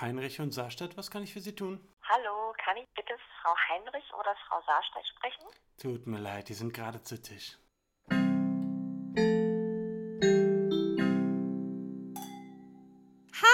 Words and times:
Heinrich 0.00 0.40
und 0.40 0.52
Saarstadt, 0.52 0.96
was 0.96 1.10
kann 1.10 1.22
ich 1.22 1.34
für 1.34 1.40
Sie 1.40 1.54
tun? 1.54 1.78
Hallo, 2.02 2.54
kann 2.64 2.74
ich 2.78 2.88
bitte 2.96 3.12
Frau 3.42 3.54
Heinrich 3.68 4.10
oder 4.18 4.34
Frau 4.48 4.62
Saarstedt 4.64 5.06
sprechen? 5.06 5.44
Tut 5.76 6.06
mir 6.06 6.18
leid, 6.18 6.48
die 6.48 6.54
sind 6.54 6.72
gerade 6.72 7.02
zu 7.02 7.20
Tisch. 7.20 7.58
Hi! 13.42 13.50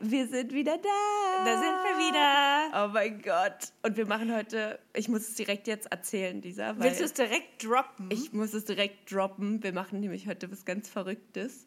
Wir 0.00 0.26
sind 0.26 0.54
wieder 0.54 0.78
da. 0.78 1.44
Da 1.44 1.58
sind 1.58 1.84
wir 1.84 1.98
wieder. 1.98 2.86
Oh 2.86 2.88
mein 2.90 3.20
Gott. 3.20 3.74
Und 3.82 3.98
wir 3.98 4.06
machen 4.06 4.34
heute, 4.34 4.78
ich 4.94 5.08
muss 5.08 5.28
es 5.28 5.34
direkt 5.34 5.66
jetzt 5.66 5.92
erzählen. 5.92 6.42
Weil 6.42 6.80
Willst 6.80 7.00
du 7.00 7.04
es 7.04 7.12
direkt 7.12 7.62
droppen? 7.62 8.10
Ich 8.10 8.32
muss 8.32 8.54
es 8.54 8.64
direkt 8.64 9.12
droppen. 9.12 9.62
Wir 9.62 9.74
machen 9.74 10.00
nämlich 10.00 10.26
heute 10.26 10.50
was 10.50 10.64
ganz 10.64 10.88
Verrücktes. 10.88 11.66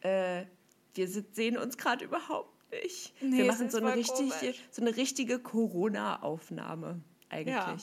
Äh, 0.00 0.46
wir 0.94 1.06
sehen 1.06 1.58
uns 1.58 1.76
gerade 1.76 2.06
überhaupt 2.06 2.57
nicht. 2.70 3.14
Nee, 3.22 3.38
wir 3.38 3.44
machen 3.46 3.70
so 3.70 3.78
eine, 3.78 3.94
richtige, 3.94 4.54
so 4.70 4.82
eine 4.82 4.96
richtige 4.96 5.38
Corona-Aufnahme 5.38 7.00
eigentlich. 7.28 7.54
Ja. 7.54 7.76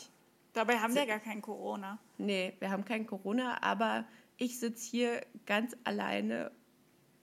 Dabei 0.54 0.78
haben 0.80 0.96
wir 0.96 1.06
gar 1.06 1.20
kein 1.20 1.42
Corona. 1.42 2.00
Nee, 2.18 2.54
wir 2.60 2.70
haben 2.70 2.86
kein 2.86 3.06
Corona, 3.06 3.62
aber 3.62 4.06
ich 4.38 4.60
sitze 4.60 4.90
hier 4.90 5.26
ganz 5.46 5.76
alleine 5.84 6.52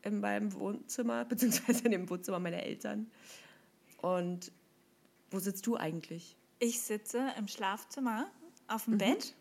in 0.03 0.21
meinem 0.21 0.53
Wohnzimmer, 0.53 1.25
beziehungsweise 1.29 1.85
in 1.85 1.93
dem 1.93 2.11
Wohnzimmer 2.11 2.39
meiner 2.39 2.63
Eltern. 2.63 3.11
Und 4.03 4.53
wo 5.31 5.39
sitzt 5.39 5.67
du 5.67 5.77
eigentlich? 5.77 6.37
Ich 6.59 6.81
sitze 6.81 7.33
im 7.39 7.49
Schlafzimmer 7.49 8.31
auf 8.69 8.87
Mhm. 8.87 8.93
dem 8.93 8.99
Bett 8.99 9.35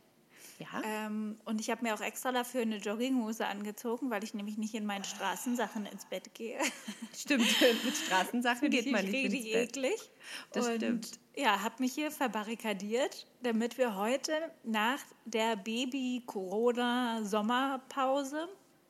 Ja? 0.61 0.81
ähm, 0.83 1.37
und 1.45 1.59
ich 1.61 1.69
habe 1.69 1.83
mir 1.83 1.93
auch 1.95 2.01
extra 2.01 2.31
dafür 2.31 2.61
eine 2.61 2.77
Jogginghose 2.77 3.45
angezogen, 3.47 4.09
weil 4.09 4.23
ich 4.23 4.33
nämlich 4.33 4.57
nicht 4.57 4.73
in 4.73 4.85
meinen 4.85 5.03
Straßensachen 5.03 5.85
ins 5.87 6.05
Bett 6.05 6.33
gehe. 6.33 6.57
Stimmt, 7.17 7.45
mit 7.83 7.95
Straßensachen 7.97 8.69
geht 8.69 8.89
man 8.91 9.03
nicht 9.05 9.33
ins 9.33 9.43
Bett. 9.51 9.75
eklig. 9.77 10.11
Das 10.53 10.67
und 10.67 10.75
stimmt. 10.77 11.19
ja, 11.35 11.61
habe 11.63 11.75
mich 11.79 11.93
hier 11.93 12.11
verbarrikadiert, 12.11 13.25
damit 13.41 13.77
wir 13.77 13.95
heute 13.95 14.33
nach 14.63 14.99
der 15.25 15.55
Baby-Corona-Sommerpause 15.57 18.47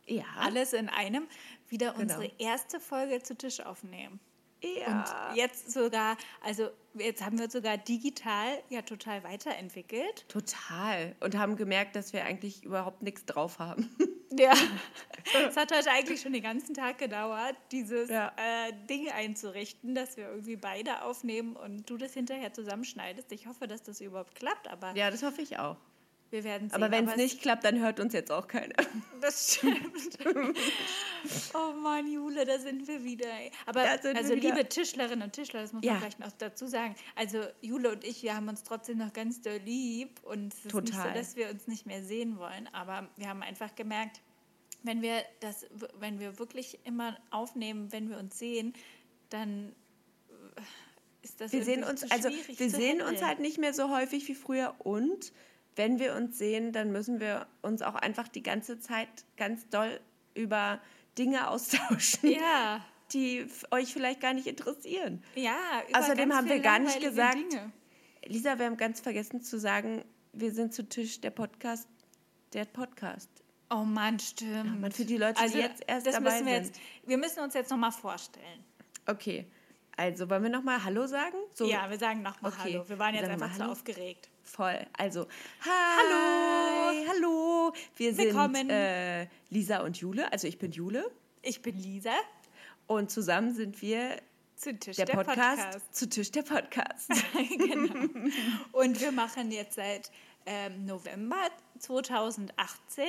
Ja, 0.07 0.25
alles 0.39 0.73
in 0.73 0.89
einem 0.89 1.27
wieder 1.69 1.91
Genau. 1.93 2.01
unsere 2.01 2.31
erste 2.37 2.79
Folge 2.79 3.21
zu 3.23 3.35
Tisch 3.37 3.59
aufnehmen. 3.61 4.19
Ja. 4.61 5.27
Und 5.29 5.35
jetzt 5.37 5.71
sogar, 5.71 6.17
also 6.41 6.69
jetzt 6.93 7.23
haben 7.23 7.37
wir 7.37 7.45
uns 7.45 7.53
sogar 7.53 7.77
digital 7.77 8.61
ja 8.69 8.81
total 8.81 9.23
weiterentwickelt. 9.23 10.25
Total. 10.27 11.15
Und 11.19 11.37
haben 11.37 11.55
gemerkt, 11.55 11.95
dass 11.95 12.13
wir 12.13 12.23
eigentlich 12.25 12.63
überhaupt 12.63 13.01
nichts 13.01 13.25
drauf 13.25 13.59
haben. 13.59 13.89
Ja. 14.33 14.53
Es 15.49 15.57
hat 15.57 15.75
heute 15.75 15.91
eigentlich 15.91 16.21
schon 16.21 16.31
den 16.31 16.41
ganzen 16.41 16.73
Tag 16.73 16.99
gedauert, 16.99 17.53
dieses 17.73 18.09
Ja. 18.09 18.31
äh, 18.37 18.71
Ding 18.89 19.09
einzurichten, 19.11 19.93
dass 19.93 20.15
wir 20.15 20.29
irgendwie 20.29 20.55
beide 20.55 21.01
aufnehmen 21.03 21.57
und 21.57 21.89
du 21.89 21.97
das 21.97 22.13
hinterher 22.13 22.53
zusammenschneidest. 22.53 23.29
Ich 23.33 23.47
hoffe, 23.47 23.67
dass 23.67 23.83
das 23.83 23.99
überhaupt 23.99 24.35
klappt, 24.35 24.69
aber 24.69 24.95
Ja, 24.95 25.11
das 25.11 25.21
hoffe 25.23 25.41
ich 25.41 25.59
auch. 25.59 25.75
Wir 26.31 26.43
werden 26.43 26.69
sehen. 26.69 26.75
Aber 26.81 26.91
wenn 26.91 27.07
es 27.07 27.15
nicht 27.17 27.41
klappt, 27.41 27.63
dann 27.65 27.79
hört 27.79 27.99
uns 27.99 28.13
jetzt 28.13 28.31
auch 28.31 28.47
keiner. 28.47 28.75
Das 29.19 29.55
stimmt. 29.55 30.17
oh 31.53 31.73
Mann, 31.73 32.11
Jule, 32.11 32.45
da 32.45 32.57
sind 32.57 32.87
wir 32.87 33.03
wieder. 33.03 33.27
ey. 33.27 33.51
Aber 33.65 33.81
also 33.81 34.09
wieder. 34.09 34.35
liebe 34.35 34.67
Tischlerinnen 34.67 35.23
und 35.23 35.33
Tischler, 35.33 35.61
das 35.61 35.73
muss 35.73 35.83
Ja. 35.83 35.91
man 35.93 36.01
vielleicht 36.01 36.19
noch 36.19 36.31
dazu 36.31 36.67
sagen. 36.67 36.95
Also 37.15 37.43
Jule 37.61 37.91
und 37.91 38.03
ich, 38.03 38.23
wir 38.23 38.35
haben 38.35 38.47
uns 38.47 38.63
trotzdem 38.63 38.97
noch 38.97 39.13
ganz 39.13 39.41
doll 39.41 39.59
lieb 39.63 40.19
und 40.23 40.53
es 40.53 40.59
ist 40.59 40.65
nicht 40.65 40.73
so, 40.73 40.79
Total. 40.81 41.13
dass 41.13 41.35
wir 41.35 41.49
uns 41.49 41.67
nicht 41.67 41.85
mehr 41.85 42.03
sehen 42.03 42.37
wollen. 42.37 42.67
Aber 42.73 43.09
wir 43.17 43.27
haben 43.27 43.43
einfach 43.43 43.75
gemerkt, 43.75 44.21
wenn 44.83 45.01
wir 45.01 45.21
das, 45.41 45.67
wenn 45.99 46.19
wir 46.19 46.39
wirklich 46.39 46.79
immer 46.85 47.17
aufnehmen, 47.29 47.91
wenn 47.91 48.09
wir 48.09 48.17
uns 48.17 48.39
sehen, 48.39 48.73
dann 49.29 49.75
äh, 50.55 50.61
ist 51.21 51.39
das 51.39 51.51
Wir 51.51 51.63
sehen 51.63 51.83
uns, 51.83 52.09
also 52.09 52.29
wir 52.29 52.69
sehen 52.69 53.01
uns 53.01 53.07
handeln. 53.09 53.27
halt 53.27 53.39
nicht 53.39 53.59
mehr 53.59 53.73
so 53.73 53.89
häufig 53.95 54.27
wie 54.27 54.33
früher 54.35 54.73
und 54.79 55.31
wenn 55.75 55.99
wir 55.99 56.15
uns 56.15 56.37
sehen, 56.37 56.71
dann 56.73 56.91
müssen 56.91 57.19
wir 57.19 57.47
uns 57.61 57.81
auch 57.81 57.95
einfach 57.95 58.27
die 58.27 58.43
ganze 58.43 58.79
Zeit 58.79 59.09
ganz 59.37 59.67
doll 59.69 59.99
über 60.33 60.79
Dinge 61.17 61.47
austauschen, 61.49 62.31
Ja, 62.31 62.85
die 63.13 63.45
euch 63.71 63.93
vielleicht 63.93 64.21
gar 64.21 64.33
nicht 64.33 64.47
interessieren. 64.47 65.23
ja. 65.35 65.55
Außerdem 65.93 66.33
haben 66.33 66.47
wir 66.49 66.59
gar 66.59 66.79
nicht 66.79 66.99
gesagt, 67.01 67.35
Dinge. 67.35 67.71
Lisa, 68.25 68.57
wir 68.59 68.65
haben 68.67 68.77
ganz 68.77 69.01
vergessen 69.01 69.41
zu 69.41 69.59
sagen, 69.59 70.03
wir 70.33 70.51
sind 70.53 70.73
zu 70.73 70.87
Tisch 70.87 71.19
der 71.21 71.31
Podcast, 71.31 71.87
der 72.53 72.65
Podcast. 72.65 73.29
Oh 73.69 73.83
Mann, 73.83 74.19
stimmt. 74.19 74.79
Mann, 74.81 74.91
für 74.91 75.05
die 75.05 75.17
Leute, 75.17 75.41
die 75.49 75.57
jetzt 75.57 75.83
erst 75.87 76.05
das 76.05 76.15
dabei 76.15 76.31
müssen 76.41 76.45
wir 76.45 76.53
sind. 76.63 76.75
Jetzt, 76.75 76.81
wir 77.07 77.17
müssen 77.17 77.39
uns 77.39 77.53
jetzt 77.53 77.71
nochmal 77.71 77.91
vorstellen. 77.91 78.63
Okay, 79.07 79.47
also 79.97 80.29
wollen 80.29 80.43
wir 80.43 80.49
nochmal 80.49 80.83
Hallo 80.83 81.07
sagen? 81.07 81.37
So 81.53 81.65
ja, 81.65 81.89
wir 81.89 81.97
sagen 81.97 82.21
nochmal 82.21 82.51
Okay, 82.51 82.73
Hallo. 82.73 82.89
Wir 82.89 82.99
waren 82.99 83.13
wir 83.13 83.21
jetzt 83.21 83.29
einfach 83.29 83.53
zu 83.53 83.59
Hallo. 83.61 83.71
aufgeregt. 83.71 84.29
Voll. 84.43 84.85
Also, 84.97 85.27
hi, 85.61 87.05
hallo. 87.07 87.73
Wir 87.95 88.13
sind 88.13 88.25
Willkommen. 88.25 88.69
äh, 88.69 89.27
Lisa 89.49 89.79
und 89.81 89.97
Jule. 89.97 90.31
Also 90.31 90.47
ich 90.47 90.57
bin 90.57 90.71
Jule 90.71 91.09
Ich 91.41 91.61
bin 91.61 91.77
Lisa, 91.77 92.13
und 92.87 93.09
zusammen 93.09 93.53
sind 93.53 93.81
wir 93.81 94.17
zu 94.55 94.77
Tisch 94.77 94.97
der, 94.97 95.05
der, 95.05 95.13
Podcast, 95.13 95.61
Podcast. 95.61 95.95
zu 95.95 96.09
Tisch 96.09 96.31
der 96.31 96.43
Podcast. 96.43 97.09
genau. 97.57 98.09
Und 98.73 98.99
wir 98.99 99.11
machen 99.11 99.51
jetzt 99.51 99.75
seit 99.75 100.11
ähm, 100.45 100.85
November 100.85 101.49
2018 101.79 103.05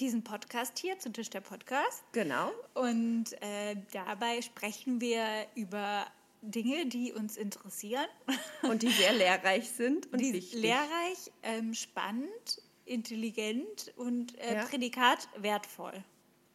diesen 0.00 0.24
Podcast 0.24 0.78
hier, 0.78 0.98
zu 0.98 1.10
Tisch 1.12 1.30
der 1.30 1.40
Podcast. 1.40 2.02
genau. 2.12 2.50
Und 2.74 3.26
äh, 3.42 3.76
dabei 3.92 4.42
sprechen 4.42 5.00
wir 5.00 5.24
über 5.54 6.06
Dinge, 6.42 6.86
die 6.86 7.12
uns 7.12 7.36
interessieren. 7.36 8.06
Und 8.62 8.82
die 8.82 8.90
sehr 8.90 9.12
lehrreich 9.12 9.70
sind 9.70 10.12
und 10.12 10.20
die 10.20 10.32
wichtig. 10.34 10.60
lehrreich, 10.60 11.32
ähm, 11.42 11.72
spannend, 11.74 12.60
intelligent 12.86 13.92
und 13.96 14.38
äh, 14.38 14.54
Ja. 14.56 14.64
Prädikat 14.64 15.28
wertvoll. 15.38 16.04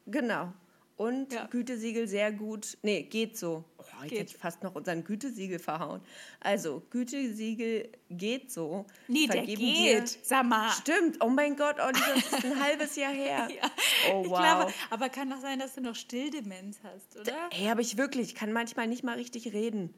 Genau. 0.06 0.54
Und 1.00 1.32
Ja. 1.32 1.46
Gütesiegel 1.46 2.10
sehr 2.10 2.30
gut. 2.34 2.78
Nee, 2.82 3.04
geht 3.04 3.38
so. 3.38 3.64
Oh, 3.78 3.84
jetzt 4.02 4.10
Geht. 4.10 4.20
hätte 4.20 4.32
ich 4.32 4.38
fast 4.38 4.64
noch 4.64 4.76
unseren 4.76 5.06
Gütesiegel 5.06 5.58
verhauen. 5.58 6.02
Also, 6.42 6.82
Gütesiegel 6.90 7.88
geht 8.10 8.52
so. 8.52 8.86
Nee, 9.08 9.28
der 9.28 9.38
Vergeben 9.38 9.62
geht. 9.62 10.16
Wir, 10.16 10.20
Sag 10.24 10.46
mal. 10.46 10.70
Stimmt. 10.72 11.24
Oh 11.24 11.30
mein 11.30 11.56
Gott, 11.56 11.78
oh, 11.80 11.90
das 11.94 12.18
ist 12.34 12.44
ein 12.44 12.62
halbes 12.62 12.98
Jahr 12.98 13.14
her. 13.14 13.48
Ja, 13.62 13.72
Oh, 14.14 14.24
ich 14.26 14.30
wow. 14.30 14.40
glaube, 14.40 14.74
aber 14.90 15.08
kann 15.08 15.30
doch 15.30 15.40
sein, 15.40 15.59
dass 15.59 15.74
du 15.76 15.80
noch 15.82 15.96
Stilldemenz 15.96 16.80
hast, 16.84 17.18
oder? 17.18 17.50
Ey, 17.52 17.70
aber 17.70 17.80
ich 17.80 17.96
wirklich, 17.96 18.28
ich 18.28 18.36
kann 18.36 18.52
manchmal 18.52 18.88
nicht 18.88 19.06
mal 19.06 19.16
richtig 19.16 19.54
reden. 19.54 19.94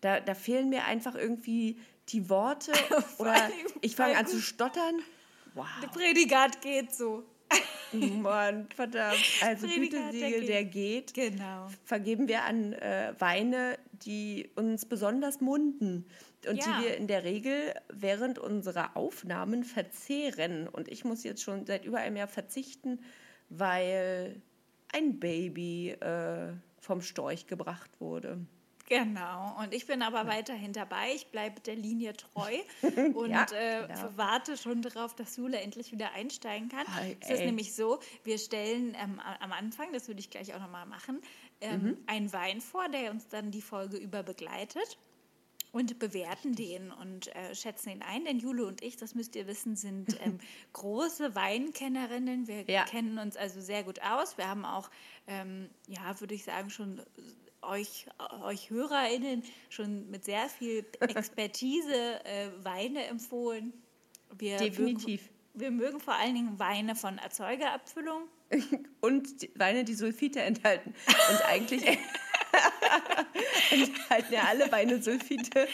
Da, 0.00 0.20
da 0.20 0.34
fehlen 0.34 0.70
mir 0.70 0.84
einfach 0.86 1.14
irgendwie 1.16 1.78
die 2.08 2.30
Worte 2.30 2.72
oder 3.18 3.50
ich 3.82 3.94
fange 3.94 4.16
an 4.16 4.26
zu 4.26 4.40
stottern. 4.40 5.00
Wow, 5.54 5.66
Der 5.82 5.88
Prädikat 5.88 6.62
geht 6.62 6.94
so. 6.94 7.24
Mann, 8.22 8.66
verdammt. 8.74 9.18
Also 9.42 9.66
der 9.66 9.76
Gütesiegel, 9.76 10.40
geht. 10.40 10.48
der 10.48 10.64
geht. 10.64 11.14
Genau. 11.14 11.68
Vergeben 11.84 12.28
wir 12.28 12.44
an 12.44 12.72
äh, 12.74 13.14
Weine, 13.18 13.78
die 13.92 14.50
uns 14.56 14.86
besonders 14.86 15.40
munden 15.40 16.06
und 16.48 16.56
Ja. 16.56 16.78
die 16.80 16.84
wir 16.84 16.96
in 16.96 17.06
der 17.06 17.24
Regel 17.24 17.74
während 17.92 18.38
unserer 18.38 18.96
Aufnahmen 18.96 19.64
verzehren. 19.64 20.68
Und 20.68 20.88
ich 20.88 21.04
muss 21.04 21.24
jetzt 21.24 21.42
schon 21.42 21.66
seit 21.66 21.84
über 21.84 21.98
einem 21.98 22.16
Jahr 22.16 22.28
verzichten, 22.28 23.00
weil 23.48 24.40
ein 24.92 25.18
Baby 25.18 25.90
äh, 25.90 26.52
vom 26.80 27.00
Storch 27.02 27.46
gebracht 27.46 27.90
wurde. 28.00 28.38
Genau. 28.88 29.56
Und 29.60 29.74
ich 29.74 29.86
bin 29.86 30.02
aber 30.02 30.26
weiterhin 30.26 30.72
dabei. 30.72 31.12
Ich 31.14 31.26
bleibe 31.28 31.60
der 31.60 31.74
Linie 31.76 32.12
treu 32.14 32.56
und 33.14 33.30
Ja, 33.30 33.46
äh, 33.52 33.86
genau. 33.86 34.10
warte 34.16 34.56
schon 34.56 34.82
darauf, 34.82 35.14
dass 35.14 35.36
Jule 35.36 35.58
endlich 35.60 35.92
wieder 35.92 36.12
einsteigen 36.12 36.68
kann. 36.68 36.86
Ei, 36.98 37.16
es 37.20 37.30
ist 37.30 37.44
nämlich 37.44 37.74
so, 37.74 37.98
wir 38.24 38.38
stellen 38.38 38.96
ähm, 39.00 39.20
am 39.40 39.52
Anfang, 39.52 39.92
das 39.92 40.06
würde 40.08 40.20
ich 40.20 40.30
gleich 40.30 40.54
auch 40.54 40.60
nochmal 40.60 40.86
machen, 40.86 41.20
ähm, 41.60 41.82
Mhm. 41.82 41.96
einen 42.06 42.32
Wein 42.32 42.60
vor, 42.60 42.88
der 42.88 43.10
uns 43.10 43.28
dann 43.28 43.50
die 43.50 43.62
Folge 43.62 43.96
über 43.96 44.22
begleitet. 44.22 44.98
Und 45.72 45.98
bewerten 45.98 46.54
den 46.54 46.90
und 46.90 47.34
äh, 47.36 47.54
schätzen 47.54 47.90
ihn 47.90 48.02
ein. 48.02 48.24
Denn 48.24 48.38
Jule 48.38 48.64
und 48.64 48.82
ich, 48.82 48.96
das 48.96 49.14
müsst 49.14 49.36
ihr 49.36 49.46
wissen, 49.46 49.76
sind 49.76 50.16
ähm, 50.22 50.38
große 50.72 51.34
Weinkennerinnen. 51.34 52.46
Wir 52.46 52.62
Ja. 52.70 52.84
kennen 52.84 53.18
uns 53.18 53.36
also 53.36 53.60
sehr 53.60 53.82
gut 53.82 54.00
aus. 54.00 54.38
Wir 54.38 54.48
haben 54.48 54.64
auch, 54.64 54.88
ähm, 55.26 55.68
ja, 55.86 56.18
würde 56.20 56.34
ich 56.34 56.44
sagen, 56.44 56.70
schon 56.70 57.02
euch, 57.66 58.06
euch 58.42 58.70
HörerInnen 58.70 59.42
schon 59.68 60.10
mit 60.10 60.24
sehr 60.24 60.48
viel 60.48 60.84
Expertise 61.00 62.24
äh, 62.24 62.48
Weine 62.62 63.04
empfohlen. 63.06 63.72
Wir 64.38 64.58
Definitiv. 64.58 65.22
Mögen, 65.22 65.36
wir 65.54 65.70
mögen 65.70 66.00
vor 66.00 66.14
allen 66.14 66.34
Dingen 66.34 66.58
Weine 66.58 66.94
von 66.96 67.18
Erzeugerabfüllung. 67.18 68.22
Und 69.00 69.42
die 69.42 69.50
Weine, 69.56 69.84
die 69.84 69.94
Sulfite 69.94 70.40
enthalten. 70.40 70.94
Und 71.30 71.44
eigentlich 71.46 71.84
enthalten 73.70 74.32
ja 74.32 74.44
alle 74.44 74.70
Weine 74.70 75.02
Sulfite. 75.02 75.66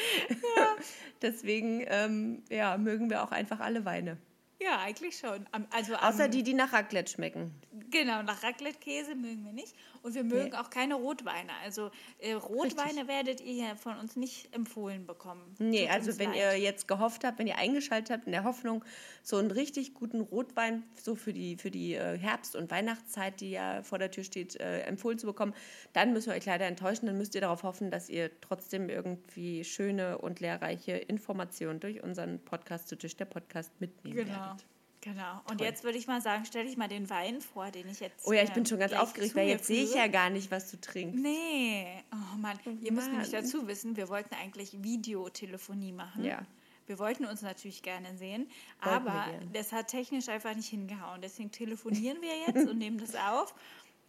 Deswegen 1.23 1.85
ähm, 1.87 2.43
ja, 2.51 2.77
mögen 2.79 3.11
wir 3.11 3.23
auch 3.23 3.31
einfach 3.31 3.61
alle 3.61 3.85
Weine. 3.85 4.17
Ja, 4.63 4.81
eigentlich 4.81 5.17
schon. 5.19 5.47
Also 5.71 5.95
Außer 5.97 6.25
am, 6.25 6.31
die, 6.31 6.43
die 6.43 6.55
nach 6.55 6.73
Raclette 6.73 7.11
schmecken. 7.13 7.53
Genau, 7.91 8.23
nach 8.23 8.43
Raclette-Käse 8.43 9.15
mögen 9.15 9.45
wir 9.45 9.53
nicht. 9.53 9.75
Und 10.03 10.15
wir 10.15 10.25
mögen 10.25 10.51
Nee. 10.51 10.55
auch 10.57 10.69
keine 10.71 10.95
Rotweine. 10.97 11.53
Also 11.63 11.91
äh, 12.19 12.33
Rotweine 12.33 13.07
werdet 13.09 13.41
ihr 13.41 13.53
ja 13.55 13.77
von 13.77 13.97
uns 13.99 14.17
nicht 14.17 14.53
empfohlen 14.55 15.07
bekommen. 15.07 15.43
Nee, 15.59 15.83
Tut 15.87 15.91
also 15.95 16.19
wenn 16.19 16.31
leid. 16.31 16.39
ihr 16.39 16.57
jetzt 16.59 16.89
gehofft 16.89 17.23
habt, 17.25 17.39
wenn 17.39 17.47
ihr 17.47 17.57
eingeschaltet 17.57 18.11
habt 18.11 18.27
in 18.27 18.33
der 18.33 18.43
Hoffnung, 18.45 18.85
so 19.23 19.37
einen 19.37 19.51
richtig 19.53 19.95
guten 19.95 20.21
Rotwein 20.21 20.83
so 21.01 21.15
für 21.15 21.33
die, 21.33 21.57
für 21.57 21.71
die 21.71 21.95
äh, 21.95 22.19
Herbst- 22.19 22.57
und 22.57 22.71
Weihnachtszeit, 22.71 23.41
die 23.41 23.51
ja 23.53 23.83
vor 23.85 23.99
der 23.99 24.11
Tür 24.11 24.25
steht, 24.25 24.57
äh, 24.61 24.81
empfohlen 24.81 25.19
zu 25.19 25.27
bekommen, 25.27 25.55
dann 25.93 26.13
müssen 26.13 26.31
wir 26.31 26.37
euch 26.37 26.47
leider 26.47 26.67
enttäuschen. 26.67 27.07
Dann 27.07 27.17
müsst 27.17 27.35
ihr 27.37 27.41
darauf 27.41 27.63
hoffen, 27.63 27.91
dass 27.91 28.09
ihr 28.09 28.31
trotzdem 28.41 28.89
irgendwie 28.89 29.63
schöne 29.65 30.19
und 30.19 30.41
lehrreiche 30.41 30.93
Informationen 30.93 31.79
durch 31.79 32.03
unseren 32.03 32.41
Podcast 32.45 32.89
zu 32.89 32.97
Tisch 32.99 33.17
der 33.17 33.27
Podcast 33.27 33.71
mitnehmen 33.81 34.17
Genau. 34.17 34.31
werdet. 34.33 34.52
Genau. 35.03 35.41
Und 35.51 35.61
jetzt 35.61 35.83
würde 35.83 35.99
ich 35.99 36.07
mal 36.07 36.21
sagen, 36.23 36.45
stell 36.47 36.65
dich 36.65 36.77
mal 36.77 36.87
den 36.89 37.11
Wein 37.11 37.41
vor, 37.41 37.71
den 37.73 37.89
ich 37.89 37.99
jetzt. 38.01 38.25
Oh 38.27 38.33
ja, 38.33 38.43
ich 38.45 38.51
äh, 38.51 38.55
bin 38.55 38.65
schon 38.65 38.79
ganz 38.79 38.93
aufgeregt, 38.93 39.35
weil 39.35 39.49
jetzt 39.49 39.67
sehe 39.67 39.83
ich 39.83 39.95
ja 39.95 40.07
gar 40.07 40.31
nicht, 40.31 40.51
was 40.53 40.71
du 40.71 40.81
trinkst. 40.81 41.19
Nee. 41.19 41.87
Oh 42.13 42.37
Mann. 42.39 42.57
Ihr 42.81 42.93
müsst 42.93 43.09
nämlich 43.11 43.33
Mann. 43.33 43.43
dazu 43.43 43.67
wissen, 43.67 43.97
wir 43.97 44.09
wollten 44.09 44.35
eigentlich 44.37 44.81
Videotelefonie 44.83 45.93
machen. 45.93 46.25
Ja. 46.25 46.43
Wir 46.87 46.99
wollten 46.99 47.25
uns 47.25 47.43
natürlich 47.43 47.83
gerne 47.83 48.17
sehen, 48.17 48.49
Wollten 48.81 49.09
aber 49.09 49.31
gerne. 49.31 49.47
das 49.53 49.73
hat 49.73 49.89
technisch 49.89 50.29
einfach 50.29 50.55
nicht 50.55 50.69
hingehauen. 50.69 51.21
Deswegen 51.21 51.51
telefonieren 51.51 52.19
wir 52.21 52.37
jetzt 52.47 52.69
und 52.69 52.79
nehmen 52.79 52.99
das 52.99 53.15
auf 53.17 53.55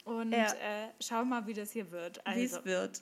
und 0.06 0.32
Ja. 0.32 0.48
äh, 0.54 0.90
schauen 1.00 1.30
mal, 1.30 1.46
wie 1.48 1.54
das 1.54 1.72
hier 1.72 1.90
wird. 1.92 2.20
Wie 2.34 2.44
es 2.44 2.54
Also, 2.54 2.66
wird. 2.66 3.02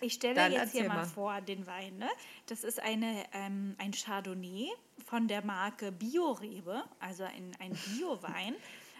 Ich 0.00 0.14
stelle 0.14 0.34
Dann 0.34 0.52
jetzt 0.52 0.72
hier 0.72 0.88
mal, 0.88 0.96
mal. 0.96 1.06
vor 1.06 1.40
den 1.40 1.66
Wein. 1.66 1.98
Ne? 1.98 2.08
Das 2.46 2.64
ist 2.64 2.80
eine, 2.80 3.24
ähm, 3.32 3.74
ein 3.78 3.92
Chardonnay 3.92 4.68
von 5.06 5.28
der 5.28 5.44
Marke 5.44 5.92
Biorebe, 5.92 6.84
also 7.00 7.24
ein, 7.24 7.52
ein 7.60 7.72
Bio-Wein 7.96 8.54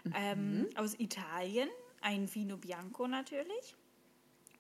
Mhm. 0.05 0.13
ähm, 0.17 0.69
aus 0.77 0.95
Italien, 1.01 1.69
ein 2.03 2.33
Vino 2.33 2.57
Bianco 2.57 3.07
natürlich. 3.09 3.75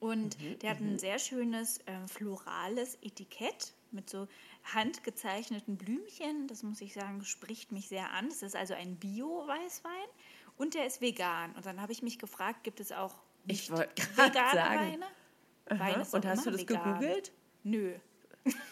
Und 0.01 0.39
Mhm, 0.41 0.59
der 0.61 0.71
hat 0.71 0.81
ein 0.81 0.99
sehr 0.99 1.19
schönes 1.21 1.79
äh, 1.87 2.07
florales 2.09 2.99
Etikett 3.03 3.73
mit 3.93 4.11
so 4.11 4.27
handgezeichneten 4.75 5.77
Blümchen. 5.77 6.47
Das 6.49 6.63
muss 6.63 6.81
ich 6.81 6.93
sagen, 6.95 7.25
spricht 7.25 7.73
mich 7.73 7.89
sehr 7.89 8.11
an. 8.13 8.29
Das 8.29 8.43
ist 8.43 8.57
also 8.57 8.75
ein 8.75 8.97
Bio-Weißwein 8.97 10.09
und 10.57 10.75
der 10.75 10.87
ist 10.87 11.01
vegan. 11.01 11.53
Und 11.55 11.67
dann 11.67 11.81
habe 11.81 11.93
ich 11.93 12.03
mich 12.03 12.19
gefragt, 12.19 12.65
gibt 12.65 12.81
es 12.81 12.93
auch 12.93 13.15
Ich 13.47 13.71
nicht 13.71 13.73
wollte 13.73 13.95
gerade 14.15 14.31
vegane 14.35 14.55
sagen. 14.55 14.93
Weine? 14.93 15.07
Wein 15.71 16.01
ist 16.01 16.15
Und 16.15 16.27
hast 16.27 16.47
du 16.47 16.51
das 16.51 16.61
vegan. 16.61 16.99
gegoogelt? 16.99 17.33
Nö. 17.65 17.93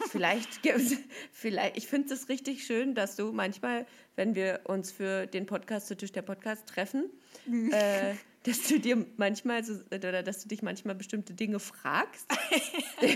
Vielleicht 0.08 0.58
gibt's, 0.62 0.94
vielleicht, 1.32 1.76
ich 1.76 1.86
finde 1.86 2.14
es 2.14 2.28
richtig 2.28 2.64
schön, 2.64 2.94
dass 2.94 3.16
du 3.16 3.32
manchmal, 3.32 3.86
wenn 4.14 4.34
wir 4.34 4.60
uns 4.64 4.92
für 4.92 5.26
den 5.26 5.44
Podcast 5.46 5.88
zu 5.88 5.96
Tisch 5.96 6.12
der 6.12 6.22
Podcast 6.22 6.66
treffen, 6.66 7.10
Mhm. 7.46 7.72
äh, 7.72 8.14
dass 8.44 8.62
du 8.68 8.78
dir 8.80 9.04
manchmal 9.16 9.64
so, 9.64 9.74
oder 9.92 10.22
dass 10.22 10.42
du 10.42 10.48
dich 10.48 10.62
manchmal 10.62 10.94
bestimmte 10.94 11.34
Dinge 11.34 11.58
fragst, 11.60 12.26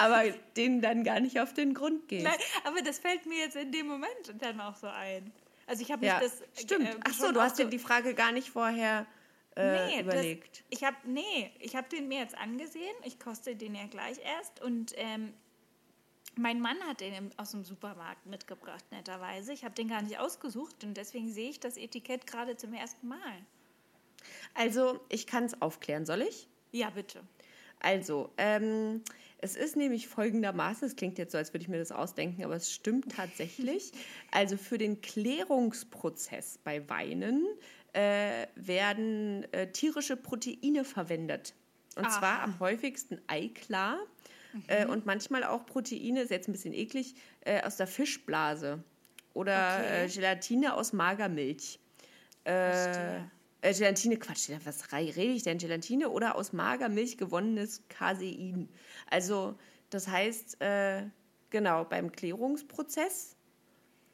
aber 0.00 0.24
denen 0.56 0.80
dann 0.80 1.04
gar 1.04 1.20
nicht 1.20 1.40
auf 1.40 1.52
den 1.54 1.74
Grund 1.74 2.08
gehst. 2.08 2.24
Nein, 2.24 2.38
aber 2.64 2.82
das 2.82 2.98
fällt 2.98 3.26
mir 3.26 3.38
jetzt 3.38 3.56
in 3.56 3.72
dem 3.72 3.86
Moment 3.86 4.10
dann 4.40 4.60
auch 4.60 4.76
so 4.76 4.88
ein. 4.88 5.32
Also 5.66 5.82
ich 5.82 5.90
habe 5.92 6.00
mich 6.00 6.08
ja, 6.08 6.20
das 6.20 6.42
stimmt. 6.60 6.88
äh, 6.88 6.96
Ach 7.08 7.12
so, 7.14 7.32
du 7.32 7.40
hast 7.40 7.58
dir 7.58 7.66
die 7.66 7.78
Frage 7.78 8.14
gar 8.14 8.32
nicht 8.32 8.50
vorher 8.50 9.06
äh, 9.56 9.86
Nee, 9.86 10.00
überlegt. 10.00 10.58
Das, 10.58 10.64
ich 10.70 10.84
habe 10.84 10.96
nee, 11.04 11.50
ich 11.58 11.76
habe 11.76 11.88
den 11.88 12.08
mir 12.08 12.20
jetzt 12.20 12.36
angesehen. 12.36 12.94
Ich 13.04 13.18
koste 13.18 13.56
den 13.56 13.74
ja 13.74 13.86
gleich 13.86 14.18
erst 14.24 14.62
und 14.62 14.92
ähm, 14.96 15.34
mein 16.36 16.60
Mann 16.60 16.80
hat 16.88 17.00
den 17.00 17.30
aus 17.36 17.50
dem 17.50 17.64
Supermarkt 17.64 18.26
mitgebracht, 18.26 18.84
netterweise. 18.90 19.52
Ich 19.52 19.64
habe 19.64 19.74
den 19.74 19.88
gar 19.88 20.02
nicht 20.02 20.18
ausgesucht 20.18 20.82
und 20.84 20.96
deswegen 20.96 21.30
sehe 21.30 21.50
ich 21.50 21.60
das 21.60 21.76
Etikett 21.76 22.26
gerade 22.26 22.56
zum 22.56 22.72
ersten 22.72 23.08
Mal. 23.08 23.18
Also, 24.54 25.00
ich 25.08 25.26
kann 25.26 25.44
es 25.44 25.60
aufklären, 25.60 26.06
soll 26.06 26.22
ich? 26.22 26.48
Ja, 26.70 26.90
bitte. 26.90 27.22
Also, 27.80 28.30
ähm, 28.38 29.02
es 29.38 29.56
ist 29.56 29.76
nämlich 29.76 30.06
folgendermaßen, 30.06 30.86
es 30.86 30.94
klingt 30.94 31.18
jetzt 31.18 31.32
so, 31.32 31.38
als 31.38 31.52
würde 31.52 31.62
ich 31.62 31.68
mir 31.68 31.78
das 31.78 31.90
ausdenken, 31.90 32.44
aber 32.44 32.54
es 32.54 32.72
stimmt 32.72 33.10
tatsächlich. 33.10 33.90
Also 34.30 34.56
für 34.56 34.78
den 34.78 35.00
Klärungsprozess 35.00 36.58
bei 36.62 36.88
Weinen 36.88 37.44
äh, 37.92 38.46
werden 38.54 39.46
äh, 39.52 39.70
tierische 39.70 40.16
Proteine 40.16 40.84
verwendet. 40.84 41.54
Und 41.96 42.10
zwar 42.10 42.38
Aha. 42.38 42.44
am 42.44 42.60
häufigsten 42.60 43.20
Eiklar 43.26 43.98
äh, 44.66 44.86
und 44.86 45.04
manchmal 45.04 45.44
auch 45.44 45.66
Proteine, 45.66 46.22
ist 46.22 46.30
jetzt 46.30 46.48
ein 46.48 46.52
bisschen 46.52 46.72
eklig, 46.72 47.14
äh, 47.40 47.62
aus 47.62 47.76
der 47.76 47.86
Fischblase 47.86 48.82
oder 49.34 49.78
Okay. 49.78 50.04
äh, 50.04 50.08
Gelatine 50.08 50.74
aus 50.74 50.92
Magermilch. 50.92 51.78
Äh, 52.44 53.18
äh, 53.62 53.74
Gelatine, 53.74 54.16
Quatsch, 54.16 54.50
was 54.64 54.92
rede 54.92 55.20
ich 55.20 55.42
denn? 55.42 55.58
Gelatine 55.58 56.10
oder 56.10 56.34
aus 56.34 56.52
Magermilch 56.52 57.16
gewonnenes 57.16 57.82
Casein. 57.88 58.68
Also, 59.08 59.56
das 59.90 60.08
heißt, 60.08 60.60
äh, 60.60 61.04
genau, 61.50 61.84
beim 61.84 62.10
Klärungsprozess, 62.10 63.36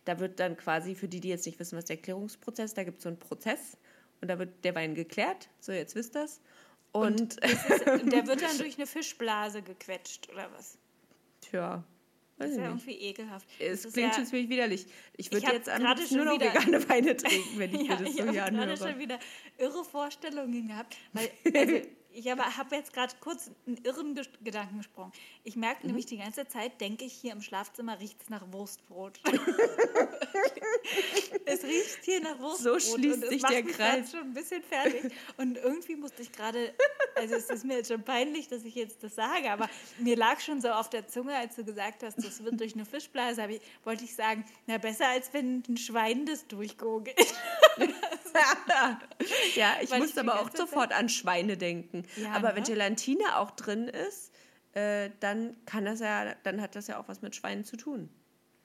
da 0.08 0.18
wird 0.18 0.40
dann 0.40 0.56
quasi, 0.56 0.94
für 0.94 1.06
die, 1.08 1.20
die 1.20 1.28
jetzt 1.28 1.44
nicht 1.46 1.58
wissen, 1.60 1.76
was 1.76 1.84
der 1.84 1.98
Klärungsprozess, 1.98 2.74
da 2.74 2.82
gibt 2.84 2.98
es 2.98 3.02
so 3.04 3.08
einen 3.10 3.18
Prozess 3.18 3.76
und 4.20 4.28
da 4.28 4.38
wird 4.38 4.64
der 4.64 4.74
Wein 4.74 4.94
geklärt. 4.94 5.48
So, 5.60 5.72
jetzt 5.72 5.94
wisst 5.94 6.14
das. 6.14 6.40
Und, 6.92 7.20
Und 7.20 7.40
der 8.12 8.26
wird 8.26 8.40
dann 8.42 8.56
durch 8.58 8.76
eine 8.78 8.86
Fischblase 8.86 9.60
gequetscht 9.62 10.28
oder 10.32 10.50
was? 10.56 10.78
tja, 11.42 11.84
Das 12.38 12.46
weiß 12.46 12.50
ist 12.50 12.56
ich 12.56 12.62
ja 12.64 12.72
nicht. 12.74 12.86
irgendwie 12.88 13.04
ekelhaft. 13.06 13.46
Es 13.58 13.82
Das 13.82 13.84
ist 13.84 13.92
klingt 13.92 14.08
ja, 14.08 14.14
schon 14.14 14.26
ziemlich 14.26 14.48
widerlich. 14.48 14.86
Ich 15.16 15.30
würde 15.30 15.52
jetzt 15.52 15.66
gerade 15.66 16.00
liebsten 16.00 16.16
nur 16.16 16.24
schon 16.26 16.34
noch 16.38 16.40
wieder- 16.44 16.54
vegane 16.54 16.88
Weine 16.88 17.16
trinken, 17.16 17.58
wenn 17.58 17.74
ich 17.74 17.86
ja, 17.88 17.96
mir 17.98 18.04
das 18.04 18.08
ich 18.08 18.16
so 18.16 18.20
habe 18.22 18.30
hier 18.32 18.40
gerade 18.40 18.56
anhöre. 18.62 18.76
schon 18.76 18.98
wieder 18.98 19.18
irre 19.58 19.84
Vorstellungen 19.84 20.66
gehabt, 20.68 20.96
weil 21.12 21.30
also, 21.54 21.74
ich 22.18 22.28
habe 22.28 22.42
hab 22.56 22.72
jetzt 22.72 22.92
gerade 22.92 23.14
kurz 23.20 23.50
einen 23.66 23.76
irren 23.84 24.16
Ges- 24.18 24.28
Gedankensprung. 24.42 25.12
Ich 25.44 25.54
merke 25.56 25.82
Mhm. 25.82 25.88
nämlich 25.88 26.06
die 26.06 26.18
ganze 26.18 26.46
Zeit, 26.48 26.80
denke 26.80 27.04
ich, 27.04 27.12
hier 27.12 27.32
im 27.32 27.40
Schlafzimmer 27.42 28.00
riecht 28.00 28.20
es 28.22 28.28
nach 28.28 28.42
Wurstbrot. 28.52 29.20
es 31.46 31.62
riecht 31.64 31.98
hier 32.04 32.20
nach 32.20 32.38
Wurstbrot. 32.38 32.82
schließt 32.82 33.16
und 33.16 33.22
es 33.24 33.28
sich 33.30 33.42
der 33.42 33.62
Kreis. 33.62 34.10
schon 34.10 34.20
ein 34.20 34.32
bisschen 34.34 34.62
fertig. 34.62 35.12
Und 35.36 35.56
irgendwie 35.58 35.96
musste 35.96 36.22
ich 36.22 36.32
gerade, 36.32 36.74
also 37.14 37.34
es 37.36 37.48
ist 37.50 37.64
mir 37.64 37.76
jetzt 37.78 37.88
schon 37.92 38.02
peinlich, 38.02 38.48
dass 38.48 38.64
ich 38.64 38.74
jetzt 38.74 39.02
das 39.02 39.14
sage, 39.14 39.50
aber 39.50 39.68
mir 39.98 40.16
lag 40.16 40.40
schon 40.40 40.60
so 40.60 40.68
auf 40.70 40.90
der 40.90 41.06
Zunge, 41.06 41.34
als 41.36 41.56
du 41.56 41.64
gesagt 41.64 42.02
hast, 42.02 42.18
das 42.18 42.42
wird 42.44 42.58
durch 42.60 42.74
eine 42.74 42.84
Fischblase, 42.84 43.42
habe 43.42 43.54
ich, 43.54 43.60
wollte 43.84 44.04
ich 44.04 44.14
sagen, 44.14 44.44
na 44.66 44.78
besser 44.78 45.06
als 45.08 45.32
wenn 45.32 45.62
ein 45.68 45.76
Schwein 45.76 46.26
das 46.26 46.46
durchgogelt. 46.46 47.16
ja, 49.56 49.76
ich 49.82 49.90
Weil 49.90 49.98
ich 49.98 50.04
musste 50.06 50.22
die 50.22 50.28
aber 50.28 50.40
auch 50.40 50.50
sofort 50.54 50.92
an 50.92 51.08
Schweine 51.08 51.56
denken. 51.56 52.04
Ja, 52.16 52.32
aber 52.32 52.50
ne? 52.50 52.56
wenn 52.56 52.64
Gelatine 52.64 53.36
auch 53.36 53.50
drin 53.52 53.88
ist, 53.88 54.32
äh, 54.74 55.10
dann 55.20 55.56
kann 55.66 55.84
das 55.84 56.00
ja, 56.00 56.34
dann 56.42 56.60
hat 56.60 56.74
das 56.76 56.86
ja 56.88 56.98
auch 57.00 57.08
was 57.08 57.22
mit 57.22 57.34
Schweinen 57.36 57.64
zu 57.64 57.76
tun. 57.76 58.08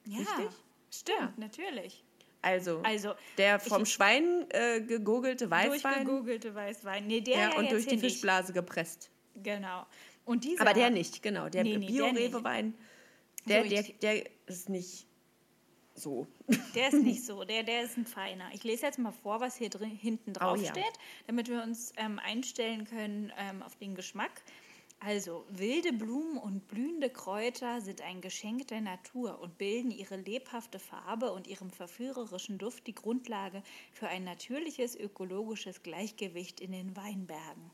Ja, 0.06 0.18
Richtig? 0.20 0.50
stimmt, 0.92 1.20
Ja. 1.20 1.34
natürlich. 1.38 2.04
Also, 2.42 2.82
Also, 2.84 3.14
der 3.38 3.58
vom 3.60 3.84
ich- 3.84 3.94
Schwein 3.94 4.46
äh, 4.50 4.82
gegurgelte 4.82 5.50
Weißwein 5.50 6.06
durchgegoogelte 6.06 6.54
Weißwein. 6.54 7.08
Nee, 7.08 7.22
der 7.22 7.36
ja, 7.36 7.50
ja, 7.52 7.58
und 7.58 7.72
durch 7.72 7.86
die 7.86 7.92
hier 7.92 8.02
nicht. 8.02 8.14
Fischblase 8.16 8.52
gepresst. 8.52 9.10
Genau. 9.42 9.86
Und 10.26 10.44
dieser, 10.44 10.62
Aber 10.62 10.74
der 10.74 10.90
nicht, 10.90 11.24
genau. 11.24 11.48
Der 11.50 11.64
Nee, 11.64 11.78
nee, 11.78 11.86
der. 11.88 11.94
Bio-Rewe-Wein, 12.12 12.74
der, 13.46 13.64
der, 13.64 13.80
ich- 13.82 13.98
der 14.00 14.24
ist 14.46 14.68
nicht 14.70 15.08
so. 15.96 16.28
Der 16.76 16.88
ist 16.90 17.04
nicht 17.04 17.26
so, 17.26 17.44
der, 17.44 17.64
der 17.64 17.84
ist 17.84 17.98
ein 17.98 18.06
feiner. 18.06 18.46
Ich 18.54 18.64
lese 18.64 18.86
jetzt 18.86 18.98
mal 19.00 19.12
vor, 19.12 19.40
was 19.40 19.56
hier 19.58 19.70
drin, 19.70 19.90
hinten 19.90 20.34
drauf 20.34 20.58
Oh 20.58 20.62
ja. 20.62 20.72
steht, 20.72 20.94
damit 21.28 21.50
wir 21.50 21.62
uns 21.64 21.94
ähm, 21.98 22.20
einstellen 22.20 22.86
können 22.86 23.32
ähm, 23.38 23.62
auf 23.62 23.76
den 23.76 23.94
Geschmack. 23.96 24.32
Also, 25.00 25.46
wilde 25.50 25.92
Blumen 25.92 26.38
und 26.38 26.68
blühende 26.70 27.10
Kräuter 27.10 27.82
sind 27.82 28.02
ein 28.02 28.22
Geschenk 28.22 28.70
der 28.70 28.80
Natur 28.80 29.40
und 29.42 29.58
bilden 29.58 29.92
ihre 29.92 30.16
lebhafte 30.16 30.80
Farbe 30.80 31.34
und 31.34 31.46
ihrem 31.46 31.70
verführerischen 31.72 32.58
Duft 32.58 32.88
die 32.88 32.96
Grundlage 32.96 33.64
für 33.92 34.08
ein 34.08 34.24
natürliches 34.24 34.96
ökologisches 34.96 35.84
Gleichgewicht 35.84 36.62
in 36.62 36.72
den 36.72 36.96
Weinbergen. 36.96 37.70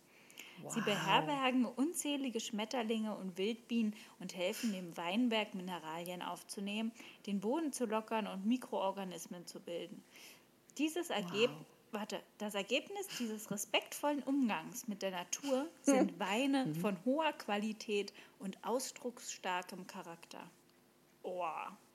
Sie 0.67 0.81
beherbergen 0.81 1.65
unzählige 1.65 2.39
Schmetterlinge 2.39 3.15
und 3.15 3.37
Wildbienen 3.37 3.95
und 4.19 4.35
helfen 4.35 4.73
dem 4.73 4.95
Weinberg 4.97 5.55
Mineralien 5.55 6.21
aufzunehmen, 6.21 6.91
den 7.25 7.39
Boden 7.39 7.71
zu 7.71 7.85
lockern 7.85 8.27
und 8.27 8.45
Mikroorganismen 8.45 9.47
zu 9.47 9.59
bilden. 9.59 10.03
Dieses 10.77 11.09
Ergeb 11.09 11.49
Warte, 11.91 12.21
das 12.37 12.53
Ergebnis 12.53 13.07
dieses 13.17 13.49
respektvollen 13.49 14.21
Umgangs 14.21 14.87
mit 14.87 15.01
der 15.01 15.09
Natur 15.09 15.67
sind 15.81 16.19
Weine 16.19 16.75
von 16.75 16.95
hoher 17.03 17.33
Qualität 17.33 18.13
und 18.37 18.63
ausdrucksstarkem 18.63 19.87
Charakter. 19.87 20.47
Oh, 21.23 21.43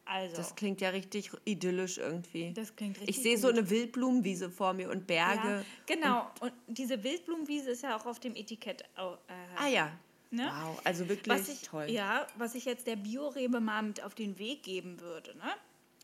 also. 0.06 0.36
Das 0.36 0.54
klingt 0.54 0.80
ja 0.80 0.90
richtig 0.90 1.30
idyllisch 1.44 1.98
irgendwie. 1.98 2.52
Das 2.52 2.74
klingt 2.76 2.96
ich 2.98 3.08
richtig 3.08 3.22
sehe 3.22 3.38
so 3.38 3.48
eine 3.48 3.68
Wildblumenwiese 3.70 4.50
vor 4.50 4.72
mir 4.72 4.90
und 4.90 5.06
Berge. 5.06 5.48
ja, 5.48 5.64
genau. 5.86 6.30
Und, 6.40 6.52
diese 6.66 7.02
Wildblumenwiese 7.02 7.70
ist 7.70 7.82
ja 7.82 7.96
auch 7.96 8.06
auf 8.06 8.20
dem 8.20 8.34
Etikett. 8.36 8.82
Äh, 8.96 9.32
Ah 9.56 9.68
ja. 9.68 9.90
Ne? 10.30 10.50
Wow, 10.52 10.80
also 10.84 11.08
wirklich 11.08 11.48
ich, 11.48 11.62
toll. 11.62 11.86
Ja, 11.90 12.26
was 12.36 12.54
ich 12.56 12.64
jetzt 12.64 12.86
der 12.88 12.96
Biorebe 12.96 13.60
mal 13.60 13.82
mit 13.82 14.02
auf 14.02 14.14
den 14.16 14.36
Weg 14.38 14.64
geben 14.64 14.98
würde. 15.00 15.36
Ne? 15.36 15.44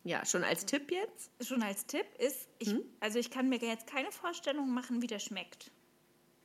Ja, 0.05 0.25
schon 0.25 0.45
als 0.45 0.65
Tipp 0.67 0.93
jetzt? 0.93 1.31
Schon 1.47 1.63
als 1.63 1.85
Tipp 1.85 2.07
ist, 2.19 2.49
ich, 2.61 2.69
Hm? 2.71 2.83
also 3.01 3.19
ich 3.19 3.31
kann 3.31 3.49
mir 3.49 3.59
jetzt 3.59 3.87
keine 3.89 4.11
Vorstellung 4.13 4.71
machen, 4.73 5.03
wie 5.03 5.09
der 5.09 5.19
schmeckt. 5.19 5.71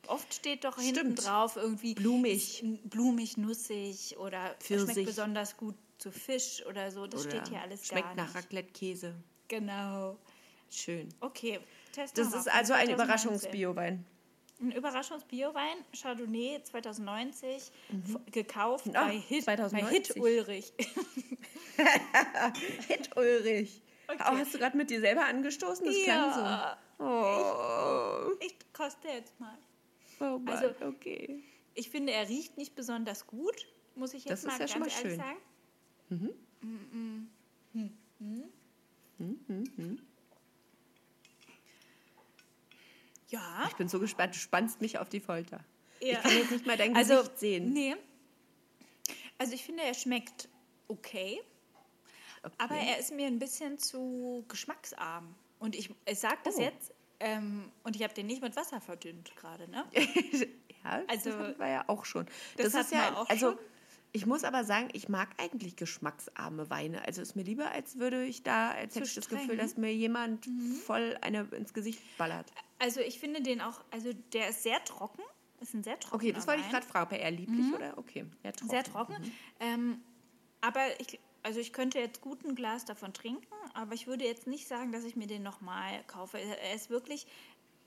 Oft 0.08 0.34
steht 0.34 0.66
doch 0.66 0.78
hinten 0.78 0.96
Stimmt. 1.00 1.26
drauf 1.26 1.56
irgendwie 1.56 1.94
Blumig. 1.94 2.64
blumig, 2.86 3.38
nussig 3.38 4.18
oder 4.18 4.56
Pfirsich. 4.60 4.92
schmeckt 4.94 5.08
besonders 5.08 5.56
gut 5.58 5.76
zu 6.06 6.12
Fisch 6.12 6.64
oder 6.68 6.92
so. 6.92 7.08
Das 7.08 7.24
steht 7.24 7.48
hier 7.48 7.62
alles 7.62 7.88
schmeckt 7.88 8.06
gar 8.10 8.16
nach 8.16 8.26
nicht. 8.28 8.36
Raclette-Käse. 8.36 9.16
Genau. 9.48 10.18
Schön. 10.70 11.10
Okay, 11.20 11.60
test 11.92 12.16
Das 12.18 12.28
ist 12.28 12.48
also 12.48 12.74
ein 12.74 12.86
2019. 12.88 12.94
Überraschungsbiowein. 12.94 14.06
Ein 14.62 14.72
Überraschungsbiowein, 14.72 15.78
Chardonnay 16.00 16.62
2090, 16.64 17.56
f- 17.56 17.72
gekauft 18.32 18.86
Ah, 18.94 19.08
bei, 19.08 19.18
Hit, 19.18 19.44
2090. 19.44 19.90
bei 19.90 19.90
Hit 19.90 20.18
Ulrich. 20.18 20.74
Hit 22.88 23.18
Ulrich. 23.18 23.82
Okay. 24.08 24.24
Oh, 24.32 24.38
hast 24.38 24.54
du 24.54 24.60
gerade 24.60 24.78
mit 24.78 24.90
dir 24.92 25.00
selber 25.02 25.26
angestoßen? 25.26 25.84
Das 25.86 25.96
klang 26.04 26.30
ja, 26.30 26.78
so. 27.00 27.04
Oh, 27.04 28.32
ich 28.40 28.56
koste 28.74 29.08
jetzt 29.08 29.38
mal. 29.40 29.58
oh 30.20 30.38
Mann, 30.38 30.48
Also- 30.50 30.70
okay. 30.86 31.44
Ich 31.74 31.90
finde, 31.90 32.14
er 32.14 32.30
riecht 32.30 32.56
nicht 32.58 32.76
besonders 32.76 33.26
gut, 33.28 33.68
muss 33.96 34.14
ich 34.14 34.24
Das 34.24 34.44
jetzt 34.44 34.54
ist 34.54 34.60
mal 34.60 34.62
ja 34.62 34.68
schon 34.70 34.82
ganz 34.84 34.94
mal 34.94 35.00
ehrlich 35.02 35.18
schön. 35.18 35.26
sagen. 35.26 35.38
Mhm. 36.10 36.32
Mhm. 36.92 37.30
Ja, 43.30 43.66
Ich 43.68 43.76
bin 43.76 43.88
so 43.88 44.00
gespannt. 44.00 44.36
Du 44.36 44.40
spannst 44.40 44.82
mich 44.82 44.98
auf 45.00 45.10
die 45.10 45.20
Folter. 45.20 45.60
ja. 46.02 46.18
Ich 46.18 46.22
kann 46.24 46.38
jetzt 46.38 46.52
nicht 46.52 46.66
mal 46.66 46.78
dein 46.78 46.96
also, 46.96 47.16
Gesicht 47.18 47.40
sehen. 47.40 47.74
Nee. 47.74 47.96
Also 49.38 49.54
ich 49.54 49.64
finde, 49.66 49.84
er 49.84 49.94
schmeckt 49.94 50.48
okay, 50.88 51.42
Okay. 52.44 52.54
aber 52.60 52.76
er 52.76 53.00
ist 53.00 53.12
mir 53.12 53.26
ein 53.28 53.40
bisschen 53.40 53.78
zu 53.80 54.46
geschmacksarm. 54.48 55.34
Und 55.60 55.76
ich, 55.76 55.90
ich 56.08 56.20
sage 56.20 56.38
das 56.44 56.58
Oh. 56.58 56.62
jetzt, 56.62 56.94
ähm, 57.20 57.72
und 57.84 57.96
ich 57.96 58.04
habe 58.04 58.14
den 58.14 58.28
nicht 58.28 58.42
mit 58.42 58.56
Wasser 58.56 58.80
verdünnt 58.80 59.36
gerade, 59.36 59.68
ne? 59.70 59.84
ja, 60.84 61.02
also- 61.08 61.32
das 61.32 61.58
wir 61.60 61.68
ja 61.68 61.84
auch 61.88 62.06
schon. 62.06 62.28
Das 62.58 62.72
Das, 62.74 62.86
ist 62.86 62.92
ja, 62.94 63.16
auch 63.18 63.28
also 63.28 63.52
schon. 63.54 63.60
Ich 64.16 64.26
muss 64.26 64.46
aber 64.46 64.64
sagen, 64.64 64.88
ich 64.94 65.10
mag 65.10 65.28
eigentlich 65.38 65.76
geschmacksarme 65.76 66.70
Weine. 66.70 67.04
Also 67.06 67.22
ist 67.22 67.36
mir 67.36 67.44
lieber, 67.44 67.72
als 67.72 68.00
würde 68.00 68.24
ich 68.24 68.44
da, 68.44 68.72
als 68.72 68.94
Zu 68.94 69.02
hätte 69.02 69.10
ich 69.10 69.16
das 69.16 69.26
streng. 69.26 69.40
Mhm. 69.40 69.42
Gefühl, 69.48 69.58
dass 69.58 69.76
mir 69.76 69.94
jemand 69.94 70.48
voll 70.86 71.18
eine 71.20 71.42
ins 71.52 71.74
Gesicht 71.74 72.00
ballert. 72.18 72.50
Also 72.80 73.02
ich 73.02 73.20
finde 73.20 73.42
den 73.42 73.60
auch, 73.60 73.84
also 73.92 74.14
der 74.32 74.50
ist 74.50 74.64
sehr 74.64 74.82
trocken. 74.86 75.22
Ist 75.60 75.74
ein 75.74 75.84
sehr 75.84 76.00
trockener 76.00 76.16
Okay, 76.16 76.32
das 76.32 76.48
wollte 76.48 76.62
ich 76.62 76.70
gerade 76.70 76.86
fragen. 76.86 77.08
Ob 77.08 77.12
er 77.12 77.20
eher 77.20 77.32
lieblich 77.32 77.74
oder? 77.74 77.98
Okay, 77.98 78.26
eher 78.42 78.54
trocken. 78.54 78.70
Sehr 78.70 78.84
trocken. 78.86 79.16
Ähm, 79.60 80.02
aber 80.62 80.98
ich, 81.02 81.20
also 81.44 81.60
ich 81.60 81.74
könnte 81.74 82.00
jetzt 82.00 82.22
gut 82.22 82.46
ein 82.46 82.56
Glas 82.56 82.86
davon 82.86 83.12
trinken, 83.12 83.54
aber 83.74 83.96
ich 83.96 84.08
würde 84.08 84.24
jetzt 84.24 84.48
nicht 84.48 84.70
sagen, 84.70 84.94
dass 84.94 85.04
ich 85.04 85.18
mir 85.18 85.28
den 85.28 85.44
nochmal 85.44 86.04
kaufe. 86.08 86.40
Er 86.40 86.62
er 86.62 86.74
ist 86.74 86.90
wirklich, 86.90 87.28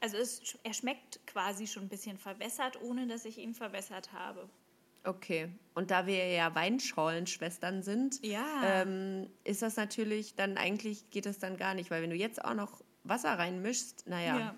also 0.00 0.18
es, 0.18 0.58
er 0.62 0.74
schmeckt 0.74 1.26
quasi 1.26 1.66
schon 1.66 1.84
ein 1.84 1.88
bisschen 1.88 2.18
verwässert, 2.18 2.78
ohne 2.82 3.06
dass 3.06 3.24
ich 3.24 3.38
ihn 3.38 3.54
verwässert 3.54 4.12
habe. 4.12 4.46
Okay, 5.04 5.48
und 5.74 5.90
da 5.90 6.06
wir 6.06 6.26
ja 6.28 6.54
Weinschalenschwestern 6.54 7.82
sind, 7.82 8.24
Ja. 8.24 8.44
ähm, 8.82 9.28
ist 9.44 9.62
das 9.62 9.76
natürlich 9.76 10.34
dann 10.34 10.56
eigentlich, 10.58 11.08
geht 11.10 11.24
das 11.26 11.38
dann 11.38 11.56
gar 11.56 11.74
nicht, 11.74 11.90
weil 11.90 12.02
wenn 12.02 12.10
du 12.10 12.16
jetzt 12.16 12.44
auch 12.44 12.54
noch 12.54 12.82
Wasser 13.04 13.38
reinmischst, 13.38 14.06
naja, 14.08 14.38
Ja. 14.38 14.54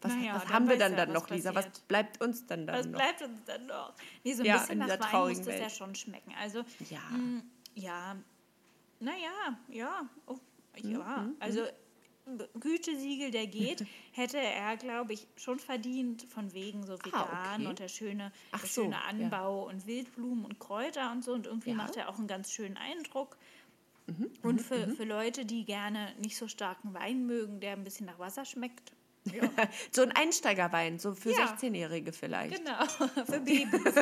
was, 0.00 0.14
Naja, 0.14 0.34
was 0.36 0.48
haben 0.48 0.68
wir 0.68 0.78
dann 0.78 0.92
ja, 0.92 0.98
dann 1.04 1.08
was 1.14 1.22
noch, 1.22 1.30
Lisa? 1.30 1.54
Was 1.54 1.66
bleibt 1.80 2.20
uns 2.22 2.46
dann 2.46 2.66
dann 2.66 2.78
Was 2.78 2.86
noch? 2.86 2.98
bleibt 2.98 3.20
uns 3.22 3.44
dann 3.44 3.66
noch? 3.66 3.92
Nee, 4.24 4.32
so 4.32 4.42
ein 4.42 4.46
Ja, 4.46 4.58
bisschen 4.58 4.72
in 4.72 4.78
nach 4.78 5.00
Wein 5.00 5.28
muss 5.28 5.38
das 5.42 5.54
ja 5.56 5.60
Welt. 5.62 5.72
schon 5.72 5.94
schmecken. 5.94 6.32
Also, 6.40 6.62
Ja. 6.88 7.00
mh, 7.10 7.42
ja, 7.74 8.16
naja, 9.00 9.58
ja, 9.68 10.08
oh, 10.26 10.38
Mhm, 10.82 10.90
ja, 10.92 11.28
also 11.40 11.64
B- 11.64 11.70
Gütesiegel, 12.60 13.30
der 13.30 13.46
geht, 13.46 13.84
hätte 14.12 14.38
er, 14.38 14.76
glaube 14.76 15.12
ich, 15.12 15.26
schon 15.36 15.58
verdient, 15.58 16.26
von 16.28 16.52
wegen 16.52 16.86
so 16.86 16.94
vegan 16.94 17.28
Ah, 17.30 17.54
okay. 17.56 17.66
und 17.66 17.78
der 17.78 17.88
schöne, 17.88 18.32
Ach 18.52 18.60
der 18.60 18.68
so, 18.68 18.82
schöne 18.82 18.94
ja. 18.96 19.00
Anbau 19.08 19.66
und 19.68 19.86
Wildblumen 19.86 20.44
und 20.44 20.58
Kräuter 20.60 21.10
und 21.12 21.24
so. 21.24 21.32
Und 21.32 21.46
irgendwie 21.46 21.70
Ja. 21.70 21.76
macht 21.76 21.96
er 21.96 22.08
auch 22.08 22.18
einen 22.18 22.28
ganz 22.28 22.52
schönen 22.52 22.76
Eindruck. 22.76 23.36
Mhm, 24.06 24.30
und 24.42 24.60
für, 24.60 24.88
für 24.88 25.04
Leute, 25.04 25.44
die 25.44 25.64
gerne 25.64 26.12
nicht 26.18 26.36
so 26.36 26.48
starken 26.48 26.94
Wein 26.94 27.26
mögen, 27.26 27.60
der 27.60 27.72
ein 27.72 27.84
bisschen 27.84 28.06
nach 28.06 28.18
Wasser 28.18 28.44
schmeckt. 28.44 28.92
Ja, 29.24 29.42
So 29.92 30.02
ein 30.02 30.12
Einsteigerwein, 30.12 30.98
so 30.98 31.14
für 31.14 31.30
Ja. 31.32 31.46
16-Jährige 31.54 32.12
vielleicht. 32.12 32.56
genau, 32.56 32.84
für 33.26 33.40
Babys. 33.40 33.94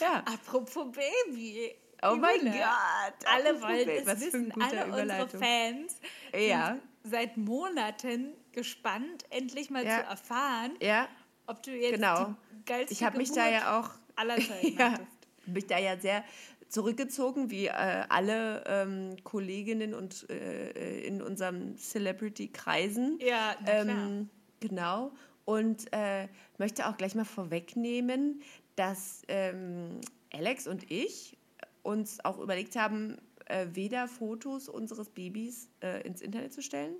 Ja. 0.00 0.18
Apropos 0.24 0.86
Baby. 0.92 1.74
Oh 2.02 2.14
mein 2.14 2.40
Gott. 2.44 3.26
Alle 3.26 3.54
Baby, 3.54 3.90
es 4.06 4.20
wissen. 4.20 4.52
Alle 4.62 4.86
unsere. 4.86 5.28
Fans 5.28 5.96
Ja. 6.32 6.78
Seit 7.04 7.36
Monaten 7.36 8.34
gespannt, 8.52 9.24
endlich 9.30 9.70
mal 9.70 9.84
Ja. 9.84 10.00
zu 10.00 10.06
erfahren, 10.10 10.72
Ja, 10.80 11.08
ob 11.46 11.62
du 11.62 11.70
jetzt 11.70 11.94
Genau. 11.94 12.34
die 12.52 12.64
geilste 12.64 12.92
ich 12.92 13.02
habe 13.02 13.16
mich 13.18 13.30
da 13.32 13.44
Geburt 13.46 13.60
ja 13.62 13.80
auch 13.80 13.90
aller 14.16 14.36
Zeiten 14.36 14.76
ja, 14.78 14.92
hattest. 14.92 15.08
mich 15.46 15.66
da 15.66 15.78
ja 15.78 15.98
sehr 15.98 16.24
zurückgezogen, 16.68 17.50
wie 17.50 17.66
äh, 17.66 18.04
alle 18.08 18.62
ähm, 18.66 19.16
Kolleginnen 19.24 19.94
und 19.94 20.28
äh, 20.28 21.00
in 21.06 21.22
unserem 21.22 21.76
Celebrity-Kreisen. 21.78 23.18
Ja. 23.20 23.56
Ähm, 23.66 24.28
genau. 24.60 25.12
Und 25.44 25.90
äh, 25.92 26.28
möchte 26.58 26.86
auch 26.88 26.96
gleich 26.98 27.14
mal 27.14 27.24
vorwegnehmen, 27.24 28.42
dass 28.76 29.22
ähm, 29.28 30.00
Alex 30.32 30.66
und 30.68 30.90
ich 30.90 31.38
uns 31.82 32.22
auch 32.24 32.38
überlegt 32.38 32.76
haben, 32.76 33.16
äh, 33.48 33.66
weder 33.72 34.08
Fotos 34.08 34.68
unseres 34.68 35.08
Babys 35.10 35.70
äh, 35.82 36.06
ins 36.06 36.20
Internet 36.20 36.52
zu 36.52 36.62
stellen, 36.62 36.94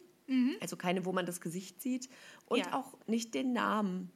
also 0.60 0.76
keine, 0.76 1.06
wo 1.06 1.12
man 1.12 1.24
das 1.24 1.40
Gesicht 1.40 1.80
sieht, 1.80 2.08
und 2.46 2.58
Mhm. 2.58 2.64
Ja. 2.70 2.78
auch 2.78 2.94
nicht 3.06 3.34
den 3.34 3.52
Namen. 3.52 4.10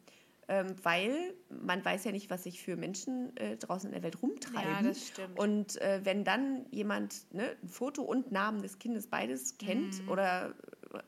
Ähm, 0.49 0.75
weil 0.83 1.35
man 1.49 1.83
weiß 1.85 2.05
ja 2.05 2.11
nicht, 2.13 2.29
was 2.29 2.43
sich 2.43 2.61
für 2.61 2.77
Menschen 2.77 3.35
äh, 3.37 3.57
draußen 3.57 3.89
in 3.89 3.93
der 3.95 4.03
Welt 4.03 4.21
rumtreiben. 4.21 4.71
Ja, 4.71 4.83
das 4.83 5.07
stimmt. 5.09 5.39
Und 5.39 5.81
äh, 5.81 6.01
wenn 6.03 6.25
dann 6.25 6.67
jemand 6.73 7.33
ne, 7.33 7.57
ein 7.63 7.69
Foto 7.69 8.03
und 8.03 8.33
Namen 8.33 8.61
des 8.61 8.79
Kindes 8.81 9.07
beides 9.07 9.57
kennt 9.59 10.03
Mhm. 10.03 10.09
oder 10.09 10.55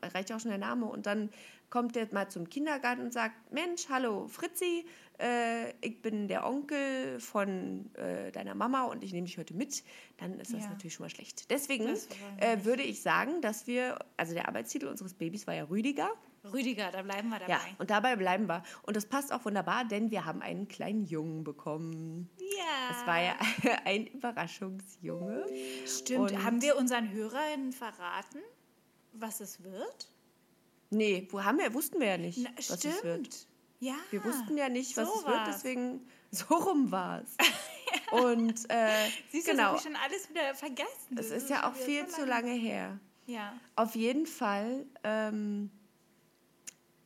reicht 0.01 0.29
ja 0.29 0.37
auch 0.37 0.39
schon 0.39 0.49
der 0.51 0.57
Name 0.57 0.85
und 0.85 1.05
dann 1.05 1.29
kommt 1.69 1.95
der 1.97 2.07
mal 2.13 2.29
zum 2.29 2.49
Kindergarten 2.49 3.01
und 3.03 3.11
sagt, 3.13 3.35
Mensch, 3.51 3.87
hallo 3.89 4.27
Fritzi, 4.29 4.85
äh, 5.19 5.69
ich 5.81 6.01
bin 6.01 6.27
der 6.27 6.45
Onkel 6.47 7.19
von 7.19 7.93
äh, 7.95 8.31
deiner 8.31 8.55
Mama 8.55 8.83
und 8.85 9.03
ich 9.03 9.13
nehme 9.13 9.25
dich 9.27 9.37
heute 9.37 9.53
mit, 9.53 9.83
dann 10.17 10.39
ist 10.39 10.53
das 10.53 10.63
Ja. 10.63 10.69
natürlich 10.69 10.93
schon 10.93 11.05
mal 11.05 11.09
schlecht. 11.09 11.49
Deswegen 11.51 11.85
Das 11.87 12.07
äh, 12.37 12.63
würde 12.65 12.83
ich 12.83 13.01
sagen, 13.01 13.41
dass 13.41 13.67
wir, 13.67 13.99
also 14.17 14.33
der 14.33 14.47
Arbeitstitel 14.47 14.87
unseres 14.87 15.13
Babys 15.13 15.47
war 15.47 15.53
ja 15.53 15.63
Rüdiger. 15.65 16.09
Rüdiger, 16.53 16.91
da 16.91 17.01
bleiben 17.01 17.29
wir 17.29 17.39
dabei. 17.39 17.53
Ja, 17.53 17.59
und 17.79 17.89
dabei 17.89 18.15
bleiben 18.15 18.45
wir. 18.47 18.61
Und 18.83 18.95
das 18.95 19.07
passt 19.07 19.33
auch 19.33 19.43
wunderbar, 19.45 19.83
denn 19.85 20.11
wir 20.11 20.25
haben 20.25 20.43
einen 20.43 20.67
kleinen 20.67 21.03
Jungen 21.05 21.43
bekommen. 21.43 22.29
Ja. 22.39 22.91
Es 22.99 23.07
war 23.07 23.19
ja 23.21 23.35
ein 23.85 24.05
Überraschungsjunge. 24.07 25.45
Stimmt. 25.87 26.31
Und- 26.31 26.43
Haben 26.43 26.61
wir 26.61 26.77
unseren 26.77 27.11
Hörerinnen 27.11 27.71
verraten, 27.71 28.39
was 29.13 29.39
es 29.39 29.63
wird? 29.63 30.09
Nee, 30.91 31.27
wo 31.31 31.43
haben 31.43 31.57
wir, 31.57 31.73
wussten 31.73 31.99
wir 31.99 32.07
ja 32.07 32.17
nicht, 32.17 32.37
Na, 32.43 32.49
was 32.57 32.65
stimmt. 32.77 32.85
es 32.95 33.03
wird. 33.03 33.47
Ja. 33.85 33.95
Wir 34.09 34.23
wussten 34.23 34.57
ja 34.57 34.67
nicht, 34.67 34.97
was 34.97 35.07
so 35.07 35.19
es 35.19 35.25
wird, 35.25 35.35
war's. 35.35 35.49
deswegen 35.55 36.07
so 36.31 36.55
rum 36.55 36.91
war 36.91 37.21
es. 37.21 37.37
Und 38.11 38.69
äh, 38.69 38.87
Siehst 39.31 39.47
du, 39.47 39.51
das 39.51 39.57
genau, 39.57 39.75
ich 39.75 39.81
schon 39.81 39.95
alles 39.95 40.27
wieder 40.29 40.55
vergessen. 40.55 41.17
es 41.17 41.29
Das 41.29 41.31
ist 41.31 41.49
ja 41.51 41.69
auch 41.69 41.75
viel 41.75 42.07
so 42.09 42.17
zu 42.17 42.25
lange 42.25 42.51
her. 42.51 42.99
Ja. 43.27 43.53
Auf 43.75 43.95
jeden 43.95 44.25
Fall 44.25 44.85
ähm, 45.03 45.69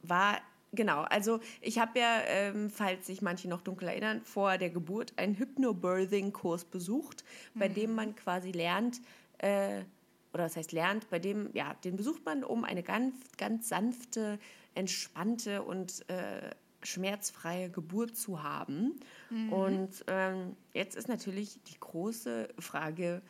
war, 0.03 0.39
genau, 0.71 1.01
also 1.01 1.41
ich 1.59 1.79
habe 1.79 2.00
ja, 2.00 2.21
ähm, 2.27 2.69
falls 2.69 3.07
sich 3.07 3.21
manche 3.21 3.50
noch 3.50 3.62
dunkel 3.62 3.89
erinnern, 3.89 4.21
vor 4.24 4.57
der 4.57 4.69
Geburt 4.69 5.13
einen 5.17 5.36
Hypnobirthing-Kurs 5.38 6.65
besucht, 6.65 7.25
bei 7.55 7.67
dem 7.67 7.93
man 7.93 8.15
quasi 8.15 8.51
lernt, 8.51 9.01
äh, 9.39 9.83
oder 10.33 10.45
was 10.45 10.55
heißt 10.55 10.71
lernt, 10.71 11.09
bei 11.09 11.19
dem, 11.19 11.50
ja, 11.53 11.74
den 11.83 11.98
besucht 11.98 12.24
man, 12.25 12.43
um 12.43 12.63
eine 12.63 12.83
ganz, 12.83 13.15
ganz 13.38 13.67
sanfte, 13.67 14.39
entspannte 14.75 15.63
und 15.63 16.07
äh, 16.09 16.51
schmerzfreie 16.83 17.69
Geburt 17.69 18.15
zu 18.15 18.41
haben. 18.43 19.00
Und 19.51 19.89
ähm, 20.07 20.55
jetzt 20.74 20.95
ist 20.95 21.07
natürlich 21.07 21.59
die 21.63 21.79
große 21.79 22.50
Frage, 22.59 23.21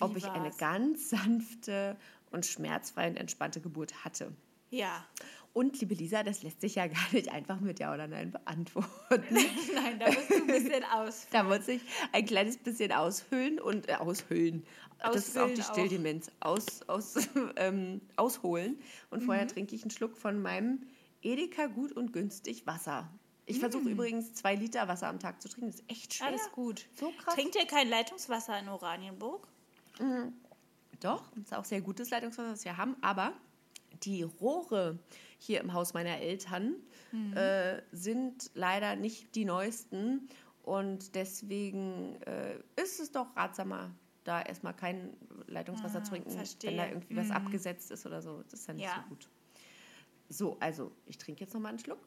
ob 0.00 0.14
Wie 0.14 0.18
ich 0.18 0.26
eine 0.28 0.46
war's? 0.46 0.58
ganz 0.58 1.10
sanfte 1.10 1.96
und 2.30 2.44
schmerzfreie 2.44 3.10
und 3.10 3.16
entspannte 3.16 3.60
Geburt 3.60 4.04
hatte. 4.04 4.32
Ja. 4.70 5.06
Und 5.52 5.80
liebe 5.80 5.94
Lisa, 5.94 6.22
das 6.22 6.42
lässt 6.42 6.60
sich 6.60 6.74
ja 6.74 6.86
gar 6.86 7.12
nicht 7.12 7.32
einfach 7.32 7.60
mit 7.60 7.78
Ja 7.78 7.94
oder 7.94 8.06
Nein 8.06 8.30
beantworten. 8.32 8.90
Nein, 9.74 9.98
da 9.98 10.06
musst 10.06 10.28
du 10.30 10.34
ein 10.34 10.46
bisschen 10.48 10.84
aus. 10.92 11.26
Da 11.30 11.42
muss 11.44 11.66
ich 11.68 11.80
ein 12.12 12.26
kleines 12.26 12.58
bisschen 12.58 12.92
aushöhlen 12.92 13.58
und 13.60 13.88
äh, 13.88 13.94
aushöhlen. 13.94 14.64
das 14.98 15.28
ist 15.28 15.38
auch 15.38 15.46
die 15.46 15.52
Ausfüllen. 15.60 15.86
Stilldemenz. 15.88 16.30
Aus, 16.40 16.82
aus, 16.88 17.14
ähm, 17.56 18.02
ausholen. 18.16 18.76
Und 19.10 19.22
vorher 19.22 19.44
Mhm. 19.44 19.48
trinke 19.48 19.74
ich 19.74 19.82
einen 19.82 19.90
Schluck 19.92 20.18
von 20.18 20.42
meinem 20.42 20.82
Edeka 21.26 21.66
gut 21.66 21.92
und 21.92 22.12
günstig 22.12 22.66
Wasser. 22.66 23.10
Ich 23.46 23.58
Mm. 23.58 23.60
versuche 23.60 23.88
übrigens 23.88 24.34
zwei 24.34 24.54
Liter 24.54 24.88
Wasser 24.88 25.08
am 25.08 25.18
Tag 25.20 25.40
zu 25.42 25.48
trinken. 25.48 25.70
Das 25.70 25.80
ist 25.80 25.90
echt 25.90 26.14
schwer. 26.14 26.28
Alles 26.28 26.50
gut. 26.52 26.86
So 26.98 27.10
krass. 27.18 27.34
Trinkt 27.34 27.54
ihr 27.56 27.66
kein 27.66 27.88
Leitungswasser 27.88 28.58
in 28.58 28.68
Oranienburg? 28.68 29.46
Doch, 31.00 31.24
ist 31.36 31.54
auch 31.54 31.64
sehr 31.64 31.80
gutes 31.80 32.10
Leitungswasser, 32.10 32.52
was 32.52 32.64
wir 32.64 32.76
haben. 32.76 32.96
Aber 33.02 33.32
die 34.02 34.22
Rohre 34.22 34.98
hier 35.38 35.60
im 35.60 35.72
Haus 35.72 35.94
meiner 35.94 36.18
Eltern 36.18 36.76
äh, 37.34 37.80
sind 37.92 38.50
leider 38.54 38.96
nicht 38.96 39.34
die 39.34 39.44
neuesten. 39.44 40.28
Und 40.62 41.14
deswegen 41.14 42.20
äh, 42.22 42.58
ist 42.76 42.98
es 43.00 43.12
doch 43.12 43.36
ratsamer, 43.36 43.90
da 44.24 44.42
erstmal 44.42 44.74
kein 44.74 45.16
Leitungswasser 45.46 46.02
zu 46.02 46.10
trinken, 46.10 46.30
wenn 46.30 46.36
verstehe. 46.38 46.76
da 46.76 46.88
irgendwie 46.88 47.16
was 47.16 47.30
abgesetzt 47.30 47.90
ist 47.92 48.04
oder 48.06 48.20
so. 48.22 48.42
Das 48.42 48.54
ist 48.60 48.66
ja 48.68 48.74
nicht 48.74 48.88
so 48.88 49.08
gut. 49.08 49.28
So, 50.28 50.56
also 50.60 50.92
ich 51.06 51.18
trinke 51.18 51.42
jetzt 51.42 51.54
nochmal 51.54 51.70
einen 51.70 51.78
Schluck. 51.78 52.06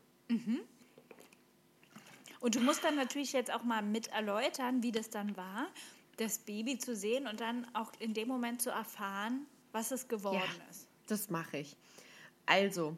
Und 2.39 2.55
du 2.55 2.61
musst 2.61 2.83
dann 2.83 2.95
natürlich 2.95 3.33
jetzt 3.33 3.53
auch 3.53 3.63
mal 3.63 3.81
mit 3.81 4.07
erläutern, 4.07 4.81
wie 4.81 4.91
das 4.91 5.09
dann 5.09 5.35
war, 5.35 5.67
das 6.17 6.39
Baby 6.39 6.77
zu 6.77 6.95
sehen 6.95 7.27
und 7.27 7.41
dann 7.41 7.67
auch 7.73 7.91
in 7.99 8.13
dem 8.13 8.27
Moment 8.27 8.61
zu 8.61 8.69
erfahren, 8.69 9.45
was 9.71 9.91
es 9.91 10.07
geworden 10.07 10.41
ist. 10.69 10.87
Das 11.07 11.29
mache 11.29 11.57
ich. 11.57 11.75
Also, 12.45 12.97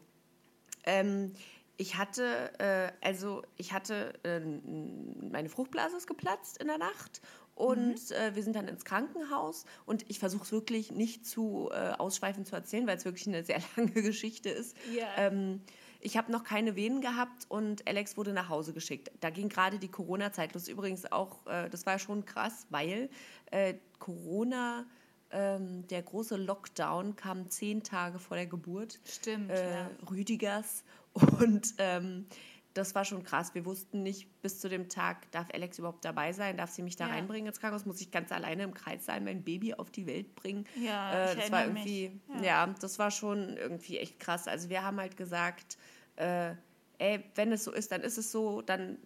ähm, 0.84 1.34
ich 1.78 1.98
hatte, 1.98 2.52
äh, 2.60 2.92
also 3.06 3.42
ich 3.58 3.74
hatte, 3.74 4.14
äh, 4.24 4.40
meine 4.40 5.50
Fruchtblase 5.50 5.98
ist 5.98 6.08
geplatzt 6.08 6.58
in 6.62 6.68
der 6.68 6.78
Nacht 6.78 7.22
und 7.62 8.10
äh, 8.10 8.34
wir 8.34 8.42
sind 8.42 8.56
dann 8.56 8.68
ins 8.68 8.86
Krankenhaus 8.86 9.66
und 9.86 10.04
ich 10.10 10.18
versuche 10.18 10.44
es 10.44 10.52
wirklich 10.52 10.92
nicht 10.92 11.28
zu 11.28 11.70
äh, 11.72 11.92
ausschweifend 11.92 12.48
zu 12.48 12.56
erzählen, 12.56 12.88
weil 12.88 12.98
es 12.98 13.06
wirklich 13.06 13.28
eine 13.28 13.44
sehr 13.44 13.62
lange 13.76 13.92
Geschichte 13.92 14.50
ist. 14.50 14.76
Ja. 14.98 15.06
Ähm, 15.18 15.62
ich 16.00 16.18
habe 16.18 16.32
noch 16.32 16.44
keine 16.44 16.76
Venen 16.76 17.02
gehabt 17.02 17.46
und 17.50 17.88
Alex 17.88 18.18
wurde 18.18 18.34
nach 18.34 18.50
Hause 18.50 18.74
geschickt. 18.74 19.12
Da 19.20 19.30
ging 19.30 19.48
gerade 19.48 19.78
die 19.78 19.90
Corona-Zeit 19.90 20.56
los. 20.56 20.68
Übrigens 20.68 21.12
auch, 21.12 21.46
äh, 21.46 21.70
das 21.70 21.86
war 21.86 22.00
schon 22.00 22.26
krass, 22.26 22.66
weil 22.72 23.12
äh, 23.52 23.76
Corona, 24.00 24.88
ähm, 25.30 25.86
der 25.88 26.02
große 26.02 26.38
Lockdown 26.38 27.16
kam 27.16 27.52
zehn 27.52 27.84
Tage 27.84 28.18
vor 28.18 28.38
der 28.38 28.48
Geburt 28.48 29.00
Stimmt, 29.06 29.52
äh, 29.52 29.70
ja. 29.70 29.92
Rüdigers. 30.10 30.84
Und 31.14 31.76
ähm, 31.78 32.26
das 32.74 32.96
war 32.96 33.06
schon 33.06 33.24
krass. 33.24 33.54
Wir 33.54 33.66
wussten 33.66 34.04
nicht 34.04 34.42
bis 34.42 34.60
zu 34.60 34.70
dem 34.70 34.88
Tag, 34.90 35.30
darf 35.32 35.48
Alex 35.54 35.80
überhaupt 35.80 36.06
dabei 36.06 36.32
sein? 36.32 36.58
Darf 36.58 36.72
sie 36.72 36.84
mich 36.84 36.96
da 36.96 37.08
Ja. 37.08 37.14
reinbringen 37.14 37.48
ins 37.48 37.60
Krankenhaus? 37.60 37.86
Muss 37.86 38.02
ich 38.02 38.12
ganz 38.12 38.32
alleine 38.32 38.64
im 38.64 38.74
Kreis 38.74 39.06
sein, 39.06 39.24
mein 39.24 39.44
Baby 39.44 39.74
auf 39.74 39.92
die 39.92 40.08
Welt 40.08 40.36
bringen? 40.36 40.66
Ja, 40.82 41.32
äh, 41.32 41.36
das 41.36 41.52
war 41.52 41.66
irgendwie, 41.66 42.20
ja. 42.42 42.68
das 42.80 43.00
war 43.00 43.12
schon 43.12 43.58
irgendwie 43.58 43.98
echt 43.98 44.20
krass. 44.20 44.48
Also 44.48 44.70
wir 44.70 44.84
haben 44.84 45.00
halt 45.00 45.18
gesagt, 45.18 45.78
äh, 46.16 46.54
ey, 46.98 47.24
wenn 47.36 47.52
es 47.52 47.64
so 47.64 47.72
ist, 47.72 47.92
dann 47.92 48.02
ist 48.02 48.18
es 48.18 48.32
so, 48.32 48.62
dann 48.62 48.98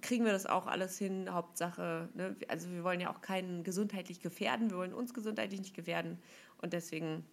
kriegen 0.00 0.24
wir 0.24 0.32
das 0.32 0.46
auch 0.46 0.66
alles 0.66 0.96
hin. 0.98 1.32
Hauptsache, 1.32 2.08
ne? 2.14 2.36
also 2.48 2.70
wir 2.70 2.84
wollen 2.84 3.00
ja 3.00 3.12
auch 3.12 3.20
keinen 3.20 3.64
gesundheitlich 3.64 4.20
gefährden, 4.20 4.70
wir 4.70 4.78
wollen 4.78 4.94
uns 4.94 5.12
gesundheitlich 5.12 5.60
nicht 5.60 5.74
gefährden. 5.74 6.18
Und 6.62 6.72
deswegen 6.72 7.24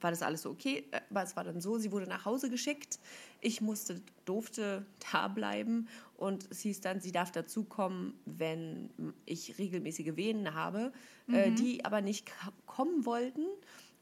war 0.00 0.10
das 0.10 0.22
alles 0.22 0.42
so 0.42 0.50
okay. 0.50 0.84
Äh, 0.90 1.00
Aber 1.10 1.22
es 1.22 1.36
war 1.36 1.44
dann 1.44 1.60
so, 1.60 1.78
sie 1.78 1.92
wurde 1.92 2.06
nach 2.06 2.24
Hause 2.24 2.50
geschickt. 2.50 2.98
Ich 3.40 3.60
musste, 3.60 4.00
durfte 4.24 4.86
da 5.12 5.28
bleiben. 5.28 5.88
Und 6.16 6.46
es 6.50 6.60
hieß 6.60 6.80
dann, 6.80 7.00
sie 7.00 7.12
darf 7.12 7.32
dazukommen, 7.32 8.14
wenn 8.26 8.90
ich 9.26 9.58
regelmäßige 9.58 10.16
Venen 10.16 10.54
habe, 10.54 10.92
äh, 11.32 11.50
die 11.52 11.84
aber 11.84 12.00
nicht 12.00 12.30
kommen 12.66 13.06
wollten. 13.06 13.46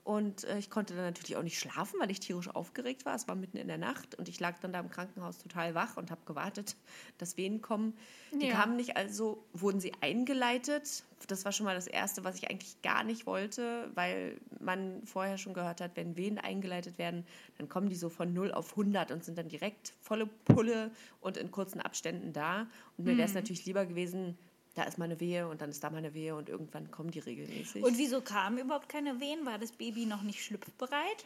Und 0.08 0.44
äh, 0.44 0.56
ich 0.56 0.70
konnte 0.70 0.94
dann 0.94 1.04
natürlich 1.04 1.36
auch 1.36 1.42
nicht 1.42 1.58
schlafen, 1.58 2.00
weil 2.00 2.10
ich 2.10 2.18
tierisch 2.18 2.48
aufgeregt 2.48 3.04
war. 3.04 3.14
Es 3.14 3.28
war 3.28 3.34
mitten 3.34 3.58
in 3.58 3.68
der 3.68 3.76
Nacht 3.76 4.14
und 4.14 4.26
ich 4.30 4.40
lag 4.40 4.58
dann 4.58 4.72
da 4.72 4.80
im 4.80 4.88
Krankenhaus 4.88 5.36
total 5.36 5.74
wach 5.74 5.98
und 5.98 6.10
habe 6.10 6.22
gewartet, 6.24 6.76
dass 7.18 7.36
Venen 7.36 7.60
kommen. 7.60 7.92
Die 8.40 8.46
Ja. 8.46 8.54
kamen 8.54 8.76
nicht, 8.76 8.96
also 8.96 9.44
wurden 9.52 9.80
sie 9.80 9.92
eingeleitet. 10.00 11.04
Das 11.26 11.44
war 11.44 11.52
schon 11.52 11.66
mal 11.66 11.74
das 11.74 11.86
Erste, 11.86 12.24
was 12.24 12.36
ich 12.36 12.48
eigentlich 12.48 12.80
gar 12.80 13.04
nicht 13.04 13.26
wollte, 13.26 13.90
weil 13.94 14.40
man 14.60 15.04
vorher 15.04 15.36
schon 15.36 15.52
gehört 15.52 15.82
hat, 15.82 15.94
wenn 15.96 16.16
Venen 16.16 16.38
eingeleitet 16.38 16.96
werden, 16.96 17.26
dann 17.58 17.68
kommen 17.68 17.90
die 17.90 17.96
so 17.96 18.08
von 18.08 18.32
0 18.32 18.52
auf 18.52 18.70
100 18.70 19.10
und 19.10 19.24
sind 19.24 19.36
dann 19.36 19.50
direkt 19.50 19.92
volle 20.00 20.26
Pulle 20.26 20.90
und 21.20 21.36
in 21.36 21.50
kurzen 21.50 21.82
Abständen 21.82 22.32
da. 22.32 22.66
Und 22.96 23.04
mir 23.04 23.12
Mhm. 23.12 23.18
wäre 23.18 23.28
es 23.28 23.34
natürlich 23.34 23.66
lieber 23.66 23.84
gewesen, 23.84 24.38
da 24.78 24.84
ist 24.84 24.96
mal 24.98 25.04
eine 25.06 25.20
Wehe 25.20 25.48
und 25.48 25.60
dann 25.60 25.70
ist 25.70 25.82
da 25.84 25.90
mal 25.90 25.98
eine 25.98 26.14
Wehe 26.14 26.34
und 26.34 26.48
irgendwann 26.48 26.90
kommen 26.90 27.10
die 27.10 27.18
regelmäßig. 27.18 27.82
Und 27.84 27.98
wieso 27.98 28.20
kamen 28.20 28.58
überhaupt 28.58 28.88
keine 28.88 29.20
Wehen? 29.20 29.44
War 29.44 29.58
das 29.58 29.72
Baby 29.72 30.06
noch 30.06 30.22
nicht 30.22 30.42
schlüpfbereit? 30.44 31.24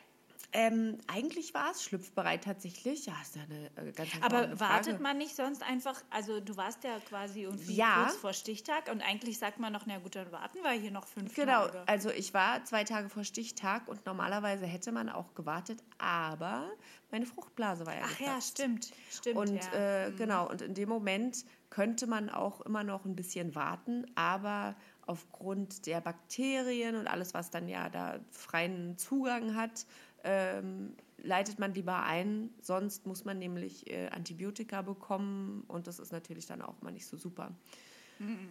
ähm, 0.55 0.99
eigentlich 1.07 1.55
war 1.55 1.71
es 1.71 1.83
schlüpfbereit 1.83 2.45
tatsächlich. 2.45 3.07
Ja, 3.07 3.15
ist 3.23 3.37
ja 3.37 3.43
eine 3.43 3.89
äh, 3.89 3.93
ganz 3.93 4.11
Aber 4.21 4.43
Frage. 4.49 4.61
wartet 4.61 5.01
man 5.01 5.17
nicht 5.17 5.35
sonst 5.35 5.63
einfach, 5.63 6.03
also 6.11 6.41
du 6.41 6.57
warst 6.59 6.85
ja 6.85 6.99
quasi 7.09 7.43
irgendwie 7.45 7.75
Ja. 7.75 8.03
kurz 8.05 8.17
vor 8.17 8.33
Stichtag 8.35 8.91
und 8.91 9.01
eigentlich 9.01 9.39
sagt 9.39 9.59
man 9.61 9.73
noch, 9.73 9.87
na 9.87 9.99
gut, 9.99 10.15
dann 10.15 10.31
warten 10.31 10.59
wir 10.63 10.73
hier 10.73 10.91
noch 10.91 11.07
fünf 11.07 11.35
Genau, 11.35 11.67
Tage. 11.69 11.85
also 11.89 12.11
ich 12.11 12.35
war 12.35 12.63
zwei 12.67 12.85
Tage 12.85 13.09
vor 13.09 13.25
Stichtag 13.25 13.89
und 13.89 14.05
normalerweise 14.05 14.67
hätte 14.67 14.93
man 14.93 15.09
auch 15.09 15.33
gewartet, 15.35 15.83
aber 15.97 16.71
meine 17.11 17.25
Fruchtblase 17.25 17.87
war 17.87 17.95
ja 17.95 18.03
Ach 18.05 18.11
ja, 18.21 18.27
geplatzt. 18.27 18.49
stimmt, 18.59 18.93
stimmt. 19.11 19.37
Und 19.39 19.57
ja. 19.73 20.07
äh, 20.07 20.11
genau, 20.13 20.51
und 20.51 20.61
in 20.61 20.75
dem 20.75 20.91
Moment 20.91 21.47
könnte 21.73 22.07
man 22.07 22.29
auch 22.29 22.61
immer 22.61 22.85
noch 22.85 23.07
ein 23.07 23.17
bisschen 23.17 23.55
warten, 23.55 24.05
aber 24.15 24.77
aufgrund 25.07 25.87
der 25.87 26.03
Bakterien 26.03 26.97
und 26.97 27.07
alles, 27.07 27.33
was 27.33 27.51
dann 27.51 27.67
ja 27.67 27.89
da 27.89 28.21
freien 28.31 28.99
Zugang 28.99 29.57
hat, 29.57 29.87
ähm, 30.23 30.95
leitet 31.17 31.59
man 31.59 31.73
lieber 31.73 32.03
ein. 32.03 32.51
Sonst 32.61 33.07
muss 33.07 33.25
man 33.25 33.39
nämlich 33.39 33.91
äh, 33.91 34.09
Antibiotika 34.09 34.83
bekommen 34.83 35.65
und 35.67 35.87
das 35.87 35.99
ist 35.99 36.13
natürlich 36.13 36.45
dann 36.45 36.61
auch 36.61 36.83
mal 36.83 36.93
nicht 36.93 37.07
so 37.07 37.17
super. 37.17 37.53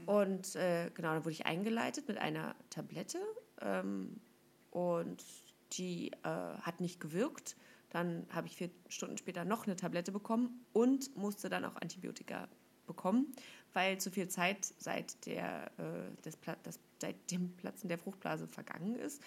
Und 0.07 0.55
äh, 0.55 0.89
genau, 0.91 1.13
dann 1.13 1.23
wurde 1.23 1.34
ich 1.34 1.45
eingeleitet 1.45 2.07
mit 2.07 2.17
einer 2.17 2.55
Tablette 2.71 3.19
ähm, 3.62 4.19
und 4.71 5.23
die 5.73 6.12
äh, 6.23 6.57
hat 6.62 6.81
nicht 6.81 6.99
gewirkt. 6.99 7.55
Dann 7.91 8.25
habe 8.31 8.47
ich 8.47 8.55
vier 8.55 8.71
Stunden 8.89 9.19
später 9.19 9.45
noch 9.45 9.67
eine 9.67 9.75
Tablette 9.75 10.12
bekommen 10.12 10.65
und 10.73 11.15
musste 11.15 11.49
dann 11.49 11.65
auch 11.65 11.75
Antibiotika 11.75 12.47
bekommen, 12.91 13.34
weil 13.73 13.99
zu 13.99 14.12
viel 14.12 14.27
Zeit 14.27 14.73
seit, 14.77 15.25
der, 15.25 15.71
äh, 15.77 16.21
des 16.23 16.38
das, 16.63 16.80
seit 16.99 17.32
dem 17.32 17.56
Platzen 17.56 17.88
der 17.89 17.97
Fruchtblase 17.97 18.47
vergangen 18.47 18.95
ist. 18.95 19.21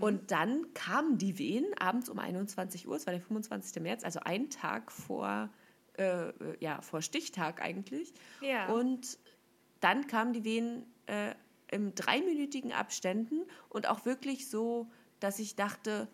Und 0.00 0.30
dann 0.30 0.72
kamen 0.74 1.18
die 1.18 1.38
Wehen 1.38 1.66
abends 1.78 2.08
um 2.08 2.18
21 2.18 2.88
Uhr, 2.88 2.96
es 2.96 3.06
war 3.06 3.12
der 3.12 3.22
25. 3.22 3.82
März, 3.82 4.04
also 4.04 4.20
ein 4.20 4.48
Tag 4.50 4.90
vor, 4.92 5.50
äh, 5.98 6.28
äh, 6.28 6.32
ja, 6.60 6.80
vor 6.80 7.02
Stichtag 7.02 7.60
eigentlich. 7.60 8.12
Ja. 8.40 8.72
Und 8.72 9.18
dann 9.80 10.06
kamen 10.06 10.32
die 10.32 10.44
Wehen 10.44 10.86
äh, 11.06 11.34
im 11.70 11.94
dreiminütigen 11.94 12.72
Abständen 12.72 13.42
und 13.68 13.88
auch 13.88 14.04
wirklich 14.04 14.48
so, 14.48 14.90
dass 15.20 15.38
ich 15.38 15.56
dachte, 15.56 16.08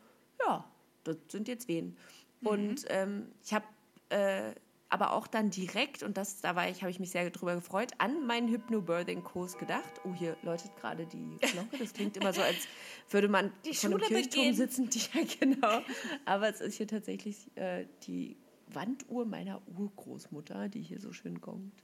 ja, 0.45 0.69
das 1.05 1.17
sind 1.29 1.49
jetzt 1.49 1.69
Wehen. 1.69 1.97
Und 2.43 2.85
ähm, 2.89 3.33
ich 3.43 3.55
habe 3.55 3.65
äh, 4.11 4.55
aber 4.97 5.13
auch 5.13 5.27
dann 5.27 5.51
direkt, 5.51 6.03
und 6.03 6.17
das, 6.17 6.41
da 6.41 6.57
war 6.57 6.71
ich, 6.71 6.81
habe 6.81 6.91
ich 6.91 6.99
mich 6.99 7.11
sehr 7.11 7.29
drüber 7.29 7.55
gefreut, 7.55 7.93
an 7.99 8.27
meinen 8.27 8.49
Hypnobirthing-Kurs 8.49 9.59
gedacht. 9.59 10.01
Oh, 10.05 10.15
hier 10.15 10.39
läutet 10.43 10.75
gerade 10.77 11.05
die 11.05 11.37
Glocke. 11.39 11.77
Das 11.79 11.93
klingt 11.93 12.17
immer 12.17 12.33
so, 12.33 12.41
als 12.41 12.67
würde 13.11 13.29
man 13.29 13.53
Die 13.67 13.75
von 13.75 13.93
einem 13.93 14.01
Schule 14.01 14.09
Kirchturm 14.23 14.51
beginnt. 14.51 14.57
sitzen. 14.57 14.89
Ja, 15.15 15.23
genau. 15.39 15.83
Aber 16.25 16.49
es 16.49 16.63
ist 16.63 16.77
hier 16.77 16.89
tatsächlich 16.89 17.37
äh, 17.57 17.85
die 18.07 18.37
Wanduhr 18.69 19.27
meiner 19.27 19.61
Urgroßmutter, 19.79 20.69
die 20.71 20.81
hier 20.81 20.99
so 20.99 21.13
schön 21.13 21.41
gongt. 21.43 21.75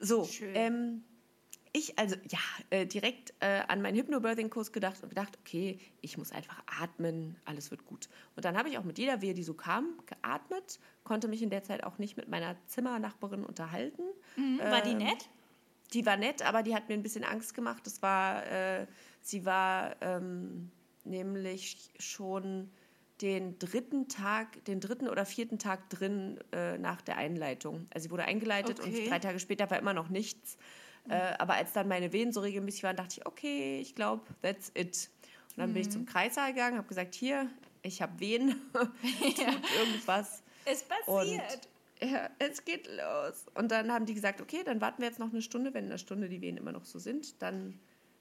So, 0.00 0.24
Schön. 0.24 0.50
ähm, 0.54 1.04
ich 1.76 1.98
also 1.98 2.16
ja 2.30 2.38
äh, 2.70 2.86
direkt 2.86 3.34
äh, 3.40 3.62
an 3.68 3.82
meinen 3.82 3.96
Hypnobirthing-Kurs 3.96 4.72
gedacht 4.72 5.02
und 5.02 5.10
gedacht, 5.10 5.38
okay, 5.40 5.78
ich 6.00 6.16
muss 6.16 6.32
einfach 6.32 6.62
atmen, 6.80 7.36
alles 7.44 7.70
wird 7.70 7.84
gut. 7.84 8.08
Und 8.34 8.44
dann 8.44 8.56
habe 8.56 8.68
ich 8.68 8.78
auch 8.78 8.84
mit 8.84 8.98
jeder 8.98 9.20
Wehe, 9.20 9.34
die 9.34 9.42
so 9.42 9.54
kam, 9.54 9.98
geatmet, 10.06 10.80
konnte 11.04 11.28
mich 11.28 11.42
in 11.42 11.50
der 11.50 11.62
Zeit 11.62 11.84
auch 11.84 11.98
nicht 11.98 12.16
mit 12.16 12.28
meiner 12.28 12.56
Zimmernachbarin 12.66 13.44
unterhalten. 13.44 14.02
Mhm, 14.36 14.58
war 14.58 14.82
die 14.82 14.92
ähm, 14.92 14.98
nett? 14.98 15.28
Die 15.92 16.06
war 16.06 16.16
nett, 16.16 16.42
aber 16.42 16.62
die 16.62 16.74
hat 16.74 16.88
mir 16.88 16.94
ein 16.94 17.02
bisschen 17.02 17.24
Angst 17.24 17.54
gemacht. 17.54 17.86
Das 17.86 18.02
war, 18.02 18.46
äh, 18.46 18.86
sie 19.20 19.44
war 19.44 19.96
ähm, 20.00 20.70
nämlich 21.04 21.90
schon 21.98 22.70
den 23.20 23.58
dritten 23.58 24.08
Tag, 24.08 24.64
den 24.64 24.80
dritten 24.80 25.08
oder 25.08 25.24
vierten 25.24 25.58
Tag 25.58 25.88
drin 25.90 26.38
äh, 26.52 26.78
nach 26.78 27.00
der 27.02 27.16
Einleitung. 27.16 27.86
Also 27.92 28.04
sie 28.04 28.10
wurde 28.10 28.24
eingeleitet 28.24 28.80
Okay. 28.80 29.02
und 29.02 29.10
drei 29.10 29.18
Tage 29.18 29.38
später 29.38 29.70
war 29.70 29.78
immer 29.78 29.94
noch 29.94 30.08
nichts. 30.08 30.58
Äh, 31.08 31.34
aber 31.38 31.54
als 31.54 31.72
dann 31.72 31.88
meine 31.88 32.12
Venen 32.12 32.32
so 32.32 32.40
regelmäßig 32.40 32.82
waren, 32.82 32.96
dachte 32.96 33.16
ich, 33.18 33.26
okay, 33.26 33.80
ich 33.80 33.94
glaube, 33.94 34.24
that's 34.42 34.70
it. 34.74 35.10
Und 35.50 35.58
dann 35.58 35.72
bin 35.72 35.82
ich 35.82 35.90
zum 35.90 36.04
Kreissaal 36.04 36.52
gegangen, 36.52 36.76
habe 36.76 36.88
gesagt, 36.88 37.14
hier, 37.14 37.48
ich 37.82 38.02
habe 38.02 38.18
Venen, 38.20 38.60
tut 38.72 39.38
irgendwas. 39.78 40.42
Es 40.64 40.82
passiert. 40.82 41.68
Ja, 42.02 42.28
es 42.38 42.64
geht 42.64 42.88
los. 42.88 43.46
Und 43.54 43.70
dann 43.70 43.90
haben 43.90 44.04
die 44.04 44.14
gesagt, 44.14 44.40
okay, 44.40 44.62
dann 44.64 44.80
warten 44.80 45.00
wir 45.00 45.08
jetzt 45.08 45.18
noch 45.18 45.30
eine 45.30 45.40
Stunde. 45.40 45.72
Wenn 45.72 45.84
in 45.84 45.90
einer 45.90 45.98
Stunde 45.98 46.28
die 46.28 46.42
Wehen 46.42 46.56
immer 46.58 46.72
noch 46.72 46.84
so 46.84 46.98
sind, 46.98 47.40
dann 47.40 47.78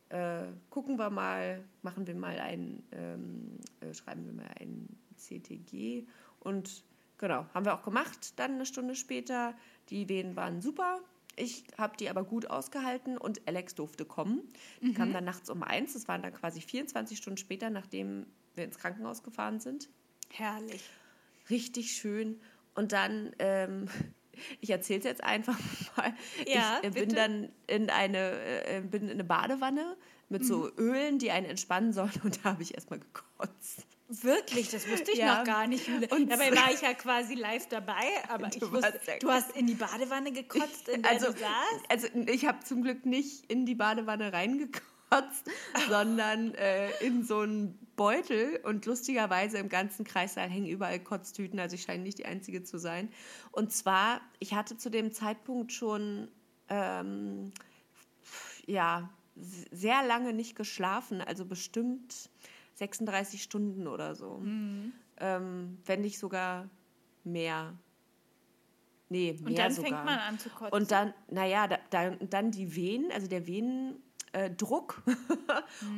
äh, 0.10 0.44
gucken 0.70 0.98
wir 0.98 1.10
mal, 1.10 1.64
machen 1.82 2.08
wir 2.08 2.16
mal 2.16 2.40
ein, 2.40 2.84
ähm, 2.94 3.58
äh, 3.82 3.94
schreiben 3.94 4.26
wir 4.26 4.34
mal 4.34 4.50
ein 4.62 4.88
CTG. 5.18 6.06
Und 6.40 6.84
genau, 7.18 7.46
haben 7.54 7.66
wir 7.66 7.74
auch 7.74 7.84
gemacht. 7.84 8.40
Dann 8.40 8.54
eine 8.54 8.66
Stunde 8.66 8.96
später, 8.96 9.56
die 9.90 10.08
Wehen 10.08 10.36
waren 10.38 10.62
super. 10.62 11.02
Ich 11.36 11.64
habe 11.78 11.98
die 11.98 12.10
aber 12.10 12.24
gut 12.24 12.50
ausgehalten 12.50 13.18
und 13.18 13.48
Alex 13.48 13.76
durfte 13.76 14.06
kommen. 14.06 14.42
Die 14.82 14.94
kam 14.94 15.12
dann 15.14 15.26
nachts 15.26 15.50
um 15.50 15.64
eins. 15.64 15.94
Das 15.94 16.08
waren 16.08 16.22
dann 16.22 16.34
quasi 16.34 16.62
24 16.62 17.18
Stunden 17.18 17.38
später, 17.38 17.70
nachdem 17.70 18.26
wir 18.56 18.64
ins 18.64 18.78
Krankenhaus 18.78 19.24
gefahren 19.24 19.60
sind. 19.60 19.90
Herrlich. 20.30 20.84
Richtig 21.50 21.92
schön. 21.92 22.40
Und 22.74 22.92
dann, 22.92 23.34
ähm, 23.40 23.88
ich 24.62 24.70
erzähle 24.70 25.00
es 25.00 25.06
jetzt 25.06 25.24
einfach 25.24 25.58
mal. 25.98 26.14
Ja, 26.48 26.80
ich 26.82 26.88
äh, 26.88 26.92
bin 26.92 27.10
dann 27.10 27.50
in 27.68 27.90
eine, 27.90 28.66
äh, 28.66 28.82
bin 28.82 29.04
in 29.04 29.12
eine 29.12 29.24
Badewanne 29.24 29.98
mit 30.30 30.42
Mhm. 30.42 30.48
so 30.48 30.72
Ölen, 30.78 31.20
die 31.20 31.32
einen 31.32 31.46
entspannen 31.46 31.94
sollen. 31.94 32.12
Und 32.24 32.44
da 32.44 32.52
habe 32.52 32.64
ich 32.64 32.74
erstmal 32.74 33.00
gekotzt. 33.00 33.86
Wirklich, 34.08 34.70
das 34.70 34.88
wusste 34.88 35.12
ich 35.12 35.18
Ja. 35.18 35.38
noch 35.40 35.44
gar 35.46 35.66
nicht. 35.68 35.88
Und 35.88 36.30
Dabei 36.32 36.52
war 36.56 36.72
ich 36.72 36.82
ja 36.82 36.94
quasi 36.94 37.34
live 37.34 37.68
dabei, 37.68 38.04
aber 38.28 38.48
ich 38.50 38.60
Du 38.60 38.72
wusste, 38.72 39.00
du 39.20 39.32
hast 39.32 39.52
in 39.56 39.66
die 39.66 39.74
Badewanne 39.74 40.32
gekotzt, 40.32 40.88
in 40.90 41.02
der 41.02 41.12
Also, 41.12 41.32
du 41.32 41.40
saßt. 41.40 41.86
also 41.90 42.08
ich 42.28 42.46
habe 42.46 42.64
zum 42.64 42.84
Glück 42.84 43.06
nicht 43.06 43.50
in 43.52 43.66
die 43.66 43.74
Badewanne 43.74 44.32
reingekotzt, 44.32 44.84
sondern 45.90 46.54
äh, 46.54 46.92
in 47.04 47.24
so 47.24 47.40
einen 47.40 47.80
Beutel. 47.96 48.60
Und 48.64 48.86
lustigerweise 48.86 49.58
im 49.58 49.70
ganzen 49.70 50.06
Kreissaal 50.06 50.50
hängen 50.50 50.68
überall 50.68 51.00
Kotztüten. 51.00 51.60
Also 51.60 51.74
ich 51.76 51.84
scheine 51.84 52.04
nicht 52.04 52.20
die 52.20 52.26
Einzige 52.26 52.64
zu 52.64 52.78
sein. 52.78 53.10
Und 53.52 53.72
zwar, 53.74 54.22
ich 54.40 54.54
hatte 54.54 54.78
zu 54.78 54.92
dem 54.92 55.14
Zeitpunkt 55.14 55.72
schon 55.74 56.30
ähm, 56.70 57.54
ja, 58.68 59.10
sehr 59.36 60.04
lange 60.06 60.32
nicht 60.34 60.56
geschlafen, 60.56 61.22
also 61.22 61.46
bestimmt 61.46 62.30
36 62.76 63.42
Stunden 63.42 63.88
oder 63.88 64.16
so. 64.16 64.42
Ähm, 65.18 65.78
wenn 65.86 66.02
nicht 66.02 66.20
sogar 66.20 66.70
mehr. 67.24 67.78
Nee, 69.10 69.34
mehr 69.34 69.48
Und 69.48 69.58
dann 69.58 69.72
sogar. 69.72 69.92
fängt 69.92 70.06
man 70.06 70.20
an 70.20 70.40
zu 70.40 70.50
kotzen. 70.50 70.74
Und 70.74 70.92
dann, 70.92 71.14
naja, 71.30 71.68
da, 71.68 71.78
da, 71.90 72.10
dann 72.12 72.52
die 72.52 72.76
Venen, 72.76 73.12
also 73.12 73.28
der 73.28 73.48
Venendruck 73.48 74.02
äh, 74.34 74.50
Druck 74.58 75.04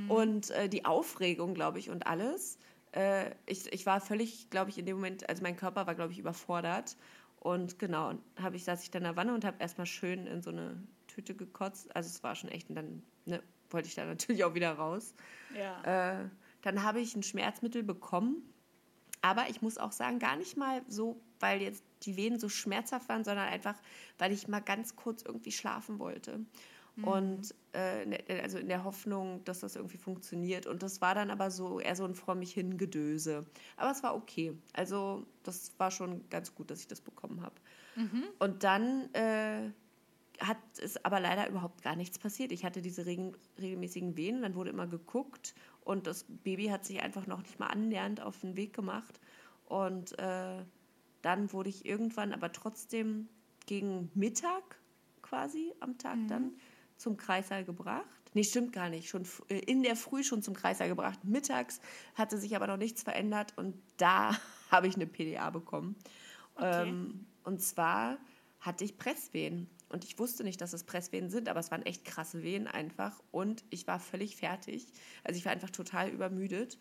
und 0.07 0.51
äh, 0.51 0.69
die 0.69 0.85
Aufregung, 0.85 1.53
glaube 1.53 1.79
ich, 1.79 1.89
und 1.89 2.05
alles. 2.05 2.59
Äh, 2.91 3.31
ich, 3.45 3.71
ich 3.73 3.85
war 3.85 4.01
völlig, 4.01 4.49
glaube 4.49 4.69
ich, 4.69 4.77
in 4.77 4.85
dem 4.85 4.97
Moment, 4.97 5.27
also 5.29 5.41
mein 5.41 5.55
Körper 5.55 5.87
war, 5.87 5.95
glaube 5.95 6.11
ich, 6.11 6.19
überfordert. 6.19 6.95
Und 7.39 7.79
genau, 7.79 8.13
habe 8.39 8.55
ich, 8.55 8.65
saß 8.65 8.83
ich 8.83 8.91
dann 8.91 9.03
in 9.03 9.09
der 9.09 9.15
Wanne 9.15 9.33
und 9.33 9.45
habe 9.45 9.57
erstmal 9.59 9.85
schön 9.85 10.27
in 10.27 10.41
so 10.41 10.49
eine 10.49 10.81
Tüte 11.07 11.33
gekotzt. 11.33 11.95
Also 11.95 12.09
es 12.09 12.23
war 12.23 12.35
schon 12.35 12.49
echt, 12.49 12.69
und 12.69 12.75
dann 12.75 13.03
ne, 13.25 13.41
wollte 13.69 13.87
ich 13.87 13.95
da 13.95 14.05
natürlich 14.05 14.43
auch 14.43 14.53
wieder 14.53 14.73
raus. 14.73 15.15
ja. 15.55 16.21
Äh, 16.21 16.29
dann 16.61 16.83
habe 16.83 16.99
ich 16.99 17.15
ein 17.15 17.23
Schmerzmittel 17.23 17.83
bekommen. 17.83 18.41
Aber 19.21 19.49
ich 19.49 19.61
muss 19.61 19.77
auch 19.77 19.91
sagen, 19.91 20.19
gar 20.19 20.35
nicht 20.35 20.57
mal 20.57 20.83
so, 20.87 21.19
weil 21.39 21.61
jetzt 21.61 21.83
die 22.03 22.17
Venen 22.17 22.39
so 22.39 22.49
schmerzhaft 22.49 23.09
waren, 23.09 23.23
sondern 23.23 23.47
einfach, 23.47 23.75
weil 24.17 24.31
ich 24.31 24.47
mal 24.47 24.59
ganz 24.59 24.95
kurz 24.95 25.23
irgendwie 25.23 25.51
schlafen 25.51 25.99
wollte. 25.99 26.45
Und 27.03 27.53
äh, 27.73 28.41
also 28.41 28.57
in 28.57 28.67
der 28.69 28.83
Hoffnung, 28.83 29.43
dass 29.43 29.59
das 29.59 29.75
irgendwie 29.75 29.97
funktioniert. 29.97 30.65
Und 30.65 30.81
das 30.81 30.99
war 30.99 31.13
dann 31.13 31.29
aber 31.29 31.51
so 31.51 31.79
eher 31.79 31.95
so 31.95 32.05
ein 32.05 32.15
vor 32.15 32.33
mich 32.33 32.53
hin 32.53 32.77
Gedöse. 32.77 33.45
Aber 33.75 33.91
es 33.91 34.01
war 34.01 34.15
okay. 34.15 34.57
Also 34.73 35.25
das 35.43 35.73
war 35.77 35.91
schon 35.91 36.27
ganz 36.29 36.55
gut, 36.55 36.71
dass 36.71 36.79
ich 36.79 36.87
das 36.87 37.01
bekommen 37.01 37.41
habe. 37.41 37.55
Und 38.39 38.63
dann 38.63 39.13
äh, 39.13 39.69
hat 40.39 40.57
es 40.81 41.03
aber 41.05 41.19
leider 41.19 41.47
überhaupt 41.47 41.83
gar 41.83 41.95
nichts 41.95 42.17
passiert. 42.17 42.51
Ich 42.51 42.65
hatte 42.65 42.81
diese 42.81 43.05
regelmäßigen 43.05 44.17
Wehen, 44.17 44.41
dann 44.41 44.55
wurde 44.55 44.71
immer 44.71 44.87
geguckt 44.87 45.53
und 45.87 46.05
das 46.05 46.25
Baby 46.27 46.65
hat 46.67 46.85
sich 46.85 47.01
einfach 47.01 47.27
noch 47.27 47.41
nicht 47.41 47.59
mal 47.59 47.67
annähernd 47.67 48.19
auf 48.21 48.41
den 48.41 48.57
Weg 48.57 48.73
gemacht. 48.73 49.21
Und 49.65 50.19
äh, 50.19 50.65
dann 51.21 51.53
wurde 51.53 51.69
ich 51.69 51.85
irgendwann 51.85 52.33
aber 52.33 52.51
trotzdem 52.51 53.29
gegen 53.65 54.11
Mittag 54.13 54.81
quasi 55.21 55.73
am 55.79 55.97
Tag 55.97 56.17
dann 56.27 56.51
zum 56.97 57.15
Kreißsaal 57.15 57.63
gebracht. 57.63 58.03
Nee, 58.33 58.43
stimmt 58.43 58.73
gar 58.73 58.89
nicht. 58.89 59.07
Schon 59.07 59.23
äh, 59.47 59.59
in 59.59 59.81
der 59.81 59.95
Früh 59.95 60.25
schon 60.25 60.43
zum 60.43 60.55
Kreißsaal 60.55 60.89
gebracht. 60.89 61.23
Mittags 61.23 61.79
hatte 62.15 62.37
sich 62.37 62.55
aber 62.57 62.67
noch 62.67 62.77
nichts 62.77 63.03
verändert 63.03 63.53
und 63.55 63.75
da 63.95 64.37
habe 64.71 64.87
ich 64.87 64.95
eine 64.95 65.07
PDA 65.07 65.49
bekommen. 65.51 65.95
Okay. 66.55 66.89
Ähm, 66.89 67.25
und 67.45 67.61
zwar 67.61 68.17
hatte 68.59 68.83
ich 68.83 68.97
Presswehen. 68.97 69.69
Und 69.89 70.03
ich 70.03 70.19
wusste 70.19 70.43
nicht, 70.43 70.59
dass 70.61 70.73
es 70.73 70.83
Presswehen 70.83 71.29
sind, 71.29 71.47
aber 71.49 71.59
es 71.59 71.71
waren 71.71 71.85
echt 71.85 72.05
krasse 72.05 72.43
Wehen 72.43 72.67
einfach. 72.67 73.21
Und 73.31 73.63
ich 73.69 73.87
war 73.87 73.99
völlig 73.99 74.35
fertig. 74.35 74.87
Also 75.23 75.37
ich 75.37 75.45
war 75.45 75.51
einfach 75.51 75.69
total 75.69 76.09
übermüdet 76.09 76.77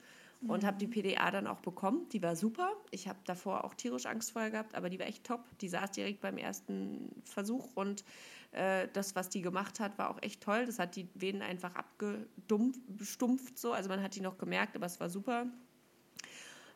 und 0.49 0.65
habe 0.65 0.77
die 0.77 0.87
PDA 0.87 1.31
dann 1.31 1.47
auch 1.47 1.61
bekommen. 1.61 2.09
Die 2.11 2.23
war 2.23 2.37
super. 2.37 2.73
Ich 2.91 3.09
habe 3.09 3.19
davor 3.25 3.65
auch 3.65 3.75
tierisch 3.75 4.07
Angst 4.07 4.33
vorher 4.33 4.51
gehabt, 4.51 4.75
aber 4.75 4.91
die 4.91 4.99
war 4.99 5.07
echt 5.07 5.25
top. 5.25 5.45
Die 5.61 5.69
saß 5.69 5.93
direkt 5.93 6.21
beim 6.21 6.37
ersten 6.37 7.11
Versuch 7.25 7.71
und 7.75 8.05
äh, 8.53 8.89
das, 8.93 9.17
was 9.17 9.29
die 9.29 9.43
gemacht 9.43 9.81
hat, 9.81 9.99
war 9.99 10.11
auch 10.11 10.23
echt 10.23 10.43
toll. 10.43 10.67
Das 10.67 10.79
hat 10.79 10.97
die 10.97 11.09
Venen 11.15 11.43
einfach 11.43 11.75
abgestumpft 11.75 13.59
so. 13.59 13.73
Also 13.73 13.89
man 13.89 14.03
hat 14.03 14.15
die 14.15 14.21
noch 14.21 14.39
gemerkt, 14.39 14.77
aber 14.77 14.87
es 14.87 15.01
war 15.01 15.11
super. 15.11 15.47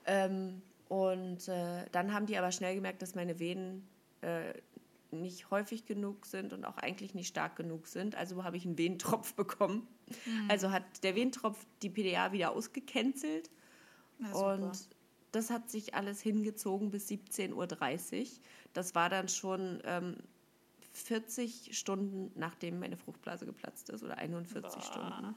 Ähm, 0.07 0.63
und 0.89 1.47
äh, 1.49 1.85
dann 1.93 2.13
haben 2.13 2.27
die 2.27 2.37
aber 2.37 2.51
schnell 2.51 2.75
gemerkt, 2.75 3.03
dass 3.03 3.15
meine 3.15 3.39
Venen 3.39 3.87
äh, 4.23 4.55
nicht 5.13 5.51
häufig 5.51 5.87
genug 5.87 6.27
sind 6.27 6.53
und 6.53 6.65
auch 6.65 6.77
eigentlich 6.79 7.15
nicht 7.15 7.29
stark 7.29 7.57
genug 7.57 7.87
sind. 7.87 8.15
Also 8.15 8.45
habe 8.45 8.57
ich 8.57 8.65
einen 8.65 8.79
Venentropf 8.79 9.35
bekommen. 9.37 9.87
Also 10.49 10.71
hat 10.71 10.85
der 11.03 11.15
Venentropf 11.15 11.65
die 11.83 11.91
PDA 11.91 12.33
wieder 12.33 12.53
ausgecancelt. 12.53 13.51
Na. 14.19 14.33
Und 14.33 14.89
das 15.33 15.51
hat 15.51 15.71
sich 15.71 15.95
alles 15.95 16.21
hingezogen 16.21 16.91
bis 16.91 17.09
17.30 17.09 17.53
Uhr. 18.23 18.27
Das 18.73 18.95
war 18.95 19.09
dann 19.09 19.29
schon 19.29 19.81
ähm, 19.85 20.17
40 20.93 21.77
Stunden, 21.79 22.33
nachdem 22.39 22.81
meine 22.81 22.97
Fruchtblase 22.97 23.47
geplatzt 23.47 23.91
ist 23.91 24.03
oder 24.03 24.19
41 24.19 24.83
Stunden. 24.83 25.35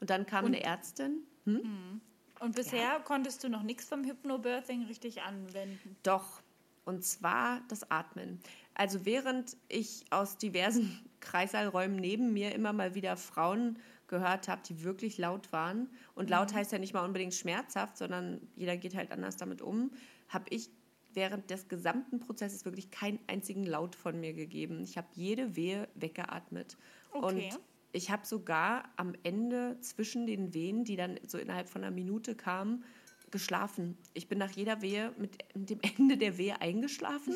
Und 0.00 0.10
dann 0.10 0.24
kam 0.26 0.44
Und- 0.44 0.54
eine 0.54 0.62
Ärztin. 0.64 1.24
Und 1.44 2.54
bisher 2.54 3.00
konntest 3.00 3.42
du 3.44 3.48
noch 3.48 3.62
nichts 3.62 3.86
vom 3.86 4.04
Hypnobirthing 4.04 4.84
richtig 4.84 5.22
anwenden. 5.22 5.96
Doch, 6.04 6.40
und 6.84 7.04
zwar 7.04 7.62
das 7.68 7.90
Atmen. 7.90 8.40
Also 8.74 9.04
während 9.04 9.56
ich 9.68 10.04
aus 10.10 10.38
diversen 10.38 10.98
Kreissaalräumen 11.20 11.96
neben 11.96 12.32
mir 12.32 12.54
immer 12.54 12.72
mal 12.72 12.94
wieder 12.94 13.16
Frauen 13.16 13.78
gehört 14.06 14.48
habe, 14.48 14.62
die 14.66 14.82
wirklich 14.82 15.18
laut 15.18 15.52
waren. 15.52 15.88
Und 16.14 16.30
laut 16.30 16.52
heißt 16.52 16.72
ja 16.72 16.78
nicht 16.78 16.94
mal 16.94 17.04
unbedingt 17.04 17.34
schmerzhaft, 17.34 17.96
sondern 17.96 18.40
jeder 18.56 18.76
geht 18.76 18.96
halt 18.96 19.12
anders 19.12 19.36
damit 19.36 19.62
um, 19.62 19.92
habe 20.28 20.46
ich 20.50 20.70
während 21.12 21.50
des 21.50 21.68
gesamten 21.68 22.20
Prozesses 22.20 22.64
wirklich 22.64 22.90
keinen 22.90 23.18
einzigen 23.26 23.64
Laut 23.64 23.94
von 23.94 24.18
mir 24.20 24.32
gegeben. 24.32 24.82
Ich 24.82 24.96
habe 24.96 25.08
jede 25.12 25.56
Wehe 25.56 25.88
weggeatmet. 25.94 26.76
Okay. 27.12 27.50
Und 27.50 27.60
ich 27.92 28.10
habe 28.10 28.26
sogar 28.26 28.84
am 28.96 29.14
Ende 29.22 29.78
zwischen 29.80 30.26
den 30.26 30.54
Wehen, 30.54 30.84
die 30.84 30.96
dann 30.96 31.18
so 31.26 31.38
innerhalb 31.38 31.68
von 31.68 31.82
einer 31.82 31.94
Minute 31.94 32.34
kamen, 32.34 32.84
geschlafen. 33.30 33.96
Ich 34.14 34.28
bin 34.28 34.38
nach 34.38 34.50
jeder 34.50 34.82
Wehe 34.82 35.12
mit, 35.18 35.38
dem 35.54 35.80
Ende 35.82 36.16
der 36.16 36.38
Wehe 36.38 36.60
eingeschlafen 36.60 37.34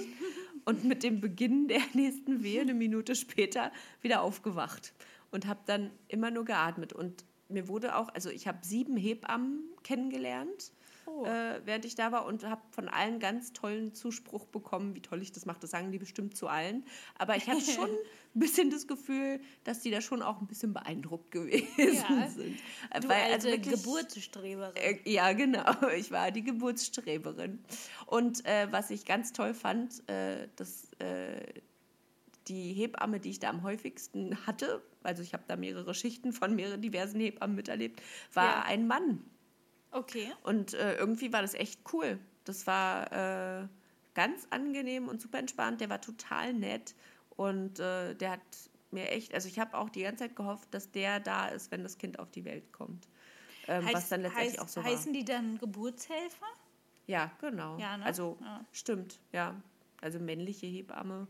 und 0.65 0.85
mit 0.85 1.03
dem 1.03 1.21
Beginn 1.21 1.69
der 1.69 1.81
nächsten 1.95 2.43
Wehe 2.43 2.63
eine 2.63 2.75
Minute 2.75 3.15
später 3.15 3.73
wieder 4.01 4.23
aufgewacht 4.23 4.95
und 5.31 5.47
habe 5.47 5.61
dann 5.67 5.91
immer 6.09 6.31
nur 6.31 6.45
geatmet. 6.45 6.93
Und 6.93 7.25
mir 7.49 7.69
wurde 7.69 7.97
auch, 7.97 8.09
also 8.09 8.31
ich 8.31 8.47
habe 8.47 8.59
sieben 8.63 8.97
Hebammen 8.97 9.65
kennengelernt, 9.83 10.73
Oh. 11.07 11.25
äh, 11.25 11.61
während 11.65 11.85
ich 11.85 11.95
da 11.95 12.13
war 12.13 12.25
und 12.27 12.45
habe 12.45 12.63
von 12.71 12.89
allen 12.89 13.19
ganz 13.21 13.53
tollen 13.53 13.95
Zuspruch 13.95 14.47
bekommen, 14.47 14.95
wie 14.95 15.03
toll 15.03 15.21
ich 15.23 15.33
das 15.33 15.47
mache. 15.47 15.59
Das 15.61 15.71
sagen 15.71 15.93
die 15.93 15.99
bestimmt 15.99 16.37
zu 16.37 16.49
allen. 16.49 16.85
Aber 17.19 17.37
ich 17.37 17.47
hatte 17.49 17.61
schon 17.61 17.89
ein 18.35 18.39
bisschen 18.41 18.71
das 18.71 18.87
Gefühl, 18.87 19.41
dass 19.65 19.81
die 19.81 19.91
da 19.91 20.01
schon 20.01 20.23
auch 20.23 20.41
ein 20.41 20.47
bisschen 20.47 20.73
beeindruckt 20.73 21.31
gewesen 21.31 21.67
Ja. 21.79 22.29
sind. 22.29 22.59
Du 23.03 23.09
Weil, 23.09 23.33
alte 23.33 23.49
wirklich- 23.49 23.75
Geburtsstreberin. 23.83 24.77
äh, 24.77 24.99
Ja, 25.11 25.33
genau. 25.33 25.65
Ich 25.97 26.11
war 26.11 26.31
die 26.31 26.43
Geburtsstreberin. 26.43 27.63
Und 28.07 28.45
äh, 28.47 28.69
was 28.71 28.91
ich 28.91 29.05
ganz 29.05 29.33
toll 29.33 29.55
fand, 29.55 30.09
äh, 30.09 30.49
dass 30.57 30.91
äh, 31.01 31.41
die 32.49 32.73
Hebamme, 32.75 33.21
die 33.21 33.31
ich 33.31 33.39
da 33.39 33.49
am 33.51 33.63
häufigsten 33.63 34.47
hatte, 34.47 34.83
also 35.03 35.23
ich 35.23 35.33
habe 35.33 35.45
da 35.47 35.57
mehrere 35.57 35.95
Schichten 35.95 36.33
von 36.33 36.55
mehreren 36.55 36.83
diversen 36.83 37.21
Hebammen 37.21 37.57
miterlebt, 37.57 38.03
war 38.35 38.45
Ja. 38.45 38.63
ein 38.67 38.87
Mann. 38.87 39.25
Okay. 39.95 40.33
Und 40.43 40.75
äh, 40.75 40.97
irgendwie 40.97 41.33
war 41.33 41.41
das 41.43 41.55
echt 41.55 41.81
cool. 41.93 42.19
Das 42.45 42.67
war 42.67 43.13
äh, 43.63 43.69
ganz 44.15 44.47
angenehm 44.51 45.09
und 45.09 45.21
super 45.23 45.39
entspannt. 45.39 45.81
Der 45.81 45.89
war 45.89 46.01
total 46.01 46.53
nett 46.53 46.95
und 47.37 47.79
äh, 47.79 48.15
der 48.15 48.33
hat 48.33 48.41
mir 48.91 49.11
echt, 49.11 49.35
also 49.35 49.49
ich 49.49 49.59
habe 49.59 49.77
auch 49.79 49.89
die 49.89 50.03
ganze 50.03 50.25
Zeit 50.25 50.37
gehofft, 50.37 50.69
dass 50.73 50.91
der 50.91 51.21
da 51.21 51.47
ist, 51.47 51.71
wenn 51.71 51.83
das 51.83 51.97
Kind 51.97 52.19
auf 52.19 52.31
die 52.31 52.45
Welt 52.45 52.73
kommt. 52.73 53.09
Ähm, 53.69 53.85
was 53.93 54.09
dann 54.09 54.23
letztendlich 54.23 54.59
heißt, 54.59 54.61
auch 54.61 54.69
so 54.69 54.85
war. 54.85 54.91
heißen 54.91 55.13
die 55.13 55.25
dann 55.25 55.59
Geburtshelfer? 55.59 56.47
Ja, 57.07 57.31
genau. 57.41 57.79
Ja, 57.79 57.97
ne? 57.97 58.05
Also 58.05 58.37
Ja. 58.41 58.65
stimmt, 58.73 59.21
ja. 59.33 59.55
Also 60.01 60.19
männliche 60.19 60.67
Hebamme, 60.67 61.29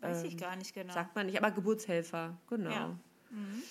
Weiß 0.00 0.24
ich 0.24 0.32
Ähm, 0.32 0.38
gar 0.38 0.56
nicht 0.56 0.74
genau. 0.74 0.92
sagt 0.92 1.16
man 1.16 1.26
nicht, 1.26 1.38
aber 1.38 1.50
Geburtshelfer, 1.50 2.36
genau. 2.48 2.70
Ja. 2.70 2.98
Mhm. 3.30 3.62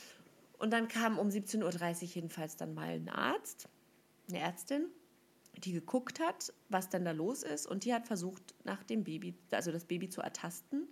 Und 0.59 0.71
dann 0.71 0.87
kam 0.87 1.19
um 1.19 1.29
17.30 1.29 1.63
Uhr 2.03 2.07
jedenfalls 2.15 2.57
dann 2.57 2.73
mal 2.73 2.89
ein 2.89 3.09
Arzt, 3.09 3.69
eine 4.29 4.39
Ärztin. 4.39 4.87
die 5.57 5.71
geguckt 5.71 6.19
hat, 6.19 6.53
was 6.69 6.89
dann 6.89 7.03
da 7.03 7.11
los 7.11 7.41
ist 7.41 7.65
und 7.65 7.83
die 7.83 7.93
hat 7.93 8.05
versucht, 8.05 8.53
nach 8.63 8.83
dem 8.83 9.03
Baby, 9.03 9.33
also 9.51 9.71
das 9.71 9.85
Baby 9.85 10.07
zu 10.07 10.21
ertasten 10.21 10.87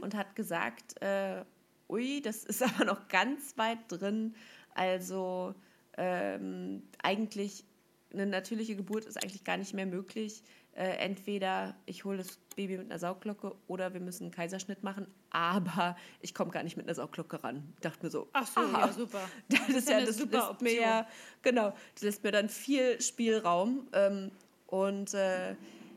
und 0.00 0.14
hat 0.14 0.34
gesagt, 0.34 1.00
äh, 1.02 1.44
ui, 1.88 2.22
das 2.22 2.44
ist 2.44 2.62
aber 2.80 2.84
noch 2.84 3.08
ganz 3.08 3.58
weit 3.58 3.78
drin. 3.88 4.34
Also 4.74 5.54
ähm, 5.96 6.82
eigentlich 7.02 7.64
eine 8.12 8.26
natürliche 8.26 8.76
Geburt 8.76 9.04
ist 9.04 9.22
eigentlich 9.22 9.44
gar 9.44 9.56
nicht 9.56 9.74
mehr 9.74 9.86
möglich. 9.86 10.42
Äh, 10.78 10.98
entweder 10.98 11.74
ich 11.86 12.04
hole 12.04 12.18
das 12.18 12.38
Baby 12.54 12.78
mit 12.78 12.88
einer 12.88 13.00
Saugglocke 13.00 13.52
oder 13.66 13.94
wir 13.94 14.00
müssen 14.00 14.24
einen 14.24 14.30
Kaiserschnitt 14.30 14.84
machen, 14.84 15.08
aber 15.30 15.96
ich 16.20 16.34
komme 16.34 16.52
gar 16.52 16.62
nicht 16.62 16.76
mit 16.76 16.86
einer 16.86 16.94
Saugglocke 16.94 17.42
ran. 17.42 17.72
Ich 17.74 17.80
dachte 17.80 18.04
mir 18.06 18.10
so, 18.10 18.28
Ach 18.32 18.46
so, 18.46 18.60
aha, 18.60 18.86
ja, 18.86 18.92
super. 18.92 19.28
Das, 19.48 19.68
ist 19.70 19.88
ja 19.88 20.00
das 20.04 20.16
super 20.16 20.50
lässt 20.50 20.62
mir 20.62 20.80
ja, 20.80 21.08
genau, 21.42 21.74
das 21.94 22.04
lässt 22.04 22.22
mir 22.22 22.30
dann 22.30 22.48
viel 22.48 23.00
Spielraum. 23.00 23.88
Ähm, 23.92 24.30
und 24.68 25.14
äh, 25.14 25.56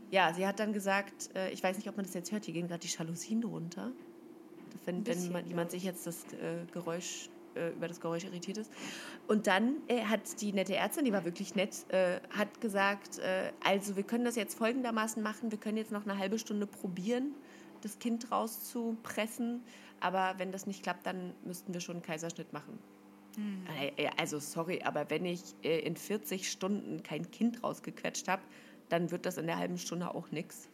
ja, 0.09 0.33
sie 0.33 0.47
hat 0.47 0.59
dann 0.59 0.73
gesagt, 0.73 1.29
äh, 1.35 1.51
ich 1.51 1.61
weiß 1.61 1.77
nicht, 1.77 1.87
ob 1.87 1.95
man 1.95 2.07
das 2.07 2.15
jetzt 2.15 2.31
hört, 2.31 2.45
hier 2.45 2.55
gehen 2.55 2.67
gerade 2.67 2.79
die 2.79 2.91
Jalousien 2.91 3.43
runter. 3.43 3.91
Wenn, 4.85 4.95
wenn 4.95 5.03
bisschen, 5.03 5.31
man, 5.31 5.45
jemand 5.45 5.69
sich 5.69 5.83
jetzt 5.83 6.07
das 6.07 6.23
äh, 6.33 6.65
Geräusch 6.71 7.29
äh, 7.55 7.71
über 7.71 7.87
das 7.87 7.99
Geräusch 7.99 8.23
irritiert 8.23 8.57
ist. 8.57 8.71
Und 9.27 9.47
dann 9.47 9.77
äh, 9.87 10.03
hat 10.03 10.41
die 10.41 10.53
nette 10.53 10.75
Ärztin, 10.75 11.05
die 11.05 11.13
war 11.13 11.25
wirklich 11.25 11.55
nett, 11.55 11.85
äh, 11.89 12.19
hat 12.31 12.61
gesagt, 12.61 13.19
äh, 13.19 13.51
also 13.63 13.95
wir 13.95 14.03
können 14.03 14.25
das 14.25 14.35
jetzt 14.35 14.57
folgendermaßen 14.57 15.21
machen, 15.21 15.51
wir 15.51 15.57
können 15.57 15.77
jetzt 15.77 15.91
noch 15.91 16.05
eine 16.05 16.17
halbe 16.17 16.39
Stunde 16.39 16.67
probieren, 16.67 17.33
das 17.81 17.99
Kind 17.99 18.31
rauszupressen, 18.31 19.63
aber 19.99 20.35
wenn 20.37 20.51
das 20.51 20.67
nicht 20.67 20.83
klappt, 20.83 21.05
dann 21.05 21.33
müssten 21.45 21.73
wir 21.73 21.81
schon 21.81 21.97
einen 21.97 22.03
Kaiserschnitt 22.03 22.53
machen. 22.53 22.79
Äh, 23.97 24.09
Also 24.17 24.39
sorry, 24.39 24.81
aber 24.83 25.09
wenn 25.09 25.25
ich 25.25 25.41
in 25.61 25.95
40 25.95 26.49
Stunden 26.51 27.01
kein 27.03 27.29
Kind 27.31 27.63
rausgequetscht 27.63 28.27
habe, 28.27 28.41
dann 28.89 29.09
wird 29.11 29.25
das 29.25 29.37
in 29.37 29.45
der 29.47 29.57
halben 29.57 29.77
Stunde 29.77 30.13
auch 30.13 30.31
nichts. 30.31 30.69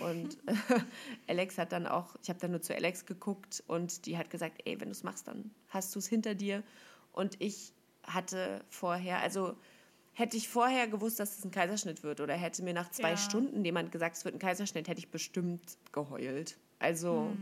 Und 0.00 0.38
äh, 0.46 0.54
Alex 1.28 1.58
hat 1.58 1.72
dann 1.72 1.86
auch, 1.86 2.16
ich 2.22 2.28
habe 2.28 2.38
dann 2.38 2.52
nur 2.52 2.62
zu 2.62 2.74
Alex 2.74 3.06
geguckt 3.06 3.62
und 3.66 4.06
die 4.06 4.16
hat 4.16 4.30
gesagt, 4.30 4.60
ey, 4.64 4.80
wenn 4.80 4.88
du 4.88 4.92
es 4.92 5.02
machst, 5.02 5.26
dann 5.28 5.50
hast 5.68 5.94
du 5.94 5.98
es 5.98 6.06
hinter 6.06 6.34
dir. 6.34 6.62
Und 7.12 7.40
ich 7.40 7.72
hatte 8.04 8.60
vorher, 8.68 9.20
also 9.20 9.56
hätte 10.12 10.36
ich 10.36 10.48
vorher 10.48 10.86
gewusst, 10.86 11.18
dass 11.18 11.38
es 11.38 11.44
ein 11.44 11.50
Kaiserschnitt 11.50 12.02
wird 12.02 12.20
oder 12.20 12.34
hätte 12.34 12.62
mir 12.62 12.74
nach 12.74 12.90
zwei 12.90 13.10
Ja. 13.10 13.16
Stunden 13.16 13.64
jemand 13.64 13.90
gesagt, 13.90 14.16
es 14.16 14.24
wird 14.24 14.36
ein 14.36 14.38
Kaiserschnitt, 14.38 14.86
hätte 14.88 15.00
ich 15.00 15.10
bestimmt 15.10 15.76
geheult. 15.92 16.56
Also, 16.78 17.34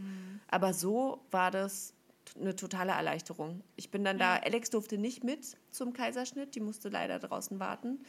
aber 0.49 0.73
so 0.73 1.21
war 1.31 1.51
das 1.51 1.95
eine 2.39 2.57
totale 2.57 2.93
Erleichterung. 2.93 3.63
Ich 3.77 3.91
bin 3.91 4.05
dann 4.05 4.19
da, 4.19 4.37
Alex 4.37 4.71
durfte 4.71 4.97
nicht 4.99 5.25
mit 5.25 5.57
zum 5.71 5.93
Kaiserschnitt, 5.93 6.55
die 6.55 6.61
musste 6.61 6.89
leider 6.89 7.19
draußen 7.19 7.61
warten. 7.61 8.01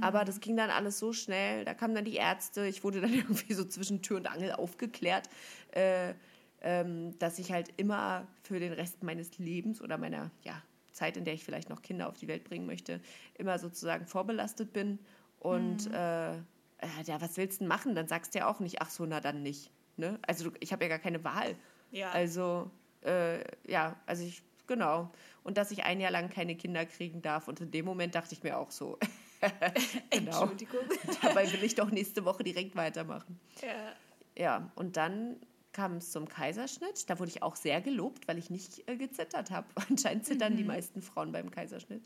Aber 0.00 0.24
das 0.24 0.40
ging 0.40 0.56
dann 0.56 0.70
alles 0.70 0.98
so 0.98 1.12
schnell, 1.12 1.64
da 1.64 1.74
kamen 1.74 1.94
dann 1.94 2.04
die 2.04 2.16
Ärzte, 2.16 2.66
ich 2.66 2.84
wurde 2.84 3.00
dann 3.00 3.12
irgendwie 3.14 3.54
so 3.54 3.64
zwischen 3.64 4.02
Tür 4.02 4.18
und 4.18 4.30
Angel 4.30 4.52
aufgeklärt, 4.52 5.28
äh, 5.72 6.14
ähm, 6.62 7.18
dass 7.18 7.38
ich 7.38 7.52
halt 7.52 7.72
immer 7.76 8.26
für 8.42 8.60
den 8.60 8.72
Rest 8.72 9.02
meines 9.02 9.38
Lebens 9.38 9.80
oder 9.80 9.96
meiner 9.98 10.30
ja, 10.42 10.62
Zeit, 10.92 11.16
in 11.16 11.24
der 11.24 11.34
ich 11.34 11.44
vielleicht 11.44 11.70
noch 11.70 11.82
Kinder 11.82 12.08
auf 12.08 12.18
die 12.18 12.28
Welt 12.28 12.44
bringen 12.44 12.66
möchte, 12.66 13.00
immer 13.34 13.58
sozusagen 13.58 14.06
vorbelastet 14.06 14.72
bin. 14.72 14.98
Und 15.38 15.90
äh, 15.92 16.34
äh, 16.80 17.02
ja, 17.06 17.20
was 17.20 17.36
willst 17.36 17.60
du 17.60 17.64
denn 17.64 17.68
machen? 17.68 17.94
Dann 17.94 18.08
sagst 18.08 18.34
du 18.34 18.40
ja 18.40 18.46
auch 18.46 18.60
nicht, 18.60 18.82
ach 18.82 18.90
so, 18.90 19.06
na 19.06 19.20
dann 19.20 19.42
nicht. 19.42 19.70
Ne? 19.96 20.18
Also 20.26 20.50
ich 20.60 20.72
habe 20.72 20.84
ja 20.84 20.88
gar 20.88 20.98
keine 20.98 21.24
Wahl. 21.24 21.56
Ja. 21.90 22.10
Also, 22.10 22.70
äh, 23.02 23.44
ja, 23.66 23.96
also 24.06 24.24
ich, 24.24 24.42
genau. 24.66 25.10
Und 25.42 25.56
dass 25.56 25.70
ich 25.70 25.84
ein 25.84 26.00
Jahr 26.00 26.10
lang 26.10 26.30
keine 26.30 26.56
Kinder 26.56 26.84
kriegen 26.86 27.22
darf. 27.22 27.48
Und 27.48 27.60
in 27.60 27.70
dem 27.70 27.84
Moment 27.84 28.14
dachte 28.14 28.34
ich 28.34 28.42
mir 28.42 28.58
auch 28.58 28.70
so, 28.70 28.98
genau. 30.10 30.42
Entschuldigung. 30.42 30.80
Dabei 31.22 31.50
will 31.52 31.64
ich 31.64 31.74
doch 31.74 31.90
nächste 31.90 32.24
Woche 32.24 32.44
direkt 32.44 32.76
weitermachen. 32.76 33.38
ja. 33.62 33.92
Ja, 34.36 34.70
und 34.76 34.96
dann 34.96 35.36
kam 35.72 35.96
es 35.96 36.10
zum 36.10 36.28
Kaiserschnitt. 36.28 37.08
Da 37.08 37.18
wurde 37.18 37.30
ich 37.30 37.42
auch 37.42 37.56
sehr 37.56 37.80
gelobt, 37.80 38.26
weil 38.28 38.38
ich 38.38 38.50
nicht 38.50 38.88
äh, 38.88 38.96
gezittert 38.96 39.50
habe. 39.50 39.66
Anscheinend 39.88 40.24
zittern 40.26 40.56
die 40.56 40.64
meisten 40.64 41.02
Frauen 41.02 41.32
beim 41.32 41.50
Kaiserschnitt. 41.50 42.02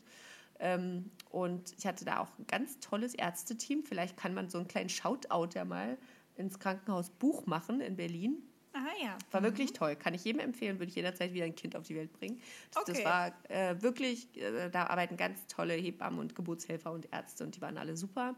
Ähm, 0.59 1.11
und 1.29 1.73
ich 1.77 1.85
hatte 1.85 2.05
da 2.05 2.19
auch 2.19 2.37
ein 2.39 2.47
ganz 2.47 2.79
tolles 2.79 3.13
Ärzteteam. 3.13 3.83
Vielleicht 3.83 4.17
kann 4.17 4.33
man 4.33 4.49
so 4.49 4.57
einen 4.57 4.67
kleinen 4.67 4.89
Shoutout 4.89 5.49
ja 5.53 5.65
mal 5.65 5.97
ins 6.35 6.59
Krankenhaus 6.59 7.09
Buch 7.09 7.45
machen 7.45 7.81
in 7.81 7.95
Berlin. 7.95 8.43
Aha, 8.75 8.89
ja. 9.01 9.17
War 9.31 9.41
wirklich 9.41 9.71
toll. 9.71 9.95
Kann 9.95 10.13
ich 10.13 10.25
jedem 10.25 10.41
empfehlen, 10.41 10.79
würde 10.79 10.89
ich 10.89 10.95
jederzeit 10.95 11.33
wieder 11.33 11.45
ein 11.45 11.55
Kind 11.55 11.77
auf 11.77 11.83
die 11.83 11.95
Welt 11.95 12.11
bringen. 12.11 12.41
Das, 12.73 12.83
das 12.83 12.95
Okay. 12.95 13.05
war 13.05 13.31
äh, 13.49 13.81
wirklich, 13.81 14.35
äh, 14.35 14.69
da 14.69 14.87
arbeiten 14.87 15.15
ganz 15.15 15.47
tolle 15.47 15.73
Hebammen 15.75 16.19
und 16.19 16.35
Geburtshelfer 16.35 16.91
und 16.91 17.07
Ärzte 17.13 17.45
und 17.45 17.55
die 17.55 17.61
waren 17.61 17.77
alle 17.77 17.95
super. 17.95 18.35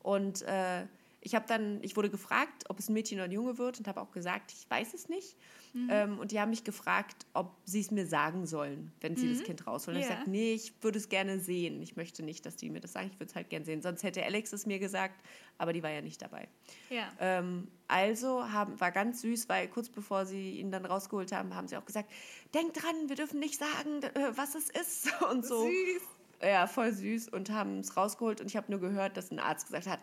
Und 0.00 0.42
äh, 0.42 0.86
ich 1.20 1.36
habe 1.36 1.46
dann, 1.46 1.78
ich 1.82 1.96
wurde 1.96 2.10
gefragt, 2.10 2.64
ob 2.68 2.80
es 2.80 2.88
ein 2.88 2.94
Mädchen 2.94 3.18
oder 3.18 3.26
ein 3.26 3.32
Junge 3.32 3.58
wird 3.58 3.78
und 3.78 3.86
habe 3.86 4.00
auch 4.00 4.10
gesagt, 4.10 4.52
ich 4.52 4.68
weiß 4.68 4.92
es 4.94 5.08
nicht. 5.08 5.36
Mhm. 5.76 5.88
Ähm, 5.90 6.18
und 6.18 6.32
die 6.32 6.40
haben 6.40 6.48
mich 6.48 6.64
gefragt, 6.64 7.26
ob 7.34 7.54
sie 7.66 7.80
es 7.80 7.90
mir 7.90 8.06
sagen 8.06 8.46
sollen, 8.46 8.92
wenn 9.02 9.14
sie 9.14 9.28
das 9.30 9.42
Kind 9.44 9.66
rausholen. 9.66 9.96
Und 9.98 10.00
ich 10.02 10.06
Mhm. 10.06 10.10
Ja. 10.10 10.16
gesagt, 10.20 10.28
nee, 10.30 10.54
ich 10.54 10.72
würde 10.82 10.98
es 10.98 11.10
gerne 11.10 11.38
sehen. 11.38 11.82
Ich 11.82 11.96
möchte 11.96 12.22
nicht, 12.22 12.46
dass 12.46 12.56
die 12.56 12.70
mir 12.70 12.80
das 12.80 12.94
sagen. 12.94 13.08
Ich 13.12 13.20
würde 13.20 13.26
es 13.28 13.34
halt 13.34 13.50
gerne 13.50 13.66
sehen. 13.66 13.82
Sonst 13.82 14.02
hätte 14.02 14.24
Alex 14.24 14.54
es 14.54 14.64
mir 14.64 14.78
gesagt, 14.78 15.20
aber 15.58 15.74
die 15.74 15.82
war 15.82 15.90
ja 15.90 16.00
nicht 16.00 16.22
dabei. 16.22 16.48
Ja. 16.88 17.08
Ähm, 17.20 17.68
also 17.88 18.50
haben, 18.50 18.80
war 18.80 18.90
ganz 18.90 19.20
süß, 19.20 19.48
weil 19.50 19.68
kurz 19.68 19.90
bevor 19.90 20.24
sie 20.24 20.52
ihn 20.58 20.70
dann 20.70 20.86
rausgeholt 20.86 21.30
haben, 21.32 21.54
haben 21.54 21.68
sie 21.68 21.76
auch 21.76 21.84
gesagt, 21.84 22.10
denk 22.54 22.72
dran, 22.72 22.94
wir 23.08 23.16
dürfen 23.16 23.38
nicht 23.38 23.58
sagen, 23.58 24.02
äh, 24.02 24.32
was 24.34 24.54
es 24.54 24.70
ist 24.70 25.08
und 25.30 25.44
so. 25.44 25.66
Süß. 25.66 26.02
Ja, 26.42 26.66
voll 26.66 26.92
süß 26.92 27.28
und 27.28 27.50
haben 27.50 27.80
es 27.80 27.96
rausgeholt 27.96 28.40
und 28.40 28.46
ich 28.46 28.56
habe 28.56 28.70
nur 28.70 28.80
gehört, 28.80 29.16
dass 29.16 29.30
ein 29.30 29.38
Arzt 29.40 29.66
gesagt 29.66 29.86
hat, 29.86 30.00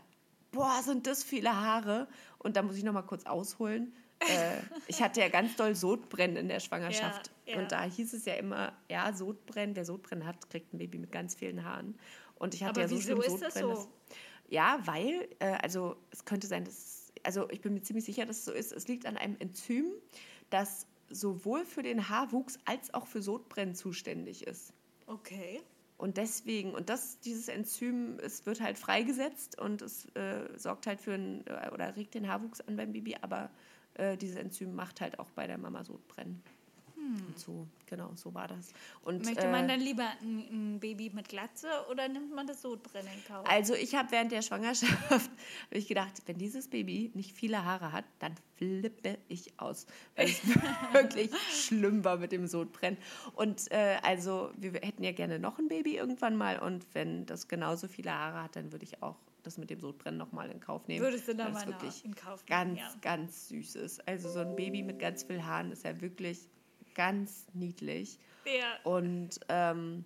boah, 0.51 0.81
sind 0.83 1.07
das 1.07 1.23
viele 1.23 1.55
Haare. 1.55 2.07
Und 2.37 2.57
da 2.57 2.61
muss 2.61 2.75
ich 2.77 2.83
noch 2.83 2.93
mal 2.93 3.01
kurz 3.01 3.25
ausholen. 3.25 3.91
Äh, 4.19 4.57
ich 4.87 5.01
hatte 5.01 5.19
ja 5.19 5.29
ganz 5.29 5.55
doll 5.55 5.75
Sodbrennen 5.75 6.37
in 6.37 6.47
der 6.47 6.59
Schwangerschaft. 6.59 7.31
Ja, 7.45 7.53
ja. 7.55 7.61
Und 7.61 7.71
da 7.71 7.83
hieß 7.83 8.13
es 8.13 8.25
ja 8.25 8.35
immer, 8.35 8.73
ja, 8.89 9.11
Sodbrennen, 9.13 9.75
wer 9.75 9.85
Sodbrennen 9.85 10.25
hat, 10.25 10.49
kriegt 10.49 10.73
ein 10.73 10.77
Baby 10.77 10.99
mit 10.99 11.11
ganz 11.11 11.35
vielen 11.35 11.63
Haaren. 11.65 11.97
Und 12.35 12.53
ich 12.53 12.63
hatte 12.63 12.81
Aber 12.81 12.81
ja 12.81 12.87
so 12.87 12.95
wieso 12.95 13.21
ist 13.21 13.41
das 13.41 13.55
Sodbrennen. 13.55 13.75
so? 13.75 13.87
ja, 14.49 14.79
weil, 14.85 15.27
äh, 15.39 15.57
also 15.61 15.95
es 16.11 16.25
könnte 16.25 16.47
sein, 16.47 16.65
dass, 16.65 17.11
also 17.23 17.49
ich 17.49 17.61
bin 17.61 17.73
mir 17.73 17.81
ziemlich 17.81 18.05
sicher, 18.05 18.25
dass 18.25 18.39
es 18.39 18.45
so 18.45 18.51
ist. 18.51 18.71
Es 18.71 18.87
liegt 18.87 19.05
an 19.05 19.17
einem 19.17 19.35
Enzym, 19.39 19.85
das 20.49 20.87
sowohl 21.09 21.65
für 21.65 21.83
den 21.83 22.09
Haarwuchs 22.09 22.59
als 22.65 22.93
auch 22.93 23.07
für 23.07 23.21
Sodbrennen 23.21 23.75
zuständig 23.75 24.45
ist. 24.47 24.73
Okay. 25.07 25.61
Und 25.97 26.17
deswegen, 26.17 26.73
und 26.73 26.89
das, 26.89 27.19
dieses 27.19 27.47
Enzym, 27.47 28.19
es 28.19 28.45
wird 28.45 28.61
halt 28.61 28.77
freigesetzt 28.77 29.59
und 29.59 29.81
es 29.81 30.05
äh, 30.15 30.49
sorgt 30.57 30.87
halt 30.87 30.99
für 30.99 31.13
ein, 31.13 31.45
äh, 31.47 31.69
oder 31.71 31.95
regt 31.95 32.13
den 32.13 32.27
Haarwuchs 32.27 32.61
an 32.61 32.75
beim 32.75 32.91
Baby, 32.91 33.15
aber 33.21 33.49
äh, 33.95 34.17
dieses 34.17 34.35
Enzym 34.37 34.75
macht 34.75 35.01
halt 35.01 35.19
auch 35.19 35.29
bei 35.31 35.47
der 35.47 35.57
Mama 35.57 35.83
Sodbrennen. 35.83 36.41
Und 37.03 37.37
so, 37.37 37.67
genau, 37.85 38.11
so 38.15 38.33
war 38.33 38.47
das. 38.47 38.71
Und, 39.01 39.25
Möchte 39.25 39.47
man 39.49 39.65
äh, 39.65 39.67
dann 39.67 39.81
lieber 39.81 40.07
ein, 40.21 40.75
ein 40.75 40.79
Baby 40.79 41.11
mit 41.13 41.27
Glatze 41.27 41.67
oder 41.91 42.07
nimmt 42.07 42.33
man 42.33 42.47
das 42.47 42.61
Sodbrennen 42.61 43.11
in 43.13 43.23
Kauf? 43.25 43.45
Also 43.49 43.73
ich 43.75 43.93
habe 43.95 44.09
während 44.11 44.31
der 44.31 44.41
Schwangerschaft 44.41 45.29
ich 45.69 45.87
gedacht, 45.87 46.13
wenn 46.25 46.37
dieses 46.37 46.69
Baby 46.69 47.11
nicht 47.13 47.33
viele 47.33 47.65
Haare 47.65 47.91
hat, 47.91 48.05
dann 48.19 48.35
flippe 48.55 49.17
ich 49.27 49.51
aus. 49.59 49.85
Weil 50.15 50.27
es 50.27 50.41
wirklich 50.93 51.29
schlimm 51.51 52.05
war 52.05 52.17
mit 52.17 52.31
dem 52.31 52.47
Sodbrennen. 52.47 52.97
Und 53.33 53.69
äh, 53.71 53.97
also 54.01 54.51
wir 54.55 54.71
hätten 54.73 55.03
ja 55.03 55.11
gerne 55.11 55.39
noch 55.39 55.59
ein 55.59 55.67
Baby 55.67 55.97
irgendwann 55.97 56.37
mal. 56.37 56.59
Und 56.59 56.85
wenn 56.93 57.25
das 57.25 57.49
genauso 57.49 57.89
viele 57.89 58.13
Haare 58.13 58.43
hat, 58.43 58.55
dann 58.55 58.71
würde 58.71 58.85
ich 58.85 59.03
auch 59.03 59.17
das 59.43 59.57
mit 59.57 59.69
dem 59.69 59.79
Sodbrennen 59.79 60.17
nochmal 60.17 60.49
in 60.49 60.59
Kauf 60.59 60.87
nehmen. 60.87 61.03
Würdest 61.03 61.27
du 61.27 61.33
es 61.33 61.37
mal 61.37 61.67
wirklich 61.67 62.03
in 62.05 62.15
Kauf 62.15 62.43
nehmen, 62.47 62.75
ganz, 62.75 62.79
ja. 62.79 62.95
ganz 63.01 63.47
süß 63.49 63.75
ist. 63.75 64.07
Also 64.07 64.29
so 64.29 64.39
ein 64.39 64.55
Baby 64.55 64.83
mit 64.83 64.99
ganz 64.99 65.23
viel 65.23 65.43
Haaren 65.43 65.71
ist 65.71 65.83
ja 65.83 65.99
wirklich 66.01 66.49
ganz 66.95 67.45
niedlich. 67.53 68.19
Ja. 68.45 68.79
Und 68.83 69.39
ähm, 69.49 70.05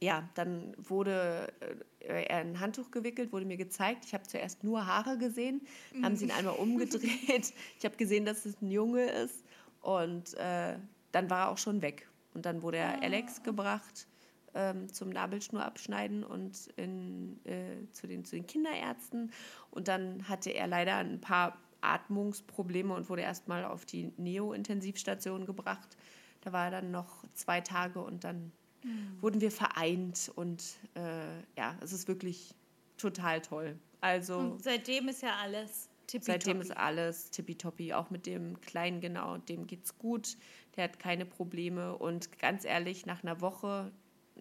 ja, 0.00 0.28
dann 0.34 0.74
wurde 0.76 1.52
äh, 2.00 2.24
er 2.24 2.42
in 2.42 2.50
ein 2.50 2.60
Handtuch 2.60 2.90
gewickelt, 2.90 3.32
wurde 3.32 3.44
mir 3.44 3.56
gezeigt. 3.56 4.04
Ich 4.04 4.14
habe 4.14 4.24
zuerst 4.24 4.62
nur 4.64 4.86
Haare 4.86 5.18
gesehen, 5.18 5.66
haben 6.02 6.16
sie 6.16 6.26
ihn 6.26 6.30
einmal 6.30 6.54
umgedreht. 6.54 7.52
Ich 7.78 7.84
habe 7.84 7.96
gesehen, 7.96 8.24
dass 8.24 8.46
es 8.46 8.60
ein 8.60 8.70
Junge 8.70 9.04
ist 9.04 9.44
und 9.82 10.34
äh, 10.34 10.76
dann 11.12 11.30
war 11.30 11.46
er 11.46 11.48
auch 11.50 11.58
schon 11.58 11.82
weg. 11.82 12.08
Und 12.34 12.46
dann 12.46 12.62
wurde 12.62 12.78
er 12.78 13.02
Alex 13.02 13.42
gebracht 13.42 14.06
ähm, 14.58 14.92
zum 14.92 15.10
Nabelschnur 15.10 15.64
abschneiden 15.64 16.24
und 16.24 16.66
in, 16.76 17.38
äh, 17.44 17.90
zu, 17.92 18.08
den, 18.08 18.24
zu 18.24 18.34
den 18.36 18.46
Kinderärzten. 18.46 19.32
Und 19.70 19.86
dann 19.86 20.28
hatte 20.28 20.50
er 20.50 20.66
leider 20.66 20.96
ein 20.96 21.20
paar 21.20 21.56
Atmungsprobleme 21.80 22.92
und 22.92 23.08
wurde 23.08 23.22
erstmal 23.22 23.64
auf 23.64 23.86
die 23.86 24.12
Neo-Intensivstation 24.16 25.46
gebracht. 25.46 25.96
Da 26.40 26.52
war 26.52 26.66
er 26.66 26.70
dann 26.72 26.90
noch 26.90 27.24
zwei 27.34 27.60
Tage 27.60 28.00
und 28.00 28.24
dann 28.24 28.52
wurden 29.20 29.40
wir 29.40 29.50
vereint 29.50 30.30
und 30.34 30.62
äh, 30.94 31.38
ja, 31.56 31.76
es 31.80 31.92
ist 31.92 32.08
wirklich 32.08 32.54
total 32.96 33.40
toll. 33.40 33.78
Also 34.00 34.38
Und 34.38 34.62
seitdem 34.62 35.08
ist 35.08 35.22
ja 35.22 35.36
alles 35.42 35.88
tippitoppi. 36.06 36.32
seitdem 36.32 36.60
ist 36.60 36.76
alles 36.76 37.30
tippitoppi, 37.30 37.92
auch 37.92 38.10
mit 38.10 38.26
dem 38.26 38.60
Kleinen 38.60 39.00
genau, 39.00 39.36
dem 39.38 39.66
geht's 39.66 39.98
gut, 39.98 40.36
der 40.76 40.84
hat 40.84 40.98
keine 40.98 41.26
Probleme 41.26 41.96
und 41.96 42.38
ganz 42.38 42.64
ehrlich, 42.64 43.06
nach 43.06 43.22
einer 43.22 43.40
Woche, 43.40 43.90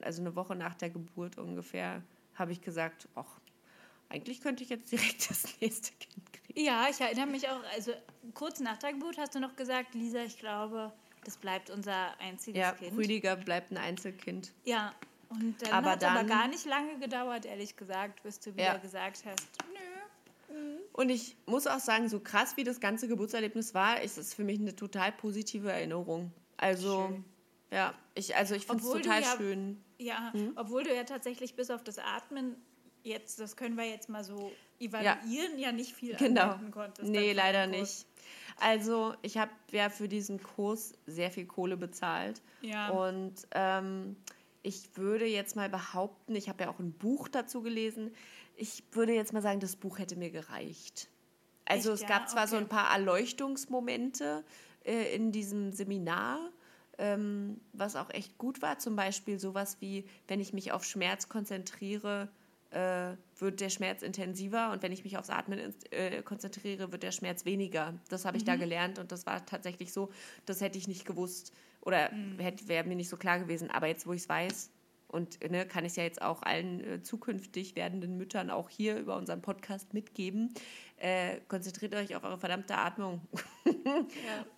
also 0.04 0.22
eine 0.22 0.36
Woche 0.36 0.56
nach 0.56 0.76
der 0.76 0.90
Geburt 0.90 1.38
ungefähr, 1.38 2.02
habe 2.36 2.52
ich 2.52 2.62
gesagt, 2.62 3.08
ach, 3.16 3.40
eigentlich 4.10 4.42
könnte 4.42 4.64
ich 4.64 4.70
jetzt 4.70 4.92
direkt 4.92 5.30
das 5.30 5.60
nächste 5.62 5.92
Kind 5.98 6.34
kriegen. 6.34 6.60
Ja, 6.66 6.88
ich 6.90 7.00
erinnere 7.02 7.28
mich 7.28 7.48
auch, 7.50 7.62
also 7.74 7.92
kurz 8.34 8.60
nach 8.60 8.78
der 8.78 8.94
Geburt 8.94 9.18
hast 9.18 9.36
du 9.36 9.40
noch 9.40 9.56
gesagt, 9.56 9.94
Lisa, 9.96 10.20
ich 10.24 10.38
glaube, 10.40 10.92
das 11.24 11.38
bleibt 11.38 11.70
unser 11.70 12.18
einziges 12.20 12.60
Ja, 12.60 12.72
Kind. 12.72 12.96
Rüdiger 12.98 13.36
bleibt 13.36 13.72
ein 13.72 13.78
Einzelkind. 13.78 14.54
Ja, 14.64 14.94
und 15.30 15.62
dann 15.62 15.72
Aber 15.74 15.92
hat 15.92 16.02
es 16.04 16.08
aber 16.08 16.24
gar 16.24 16.48
nicht 16.48 16.66
lange 16.66 16.98
gedauert, 17.00 17.46
ehrlich 17.46 17.76
gesagt, 17.76 18.24
bis 18.24 18.40
du 18.40 18.54
wieder 18.54 18.64
Ja. 18.64 18.78
gesagt 18.78 19.24
hast, 19.26 19.46
nö. 19.74 20.78
Und 20.94 21.10
ich 21.10 21.36
muss 21.46 21.68
auch 21.68 21.80
sagen, 21.80 22.08
so 22.10 22.20
krass 22.22 22.56
wie 22.56 22.64
das 22.64 22.80
ganze 22.80 23.08
Geburtserlebnis 23.08 23.74
war, 23.74 24.02
ist 24.02 24.18
es 24.18 24.34
für 24.34 24.44
mich 24.46 24.60
eine 24.60 24.76
total 24.76 25.12
positive 25.12 25.70
Erinnerung. 25.72 26.32
Also, 26.56 27.08
Schön. 27.10 27.26
ja, 27.72 27.94
ich, 28.16 28.36
also 28.36 28.56
ich 28.56 28.66
finde 28.66 28.82
es 28.84 28.90
total 28.90 29.22
ja- 29.22 29.36
schön. 29.38 29.84
Ja, 29.98 30.32
Hm? 30.34 30.54
obwohl 30.56 30.84
du 30.84 30.94
ja 30.96 31.04
tatsächlich 31.04 31.56
bis 31.56 31.70
auf 31.72 31.84
das 31.84 31.98
Atmen 32.00 32.56
jetzt, 33.04 33.40
das 33.40 33.56
können 33.56 33.78
wir 33.78 33.86
jetzt 33.86 34.10
mal 34.10 34.24
so 34.24 34.52
evaluieren, 34.80 35.58
ja, 35.58 35.72
nicht 35.72 35.94
viel 35.94 36.16
Genau. 36.16 36.42
anwenden 36.44 36.72
konntest. 36.72 37.10
Nee, 37.10 37.34
leider 37.34 37.66
nicht. 37.68 38.06
Also, 38.60 39.14
ich 39.22 39.38
habe 39.38 39.52
ja 39.72 39.90
für 39.90 40.08
diesen 40.08 40.42
Kurs 40.42 40.94
sehr 41.06 41.32
viel 41.32 41.46
Kohle 41.46 41.78
bezahlt. 41.78 42.42
Ja. 42.62 42.90
Und 42.90 43.34
ähm, 43.52 44.18
ich 44.62 44.90
würde 44.98 45.26
jetzt 45.26 45.56
mal 45.56 45.70
behaupten, 45.70 46.36
ich 46.36 46.50
habe 46.50 46.64
ja 46.66 46.70
auch 46.70 46.80
ein 46.80 46.92
Buch 46.92 47.28
dazu 47.30 47.62
gelesen, 47.62 48.14
ich 48.56 48.84
würde 48.92 49.14
jetzt 49.14 49.32
mal 49.34 49.42
sagen, 49.42 49.60
das 49.60 49.76
Buch 49.76 50.00
hätte 50.00 50.16
mir 50.16 50.32
gereicht. 50.32 51.08
Also 51.66 51.92
Echt, 51.92 52.02
es 52.04 52.10
ja? 52.10 52.18
gab 52.18 52.30
zwar 52.30 52.48
so 52.48 52.56
Okay. 52.56 52.66
ein 52.66 52.70
paar 52.70 52.92
Erleuchtungsmomente 52.92 54.44
äh, 54.84 55.16
in 55.16 55.32
diesem 55.32 55.72
Seminar, 55.72 56.40
ähm, 56.98 57.60
was 57.74 57.96
auch 57.96 58.10
echt 58.10 58.38
gut 58.38 58.62
war. 58.62 58.80
Zum 58.80 58.96
Beispiel 58.96 59.40
sowas 59.40 59.78
wie, 59.80 60.06
wenn 60.28 60.40
ich 60.40 60.54
mich 60.54 60.72
auf 60.72 60.84
Schmerz 60.84 61.30
konzentriere, 61.30 62.30
äh, 62.72 63.16
wird 63.38 63.62
der 63.62 63.70
Schmerz 63.70 64.02
intensiver 64.02 64.72
und 64.72 64.84
wenn 64.84 64.92
ich 64.92 65.04
mich 65.04 65.18
aufs 65.18 65.30
Atmen 65.30 65.74
äh, 65.92 66.22
konzentriere, 66.22 66.92
wird 66.92 67.04
der 67.04 67.12
Schmerz 67.12 67.46
weniger. 67.46 67.94
Das 68.10 68.26
habe 68.26 68.38
ich 68.38 68.44
da 68.44 68.56
gelernt 68.56 69.00
und 69.00 69.12
das 69.12 69.26
war 69.26 69.46
tatsächlich 69.46 69.94
so. 69.94 70.10
Das 70.46 70.62
hätte 70.62 70.78
ich 70.78 70.88
nicht 70.88 71.06
gewusst 71.06 71.54
oder 71.82 72.10
hätte 72.38 72.68
wäre 72.68 72.86
mir 72.86 72.96
nicht 72.96 73.10
so 73.10 73.18
klar 73.18 73.40
gewesen. 73.40 73.72
Aber 73.72 73.88
jetzt, 73.88 74.06
wo 74.06 74.14
ich 74.14 74.24
es 74.24 74.30
weiß 74.30 74.72
und 75.08 75.40
ne, 75.50 75.66
kann 75.66 75.86
ich 75.86 75.92
es 75.92 75.96
ja 75.96 76.04
jetzt 76.04 76.22
auch 76.22 76.44
allen 76.44 76.82
äh, 76.82 77.02
zukünftig 77.02 77.76
werdenden 77.76 78.18
Müttern 78.18 78.50
auch 78.50 78.70
hier 78.70 78.98
über 78.98 79.16
unseren 79.16 79.42
Podcast 79.42 79.94
mitgeben. 79.94 80.54
Äh, 80.98 81.40
konzentriert 81.48 81.96
euch 81.96 82.16
auf 82.16 82.24
eure 82.24 82.38
verdammte 82.38 82.76
Atmung 82.76 83.22
Ja. 83.66 84.06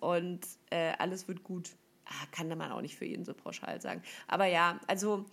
und 0.00 0.40
äh, 0.70 0.92
alles 0.98 1.28
wird 1.28 1.44
gut. 1.44 1.70
Ah, 2.10 2.26
kann 2.32 2.48
man 2.48 2.72
auch 2.72 2.80
nicht 2.80 2.96
für 2.96 3.04
jeden 3.04 3.24
so 3.24 3.34
pauschal 3.34 3.80
sagen. 3.80 4.02
Aber 4.26 4.46
ja, 4.46 4.80
also 4.88 5.26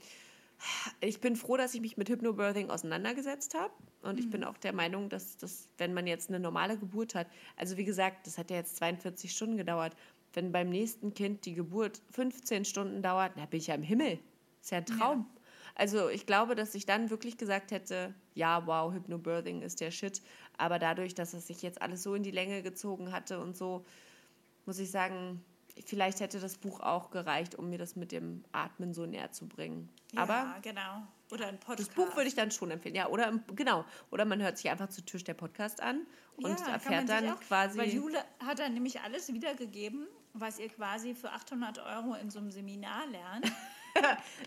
ich 1.02 1.20
bin 1.20 1.36
froh, 1.36 1.58
dass 1.58 1.74
ich 1.74 1.82
mich 1.82 1.98
mit 1.98 2.10
Hypnobirthing 2.10 2.70
auseinandergesetzt 2.70 3.56
habe. 3.56 3.74
Und 4.04 4.20
ich 4.20 4.30
bin 4.30 4.44
auch 4.44 4.58
der 4.58 4.74
Meinung, 4.74 5.10
dass, 5.10 5.38
dass, 5.38 5.70
wenn 5.78 5.94
man 5.94 6.08
jetzt 6.08 6.30
eine 6.30 6.40
normale 6.40 6.78
Geburt 6.78 7.16
hat, 7.16 7.28
also 7.56 7.78
wie 7.78 7.84
gesagt, 7.84 8.28
das 8.28 8.38
hat 8.38 8.52
ja 8.52 8.58
jetzt 8.58 8.78
42 8.78 9.32
Stunden 9.32 9.58
gedauert. 9.58 9.96
Wenn 10.34 10.52
beim 10.52 10.70
nächsten 10.70 11.14
Kind 11.14 11.46
die 11.46 11.54
Geburt 11.54 12.02
15 12.12 12.66
Stunden 12.66 13.02
dauert, 13.02 13.34
na 13.38 13.46
bin 13.48 13.60
ich 13.60 13.68
ja 13.68 13.76
im 13.76 13.84
Himmel. 13.84 14.20
Ist 14.62 14.72
ja 14.72 14.78
ein 14.78 14.86
Traum. 14.86 15.26
Also 15.74 16.10
ich 16.10 16.26
glaube, 16.26 16.56
dass 16.56 16.76
ich 16.76 16.86
dann 16.86 17.10
wirklich 17.10 17.38
gesagt 17.38 17.72
hätte, 17.72 18.14
ja, 18.34 18.66
wow, 18.66 18.94
Hypnobirthing 18.94 19.62
ist 19.62 19.82
der 19.82 19.92
Shit. 19.92 20.22
Aber 20.58 20.80
dadurch, 20.80 21.16
dass 21.16 21.34
es 21.34 21.48
sich 21.48 21.62
jetzt 21.62 21.82
alles 21.82 22.04
so 22.04 22.14
in 22.16 22.24
die 22.24 22.32
Länge 22.32 22.62
gezogen 22.62 23.12
hatte 23.12 23.40
und 23.40 23.56
so, 23.56 23.86
muss 24.66 24.80
ich 24.80 24.92
sagen, 24.92 25.44
vielleicht 25.86 26.20
hätte 26.20 26.40
das 26.40 26.56
Buch 26.56 26.80
auch 26.80 27.10
gereicht, 27.12 27.56
um 27.56 27.70
mir 27.70 27.78
das 27.78 27.96
mit 27.96 28.12
dem 28.12 28.44
Atmen 28.52 28.94
so 28.94 29.06
näher 29.06 29.32
zu 29.32 29.48
bringen. 29.48 29.90
Aber 30.16 30.34
ja, 30.34 30.56
genau. 30.62 31.04
Oder 31.32 31.48
ein 31.48 31.60
Podcast. 31.60 31.90
das 31.90 31.96
Buch 31.96 32.16
würde 32.16 32.30
ich 32.30 32.36
dann 32.36 32.52
schon 32.52 32.72
empfehlen. 32.72 32.96
Ja, 32.96 33.08
oder 33.10 33.34
genau. 33.56 33.84
Oder 34.12 34.24
man 34.26 34.42
hört 34.42 34.58
sich 34.58 34.70
einfach 34.72 34.90
zu 34.90 35.02
Tisch 35.02 35.24
der 35.26 35.34
Podcast 35.34 35.82
an 35.82 36.06
und 36.38 36.58
Ja, 36.60 36.68
erfährt 36.74 37.10
dann 37.10 37.30
auch- 37.30 37.40
quasi. 37.42 37.78
Weil 37.78 37.90
Jule 37.90 38.20
hat 38.46 38.60
dann 38.60 38.74
nämlich 38.74 39.02
alles 39.02 39.32
wiedergegeben, 39.34 40.08
was 40.34 40.58
ihr 40.60 40.70
quasi 40.70 41.16
für 41.16 41.32
800 41.32 41.80
Euro 41.80 42.14
in 42.16 42.30
so 42.30 42.40
einem 42.40 42.52
Seminar 42.52 43.06
lernt. 43.08 43.52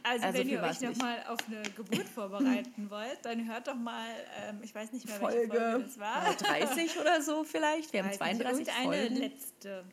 Also, 0.05 0.27
Also 0.27 0.39
wenn 0.39 0.49
ihr 0.49 0.63
euch 0.63 0.81
nochmal 0.81 1.25
auf 1.27 1.39
eine 1.49 1.61
Geburt 1.63 2.07
vorbereiten 2.09 2.89
wollt, 2.89 3.19
dann 3.23 3.49
hört 3.49 3.67
doch 3.67 3.75
mal, 3.75 4.07
ähm, 4.47 4.61
ich 4.63 4.73
weiß 4.73 4.93
nicht 4.93 5.09
mehr, 5.09 5.21
welche 5.21 5.49
Folge 5.49 5.81
das 5.85 5.99
war. 5.99 6.25
äh, 6.31 6.37
30 6.37 6.97
oder 7.01 7.21
so 7.21 7.43
vielleicht. 7.43 7.93
Wir 7.93 8.05
haben 8.05 8.11
Weiß 8.11 8.21
nicht, 8.21 8.39
32 8.45 8.69
irgendeine 8.69 8.97
Folgen. 9.09 9.17
letzte. 9.17 9.85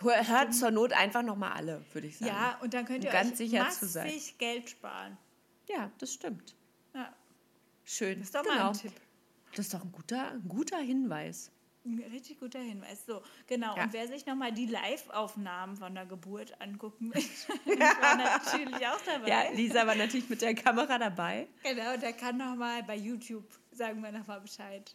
Hört 0.00 0.54
zur 0.54 0.70
Not 0.70 0.92
einfach 0.92 1.22
nochmal 1.22 1.52
alle, 1.52 1.84
würde 1.92 2.06
ich 2.06 2.18
sagen. 2.18 2.30
Ja, 2.30 2.58
und 2.62 2.74
dann 2.74 2.84
könnt 2.84 3.04
ihr 3.04 3.10
Um 3.10 3.16
ganz 3.16 3.32
euch 3.32 3.36
sicher 3.38 3.64
massig 3.64 3.78
zu 3.80 3.86
sein. 3.86 4.12
Geld 4.38 4.70
sparen. 4.70 5.16
Ja, 5.68 5.90
das 5.98 6.14
stimmt. 6.14 6.54
Ja, 6.94 7.12
Schön. 7.84 8.18
das 8.18 8.28
ist 8.28 8.34
doch 8.34 8.42
genau. 8.42 8.54
mal 8.56 8.68
ein 8.68 8.74
Tipp. 8.74 8.92
Das 9.54 9.66
ist 9.66 9.74
doch 9.74 9.82
ein 9.82 9.92
guter, 9.92 10.32
ein 10.32 10.48
guter 10.48 10.78
Hinweis. 10.78 11.50
Ein 11.84 12.04
richtig 12.12 12.38
guter 12.38 12.58
Hinweis. 12.58 13.06
So, 13.06 13.22
genau. 13.46 13.76
Ja. 13.76 13.84
Und 13.84 13.92
wer 13.92 14.06
sich 14.08 14.26
nochmal 14.26 14.52
die 14.52 14.66
Live-Aufnahmen 14.66 15.76
von 15.76 15.94
der 15.94 16.06
Geburt 16.06 16.60
angucken 16.60 17.14
will, 17.14 17.22
ich 17.64 17.78
war 17.78 18.16
natürlich 18.16 18.86
auch 18.86 19.00
dabei. 19.06 19.28
Ja, 19.28 19.50
Lisa 19.52 19.86
war 19.86 19.94
natürlich 19.94 20.28
mit 20.28 20.42
der 20.42 20.54
Kamera 20.54 20.98
dabei. 20.98 21.48
Genau, 21.62 21.96
der 21.96 22.12
kann 22.12 22.36
nochmal 22.36 22.82
bei 22.82 22.96
YouTube, 22.96 23.48
sagen 23.72 24.02
wir 24.02 24.12
nochmal 24.12 24.40
Bescheid. 24.40 24.94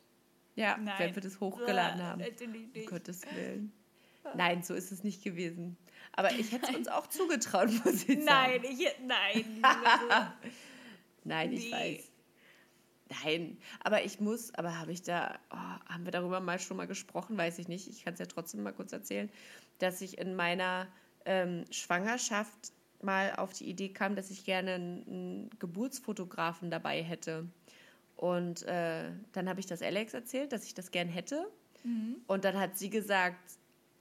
Ja, 0.55 0.77
Nein. 0.77 0.95
wenn 0.99 1.15
wir 1.15 1.21
das 1.23 1.39
hochgeladen 1.39 2.01
haben. 2.03 2.21
Natürlich 2.21 2.65
Um 2.65 2.71
nicht. 2.73 2.89
Gottes 2.89 3.21
Willen. 3.33 3.73
Nein, 4.36 4.63
so 4.63 4.73
ist 4.73 4.91
es 4.91 5.03
nicht 5.03 5.23
gewesen. 5.23 5.77
Aber 6.13 6.31
ich 6.31 6.51
hätte 6.51 6.69
es 6.69 6.75
uns 6.75 6.88
auch 6.88 7.07
zugetraut, 7.07 7.69
muss 7.86 8.07
ich 8.07 8.23
sagen. 8.23 8.25
Nein, 8.25 8.62
ich, 8.63 8.88
nein. 9.05 9.45
also, 9.63 10.31
Nein, 11.23 11.53
ich 11.53 11.65
Nee. 11.65 11.71
weiß. 11.71 12.09
Nein, 13.23 13.57
aber 13.83 14.03
ich 14.03 14.19
muss, 14.19 14.53
aber 14.55 14.79
habe 14.79 14.91
ich 14.91 15.03
da, 15.03 15.38
oh, 15.51 15.55
haben 15.55 16.05
wir 16.05 16.12
darüber 16.12 16.39
mal 16.39 16.57
schon 16.59 16.77
mal 16.77 16.88
gesprochen, 16.88 17.38
weiß 17.38 17.59
ich 17.59 17.67
nicht. 17.67 17.88
Ich 17.88 18.03
kann 18.03 18.13
es 18.13 18.19
ja 18.19 18.25
trotzdem 18.25 18.63
mal 18.63 18.73
kurz 18.73 18.91
erzählen, 18.91 19.29
dass 19.77 20.01
ich 20.01 20.17
in 20.17 20.36
meiner 20.36 20.88
ähm, 21.25 21.65
Schwangerschaft 21.69 22.71
mal 23.01 23.36
auf 23.36 23.53
die 23.53 23.65
Idee 23.69 23.89
kam, 23.89 24.15
dass 24.15 24.31
ich 24.31 24.45
gerne 24.45 24.75
einen, 24.75 25.49
Geburtsfotografen 25.59 26.71
dabei 26.71 27.03
hätte. 27.03 27.47
Und 28.15 28.63
äh, 28.63 29.12
dann 29.33 29.49
habe 29.49 29.59
ich 29.59 29.65
das 29.65 29.81
Alex 29.81 30.13
erzählt, 30.13 30.51
dass 30.51 30.65
ich 30.65 30.73
das 30.73 30.89
gern 30.91 31.09
hätte. 31.09 31.45
Und 32.27 32.45
dann 32.45 32.57
hat 32.57 32.77
sie 32.77 32.89
gesagt, 32.89 33.57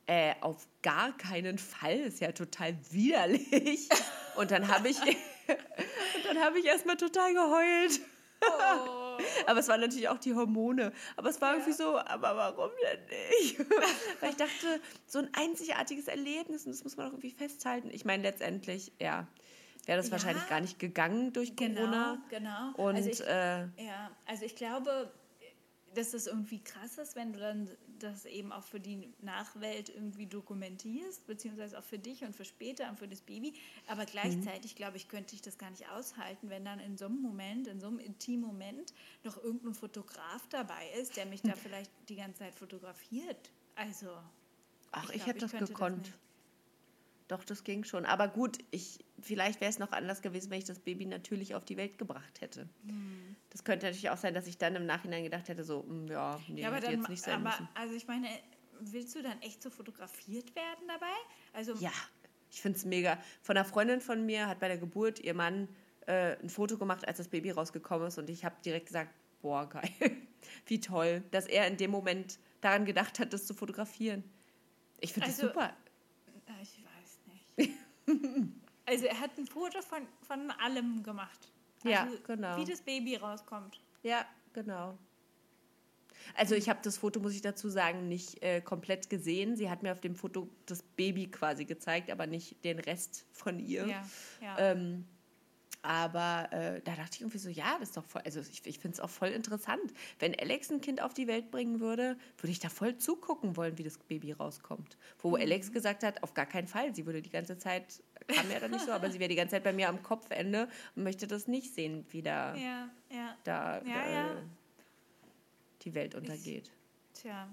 äh, 0.06 0.34
auf 0.40 0.66
gar 0.82 1.16
keinen 1.16 1.58
Fall, 1.58 1.96
ist 2.00 2.20
ja 2.20 2.32
total 2.32 2.76
widerlich. 2.90 3.88
Und 4.36 4.50
dann 4.50 4.68
habe 4.68 4.88
ich, 4.88 4.98
und 5.46 6.24
dann 6.24 6.38
habe 6.40 6.58
ich 6.58 6.64
erstmal 6.64 6.96
total 6.96 7.34
geheult. 7.34 8.00
oh, 8.42 9.18
Aber 9.46 9.60
es 9.60 9.68
waren 9.68 9.80
natürlich 9.80 10.08
auch 10.08 10.18
die 10.18 10.34
Hormone. 10.34 10.92
Aber 11.16 11.28
es 11.28 11.38
war 11.42 11.52
irgendwie 11.52 11.72
so, 11.72 11.98
aber 11.98 12.34
warum 12.34 12.70
denn 12.82 12.98
nicht? 13.40 13.58
Weil 14.20 14.30
ich 14.30 14.36
dachte, 14.36 14.80
so 15.06 15.18
ein 15.18 15.28
einzigartiges 15.34 16.08
Erlebnis 16.08 16.64
und 16.64 16.72
das 16.72 16.82
muss 16.82 16.96
man 16.96 17.08
auch 17.08 17.10
irgendwie 17.12 17.30
festhalten. 17.30 17.90
Ich 17.92 18.06
meine, 18.06 18.22
letztendlich, 18.22 18.92
ja, 18.98 19.26
wäre 19.84 19.98
das 19.98 20.06
Ja. 20.06 20.12
wahrscheinlich 20.12 20.48
gar 20.48 20.60
nicht 20.60 20.78
gegangen 20.78 21.34
durch 21.34 21.54
genau, 21.54 21.80
Corona. 21.80 22.22
genau. 22.30 22.72
Und 22.76 22.96
also 22.96 23.10
ich, 23.10 23.20
äh, 23.20 23.60
ja, 23.76 24.10
also 24.26 24.44
ich 24.46 24.56
glaube, 24.56 25.12
dass 25.94 26.14
es 26.14 26.26
irgendwie 26.26 26.62
krass 26.62 26.98
ist, 26.98 27.16
wenn 27.16 27.33
du 27.33 27.40
dann 27.40 27.70
das 27.98 28.24
eben 28.24 28.52
auch 28.52 28.64
für 28.64 28.81
die 28.81 29.12
Nachwelt 29.20 29.88
irgendwie 29.88 30.26
dokumentierst, 30.26 31.26
beziehungsweise 31.26 31.78
auch 31.78 31.85
für 31.85 31.98
dich 31.98 32.24
und 32.24 32.35
für 32.35 32.44
später 32.44 32.88
und 32.88 32.98
für 32.98 33.09
das 33.09 33.20
Baby. 33.20 33.55
Aber 33.87 34.05
gleichzeitig, 34.05 34.74
glaube 34.74 34.96
ich, 34.96 35.09
könnte 35.09 35.35
ich 35.35 35.42
das 35.42 35.59
gar 35.59 35.70
nicht 35.70 35.88
aushalten, 35.88 36.50
wenn 36.50 36.64
dann 36.64 36.81
in 36.81 36.96
so 36.96 37.07
einem 37.07 37.20
Moment, 37.20 37.66
in 37.68 37.81
so 37.81 37.87
einem 37.87 37.98
intimen 37.98 38.46
Moment 38.46 38.92
noch 39.24 39.42
irgendein 39.42 39.74
Fotograf 39.74 40.46
dabei 40.48 40.88
ist, 41.00 41.16
der 41.16 41.26
mich 41.26 41.42
da 41.42 41.52
vielleicht 41.52 41.90
die 42.09 42.16
ganze 42.16 42.40
Zeit 42.40 42.55
fotografiert. 42.55 43.50
Also, 43.74 44.11
ach, 44.90 45.11
ich, 45.11 45.16
glaub, 45.16 45.26
hätte 45.28 45.40
das 45.40 45.52
gekonnt. 45.52 45.98
nicht. 45.98 46.18
Doch, 47.28 47.44
das 47.44 47.64
ging 47.64 47.85
schon. 47.85 48.05
Aber 48.05 48.28
gut, 48.28 48.59
ich, 48.72 48.98
vielleicht 49.20 49.61
wäre 49.61 49.70
es 49.70 49.78
noch 49.78 49.92
anders 49.92 50.20
gewesen, 50.20 50.50
wenn 50.50 50.59
ich 50.59 50.64
das 50.64 50.81
Baby 50.81 51.07
natürlich 51.07 51.55
auf 51.55 51.64
die 51.64 51.76
Welt 51.76 51.96
gebracht 51.96 52.40
hätte. 52.40 52.68
Hm. 52.85 53.32
Das 53.52 53.64
könnte 53.64 53.84
natürlich 53.84 54.08
auch 54.08 54.16
sein, 54.16 54.32
dass 54.32 54.46
ich 54.46 54.56
dann 54.56 54.74
im 54.76 54.86
Nachhinein 54.86 55.24
gedacht 55.24 55.46
hätte, 55.48 55.62
so, 55.62 55.82
mm, 55.82 56.06
ja, 56.08 56.40
nee, 56.48 56.62
Ja, 56.62 56.68
aber 56.68 56.80
dann, 56.80 56.92
jetzt 56.92 57.08
nicht 57.10 57.22
sein 57.22 57.34
aber, 57.34 57.50
müssen. 57.50 57.68
also 57.74 57.94
ich 57.94 58.06
meine, 58.06 58.26
willst 58.80 59.14
du 59.14 59.22
dann 59.22 59.40
echt 59.42 59.62
so 59.62 59.68
fotografiert 59.68 60.56
werden 60.56 60.88
dabei? 60.88 61.12
Also, 61.52 61.74
Ja, 61.74 61.92
ich 62.50 62.62
finde 62.62 62.78
es 62.78 62.86
mega. 62.86 63.18
Von 63.42 63.56
einer 63.58 63.66
Freundin 63.66 64.00
von 64.00 64.24
mir 64.24 64.46
hat 64.48 64.58
bei 64.58 64.68
der 64.68 64.78
Geburt 64.78 65.18
ihr 65.20 65.34
Mann 65.34 65.68
äh, 66.07 66.36
ein 66.42 66.48
Foto 66.48 66.78
gemacht, 66.78 67.07
als 67.07 67.18
das 67.18 67.28
Baby 67.28 67.50
rausgekommen 67.50 68.09
ist. 68.09 68.16
Und 68.18 68.30
ich 68.30 68.42
habe 68.44 68.57
direkt 68.64 68.86
gesagt, 68.86 69.11
boah, 69.42 69.68
geil. 69.68 69.90
Wie 70.66 70.80
toll, 70.80 71.22
dass 71.30 71.46
er 71.46 71.66
in 71.66 71.76
dem 71.76 71.90
Moment 71.90 72.38
daran 72.62 72.86
gedacht 72.86 73.18
hat, 73.18 73.32
das 73.34 73.46
zu 73.46 73.53
fotografieren. 73.55 74.24
Ich 75.00 75.12
finde 75.12 75.28
Also, 75.28 75.42
das 75.42 75.53
super. 75.53 75.72
äh, 76.46 76.62
ich 76.62 76.78
weiß 76.82 77.66
nicht. 77.66 77.78
also 78.86 79.05
er 79.05 79.20
hat 79.20 79.36
ein 79.36 79.46
Foto 79.46 79.82
von, 79.82 80.07
von 80.26 80.50
allem 80.53 81.03
gemacht. 81.03 81.51
Ja, 81.85 82.05
Also, 82.05 82.18
genau. 82.26 82.57
Wie 82.57 82.64
das 82.64 82.80
Baby 82.83 83.16
rauskommt. 83.16 83.80
Ja, 84.03 84.24
genau. 84.53 84.99
Also 86.37 86.55
ich 86.55 86.68
habe 86.68 86.78
das 86.83 86.99
Foto, 86.99 87.18
muss 87.20 87.35
ich 87.35 87.43
dazu 87.43 87.68
sagen, 87.68 88.09
nicht 88.09 88.43
äh, 88.43 88.61
komplett 88.61 89.11
gesehen. 89.11 89.57
Sie 89.57 89.68
hat 89.68 89.83
mir 89.83 89.93
auf 89.93 90.01
dem 90.01 90.14
Foto 90.14 90.49
das 90.66 90.83
Baby 90.83 91.26
quasi 91.30 91.64
gezeigt, 91.64 92.11
aber 92.11 92.26
nicht 92.26 92.64
den 92.64 92.78
Rest 92.78 93.26
von 93.33 93.59
ihr. 93.59 93.87
Ja, 93.87 94.07
ja. 94.41 94.59
Ähm, 94.59 95.05
Aber 95.85 96.47
äh, 96.53 96.80
da 96.83 96.95
dachte 96.95 97.14
ich 97.16 97.20
irgendwie 97.22 97.39
so, 97.39 97.49
ja, 97.49 97.76
das 97.80 97.89
ist 97.89 97.97
doch 97.97 98.05
voll, 98.05 98.22
also 98.24 98.39
ich, 98.39 98.64
ich 98.64 98.78
finde 98.78 98.95
es 98.95 99.01
auch 99.01 99.11
voll 99.11 99.30
interessant. 99.30 99.83
Wenn 100.20 100.33
Alex 100.39 100.70
ein 100.70 100.80
Kind 100.80 101.03
auf 101.03 101.12
die 101.12 101.26
Welt 101.26 101.51
bringen 101.51 101.80
würde, 101.80 102.16
würde 102.39 102.53
ich 102.53 102.61
da 102.61 102.68
voll 102.68 102.97
zugucken 102.99 103.57
wollen, 103.57 103.76
wie 103.78 103.83
das 103.83 103.99
Baby 103.99 104.30
rauskommt. 104.30 104.97
Wo 105.18 105.30
Mhm. 105.30 105.43
Alex 105.43 105.72
gesagt 105.72 106.05
hat, 106.05 106.22
auf 106.22 106.35
gar 106.35 106.47
keinen 106.47 106.68
Fall. 106.68 106.95
Sie 106.95 107.05
würde 107.05 107.20
die 107.20 107.30
ganze 107.30 107.59
Zeit, 107.59 108.01
kam 108.29 108.51
ja 108.51 108.61
dann 108.61 108.70
nicht 108.70 108.85
so, 108.85 108.93
aber 108.93 109.11
sie 109.11 109.18
wäre 109.18 109.29
die 109.29 109.35
ganze 109.37 109.53
Zeit 109.57 109.64
bei 109.64 109.73
mir 109.73 109.89
am 109.89 110.03
Kopfende 110.03 110.68
und 110.97 111.05
möchte 111.05 111.27
das 111.27 111.47
nicht 111.49 111.75
sehen, 111.75 112.05
wie 112.11 112.23
da, 112.23 112.55
Ja, 112.55 112.89
ja. 113.11 113.37
da 113.45 113.83
Ja, 113.83 114.03
äh, 114.07 114.12
ja. 114.14 114.43
die 115.83 115.95
Welt 115.95 116.14
untergeht. 116.14 116.70
Tja, 117.14 117.49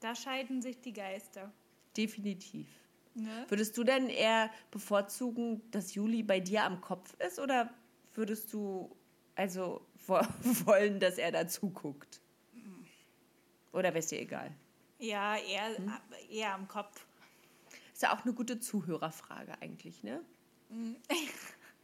da 0.00 0.14
scheiden 0.14 0.62
sich 0.62 0.80
die 0.80 0.92
Geister. 0.92 1.52
Definitiv. 1.96 2.66
Ne? 3.14 3.46
Würdest 3.48 3.76
du 3.78 3.84
denn 3.84 4.08
eher 4.08 4.50
bevorzugen, 4.70 5.62
dass 5.70 5.94
Juli 5.94 6.22
bei 6.22 6.38
dir 6.40 6.64
am 6.64 6.80
Kopf 6.80 7.14
ist 7.20 7.38
oder 7.38 7.72
würdest 8.14 8.52
du 8.52 8.94
also 9.34 9.86
wo- 10.06 10.20
wollen, 10.66 11.00
dass 11.00 11.16
er 11.18 11.32
da 11.32 11.48
zuguckt? 11.48 12.20
Oder 13.72 13.88
wäre 13.90 13.98
es 13.98 14.06
dir 14.06 14.20
egal? 14.20 14.54
Ja, 14.98 15.36
eher, 15.36 15.76
Hm? 15.76 15.92
eher 16.30 16.54
am 16.54 16.66
Kopf. 16.68 17.05
Ist 17.96 18.02
ja 18.02 18.14
auch 18.14 18.24
eine 18.26 18.34
gute 18.34 18.60
Zuhörerfrage 18.60 19.54
eigentlich, 19.62 20.02
ne? 20.02 20.20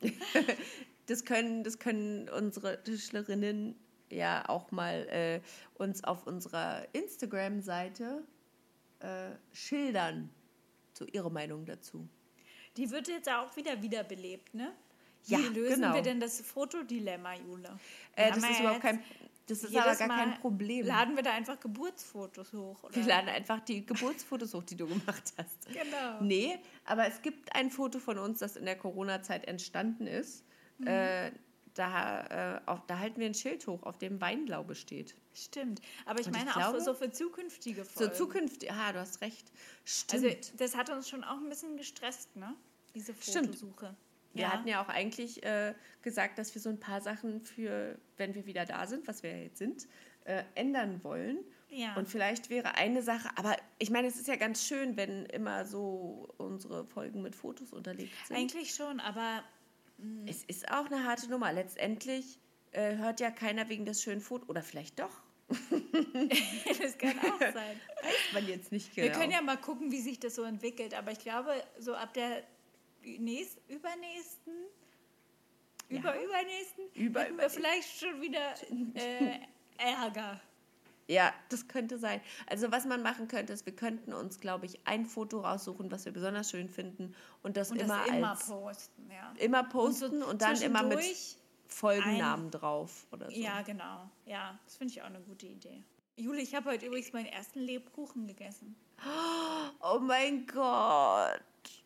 Das 1.06 1.24
können, 1.24 1.64
das 1.64 1.78
können 1.78 2.28
unsere 2.28 2.82
Tischlerinnen 2.82 3.74
ja 4.10 4.46
auch 4.48 4.70
mal 4.70 5.08
äh, 5.08 5.40
uns 5.74 6.04
auf 6.04 6.26
unserer 6.26 6.86
Instagram-Seite 6.92 8.22
äh, 9.00 9.30
schildern, 9.52 10.28
so 10.92 11.06
ihre 11.06 11.30
Meinung 11.30 11.64
dazu. 11.64 12.06
Die 12.76 12.90
wird 12.90 13.08
jetzt 13.08 13.30
auch 13.30 13.56
wieder 13.56 13.82
wiederbelebt, 13.82 14.52
ne? 14.52 14.72
Ja, 15.24 15.38
Wie 15.38 15.48
lösen 15.48 15.80
genau. 15.80 15.94
wir 15.94 16.02
denn 16.02 16.20
das 16.20 16.42
Fotodilemma, 16.42 17.36
Jule? 17.36 17.78
Äh, 18.16 18.28
das 18.28 18.38
ist 18.38 18.50
ja 18.50 18.60
überhaupt 18.60 18.82
kein, 18.82 19.02
das 19.46 19.62
ist 19.64 19.76
aber 19.76 19.94
gar 19.96 20.08
Mal 20.08 20.16
kein 20.30 20.40
Problem. 20.40 20.86
Laden 20.86 21.16
wir 21.16 21.22
da 21.22 21.32
einfach 21.32 21.58
Geburtsfotos 21.60 22.52
hoch? 22.52 22.82
Oder? 22.82 22.94
Wir 22.94 23.04
laden 23.04 23.28
einfach 23.28 23.60
die 23.60 23.84
Geburtsfotos 23.84 24.54
hoch, 24.54 24.62
die 24.64 24.76
du 24.76 24.86
gemacht 24.86 25.32
hast. 25.36 25.66
Genau. 25.72 26.20
Nee, 26.20 26.58
aber 26.84 27.06
es 27.06 27.20
gibt 27.22 27.54
ein 27.54 27.70
Foto 27.70 27.98
von 27.98 28.18
uns, 28.18 28.38
das 28.40 28.56
in 28.56 28.64
der 28.64 28.76
Corona-Zeit 28.76 29.46
entstanden 29.46 30.06
ist. 30.06 30.44
Mhm. 30.78 30.86
Äh, 30.86 31.32
da, 31.74 32.56
äh, 32.56 32.60
auf, 32.66 32.80
da 32.86 32.98
halten 32.98 33.18
wir 33.18 33.26
ein 33.26 33.34
Schild 33.34 33.66
hoch, 33.66 33.82
auf 33.84 33.96
dem 33.98 34.20
Weinglaube 34.20 34.74
steht. 34.74 35.14
Stimmt. 35.32 35.80
Aber 36.04 36.20
ich 36.20 36.26
Und 36.26 36.36
ich 36.36 36.38
meine 36.44 36.50
auch 36.50 36.56
glaube- 36.58 36.78
für, 36.78 36.84
so 36.84 36.92
für 36.94 37.10
zukünftige 37.10 37.84
So 37.84 37.90
Folgen. 37.90 38.14
zukünftig, 38.14 38.70
ah, 38.70 38.92
du 38.92 38.98
hast 39.00 39.22
recht. 39.22 39.50
Stimmt. 39.84 40.24
Also 40.24 40.36
das 40.58 40.76
hat 40.76 40.90
uns 40.90 41.08
schon 41.08 41.24
auch 41.24 41.38
ein 41.38 41.48
bisschen 41.48 41.78
gestresst, 41.78 42.36
ne? 42.36 42.54
Diese 42.94 43.14
Stimmt. 43.20 43.56
Wir 44.34 44.52
hatten 44.52 44.68
ja 44.68 44.82
auch 44.82 44.88
eigentlich 44.88 45.42
äh, 45.44 45.74
gesagt, 46.02 46.38
dass 46.38 46.54
wir 46.54 46.62
so 46.62 46.70
ein 46.70 46.80
paar 46.80 47.00
Sachen 47.00 47.40
für, 47.40 47.98
wenn 48.16 48.34
wir 48.34 48.46
wieder 48.46 48.64
da 48.64 48.86
sind, 48.86 49.06
was 49.06 49.22
wir 49.22 49.30
ja 49.30 49.42
jetzt 49.42 49.58
sind, 49.58 49.86
äh, 50.24 50.44
ändern 50.54 51.02
wollen. 51.04 51.38
Ja. 51.68 51.94
Und 51.96 52.08
vielleicht 52.08 52.50
wäre 52.50 52.74
eine 52.74 53.02
Sache, 53.02 53.30
aber 53.36 53.56
ich 53.78 53.90
meine, 53.90 54.06
es 54.06 54.16
ist 54.16 54.28
ja 54.28 54.36
ganz 54.36 54.66
schön, 54.66 54.96
wenn 54.96 55.24
immer 55.26 55.64
so 55.64 56.28
unsere 56.36 56.84
Folgen 56.84 57.22
mit 57.22 57.34
Fotos 57.34 57.72
unterlegt 57.72 58.12
sind. 58.26 58.36
Eigentlich 58.36 58.74
schon, 58.74 59.00
aber 59.00 59.42
Es 60.26 60.44
ist 60.44 60.70
auch 60.70 60.86
eine 60.86 61.04
harte 61.04 61.30
Nummer. 61.30 61.52
Letztendlich 61.52 62.38
äh, 62.72 62.96
hört 62.96 63.20
ja 63.20 63.30
keiner 63.30 63.68
wegen 63.68 63.84
des 63.84 64.02
schönen 64.02 64.20
Fotos. 64.20 64.48
Oder 64.48 64.62
vielleicht 64.62 64.98
doch. 64.98 65.22
das 65.48 66.98
kann 66.98 67.18
auch 67.18 67.38
sein. 67.40 67.80
Weiß 68.02 68.32
man 68.32 68.48
jetzt 68.48 68.72
nicht 68.72 68.94
genau. 68.94 69.06
Wir 69.06 69.12
können 69.12 69.32
ja 69.32 69.42
mal 69.42 69.56
gucken, 69.58 69.92
wie 69.92 70.00
sich 70.00 70.18
das 70.18 70.34
so 70.34 70.42
entwickelt. 70.42 70.94
Aber 70.94 71.12
ich 71.12 71.20
glaube, 71.20 71.52
so 71.78 71.94
ab 71.94 72.14
der 72.14 72.42
nächst, 73.04 73.58
übernächsten, 73.68 74.54
Ja. 75.88 75.98
überübernächsten, 75.98 76.84
Über- 76.94 77.20
hätten 77.22 77.38
wir 77.38 77.50
vielleicht 77.50 77.98
schon 78.00 78.20
wieder 78.20 78.54
äh, 78.94 79.38
Ärger. 79.78 80.40
Ja, 81.08 81.34
das 81.50 81.66
könnte 81.68 81.98
sein. 81.98 82.20
Also 82.46 82.70
was 82.70 82.86
man 82.86 83.02
machen 83.02 83.28
könnte, 83.28 83.52
ist, 83.52 83.66
wir 83.66 83.74
könnten 83.74 84.12
uns, 84.14 84.40
glaube 84.40 84.66
ich, 84.66 84.86
ein 84.86 85.04
Foto 85.04 85.40
raussuchen, 85.40 85.90
was 85.90 86.04
wir 86.04 86.12
besonders 86.12 86.50
schön 86.50 86.68
finden 86.68 87.14
und 87.42 87.56
das 87.56 87.70
Und 87.72 87.80
immer 87.80 87.98
das 87.98 88.16
immer 88.16 88.30
als 88.30 88.46
posten, 88.46 89.10
ja. 89.10 89.34
immer 89.38 89.64
posten 89.64 90.22
und, 90.22 90.40
dann 90.40 90.60
immer 90.62 90.82
mit 90.84 91.00
Folgennamen 91.66 92.50
drauf 92.50 93.06
oder 93.10 93.30
so. 93.30 93.36
Ja, 93.36 93.62
genau. 93.62 94.08
Ja, 94.26 94.58
das 94.64 94.76
finde 94.76 94.92
ich 94.92 95.02
auch 95.02 95.06
eine 95.06 95.20
gute 95.20 95.46
Idee. 95.46 95.82
Juli, 96.16 96.42
ich 96.42 96.54
habe 96.54 96.70
heute 96.70 96.86
übrigens 96.86 97.12
meinen 97.12 97.26
ersten 97.26 97.60
Lebkuchen 97.60 98.26
gegessen. 98.26 98.76
Oh 99.80 99.98
mein 99.98 100.46
Gott. 100.46 101.40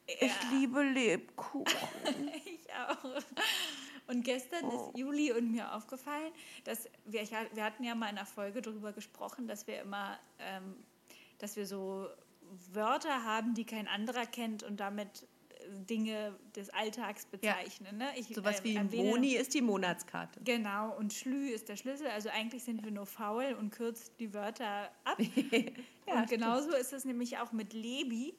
Ich 0.07 0.21
Ja. 0.23 0.35
liebe 0.53 0.83
Lebkuchen. 0.83 1.67
Ich 2.45 2.67
auch. 2.75 3.23
Und 4.09 4.23
gestern 4.25 4.65
Oh. 4.67 4.91
ist 4.91 4.99
Juli 4.99 5.33
und 5.33 5.51
mir 5.51 5.75
aufgefallen, 5.75 6.33
dass 6.65 6.89
wir, 7.07 7.23
ich, 7.23 7.31
wir 7.31 7.65
hatten 7.65 7.83
ja 7.85 7.95
mal 7.95 8.09
in 8.11 8.17
einer 8.19 8.27
Folge 8.27 8.63
darüber 8.63 8.93
gesprochen, 8.93 9.49
dass 9.49 9.67
wir 9.67 9.81
immer, 9.81 10.19
ähm, 10.39 10.77
dass 11.39 11.57
wir 11.57 11.67
so 11.67 12.07
Wörter 12.73 13.25
haben, 13.25 13.55
die 13.55 13.65
kein 13.65 13.89
anderer 13.89 14.27
kennt 14.27 14.63
und 14.63 14.79
damit 14.79 15.27
äh, 15.51 15.69
Dinge 15.91 16.39
des 16.55 16.71
Alltags 16.71 17.27
bezeichnen. 17.27 17.99
Ne? 17.99 18.07
Ich, 18.17 18.29
Sowas 18.29 18.59
ähm, 18.59 18.65
wie 18.65 18.77
erwähne- 18.77 19.11
Moni 19.11 19.35
ist 19.35 19.55
die 19.55 19.63
Monatskarte. 19.63 20.41
Genau, 20.45 20.97
und 20.97 21.13
Schlü 21.13 21.49
ist 21.49 21.69
der 21.69 21.77
Schlüssel. 21.77 22.07
Also 22.09 22.29
eigentlich 22.29 22.63
sind 22.63 22.85
wir 22.85 22.93
nur 22.93 23.07
faul 23.07 23.57
und 23.59 23.71
kürzt 23.71 24.13
die 24.21 24.33
Wörter 24.33 24.91
ab. 25.05 25.19
Ja, 26.09 26.21
und 26.21 26.31
genauso 26.31 26.71
ist 26.77 26.93
es 26.93 27.05
nämlich 27.05 27.39
auch 27.39 27.51
mit 27.51 27.73
Lebi. 27.73 28.37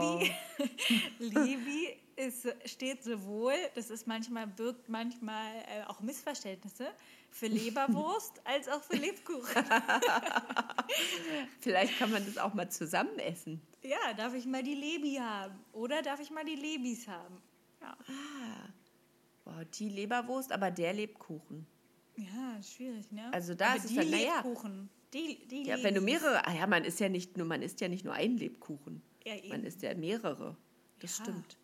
Oh. 0.00 0.20
Weil 0.58 0.68
Lebi, 1.18 1.50
Lebi 1.56 1.96
ist, 2.16 2.46
steht 2.64 3.04
sowohl, 3.04 3.54
das 3.74 3.90
ist 3.90 4.06
manchmal, 4.06 4.46
birgt 4.46 4.88
manchmal 4.88 5.52
äh, 5.66 5.84
auch 5.86 6.00
Missverständnisse, 6.00 6.88
für 7.30 7.46
Leberwurst 7.46 8.40
als 8.44 8.68
auch 8.68 8.82
für 8.82 8.96
Lebkuchen. 8.96 9.64
Vielleicht 11.60 11.98
kann 11.98 12.10
man 12.10 12.24
das 12.24 12.38
auch 12.38 12.54
mal 12.54 12.68
zusammen 12.70 13.18
essen. 13.18 13.60
Ja, 13.82 14.12
darf 14.16 14.34
ich 14.34 14.46
mal 14.46 14.62
die 14.62 14.74
Lebi 14.74 15.16
haben? 15.16 15.58
Oder 15.72 16.02
darf 16.02 16.20
ich 16.20 16.30
mal 16.30 16.44
die 16.44 16.56
Lebis 16.56 17.06
haben? 17.06 17.40
Ja, 17.80 17.96
Boah, 19.44 19.64
die 19.64 19.88
Leberwurst, 19.88 20.52
aber 20.52 20.70
der 20.70 20.92
Lebkuchen. 20.92 21.66
ja 22.16 22.60
schwierig, 22.62 23.10
ne? 23.12 23.32
Also 23.32 23.54
da 23.54 23.68
Aber 23.68 23.76
ist 23.76 23.84
es 23.84 23.90
die 23.90 23.96
dann, 23.96 24.10
naja. 24.10 24.34
Lebkuchen. 24.42 24.90
Die, 25.14 25.46
die 25.48 25.62
Ja, 25.64 25.82
wenn 25.82 25.94
du 25.94 26.00
mehrere, 26.02 26.46
ah 26.46 26.52
ja, 26.52 26.66
man 26.66 26.84
isst 26.84 27.00
ja 27.00 27.08
nicht 27.08 27.36
nur, 27.38 27.46
man 27.46 27.62
isst 27.62 27.80
ja 27.80 27.88
nicht 27.88 28.04
nur 28.04 28.12
einen 28.12 28.36
Lebkuchen. 28.36 29.00
Ja, 29.28 29.36
eben. 29.36 29.48
Man 29.48 29.64
isst 29.64 29.82
ja 29.82 29.94
mehrere. 29.94 30.56
Das 31.00 31.18
Ja. 31.18 31.24
stimmt. 31.24 31.56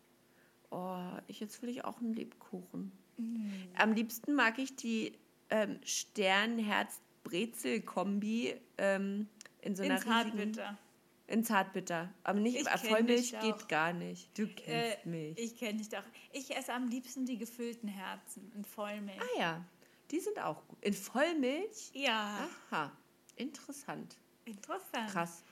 Oh, 0.71 0.97
ich 1.27 1.39
jetzt 1.39 1.61
will 1.61 1.69
ich 1.69 1.83
auch 1.85 1.99
einen 1.99 2.13
Lebkuchen. 2.13 2.91
Mm. 3.17 3.49
Am 3.77 3.93
liebsten 3.93 4.33
mag 4.35 4.57
ich 4.59 4.75
die 4.75 5.17
ähm, 5.49 5.79
Stern-Herz-Brezel-Kombi 5.83 8.55
ähm, 8.77 9.27
in 9.61 9.75
so 9.75 9.83
einer 9.83 9.95
In 9.97 10.01
Zartbitter. 10.01 10.77
In 11.27 11.43
Zartbitter. 11.43 12.13
Aber 12.23 12.39
nicht, 12.39 12.55
Ich 12.59 12.67
äh, 12.67 12.77
Vollmilch 12.77 13.33
geht 13.41 13.67
gar 13.67 13.93
nicht. 13.93 14.29
Du 14.37 14.45
kennst 14.47 15.05
Äh, 15.05 15.09
mich. 15.09 15.37
ich 15.39 15.57
kenne 15.57 15.79
dich 15.79 15.89
doch. 15.89 16.03
Ich 16.31 16.55
esse 16.55 16.71
am 16.73 16.87
liebsten 16.87 17.25
die 17.25 17.37
gefüllten 17.37 17.87
Herzen 17.89 18.51
in 18.55 18.63
Vollmilch. 18.63 19.19
ah 19.19 19.39
ja, 19.39 19.65
die 20.11 20.19
sind 20.19 20.37
auch 20.39 20.67
gut. 20.67 20.77
In 20.81 20.93
Vollmilch? 20.93 21.89
Ja, 21.93 22.47
Aha, 22.69 22.91
interessant. 23.37 24.17
interessant. 24.45 25.09
Krass. 25.11 25.43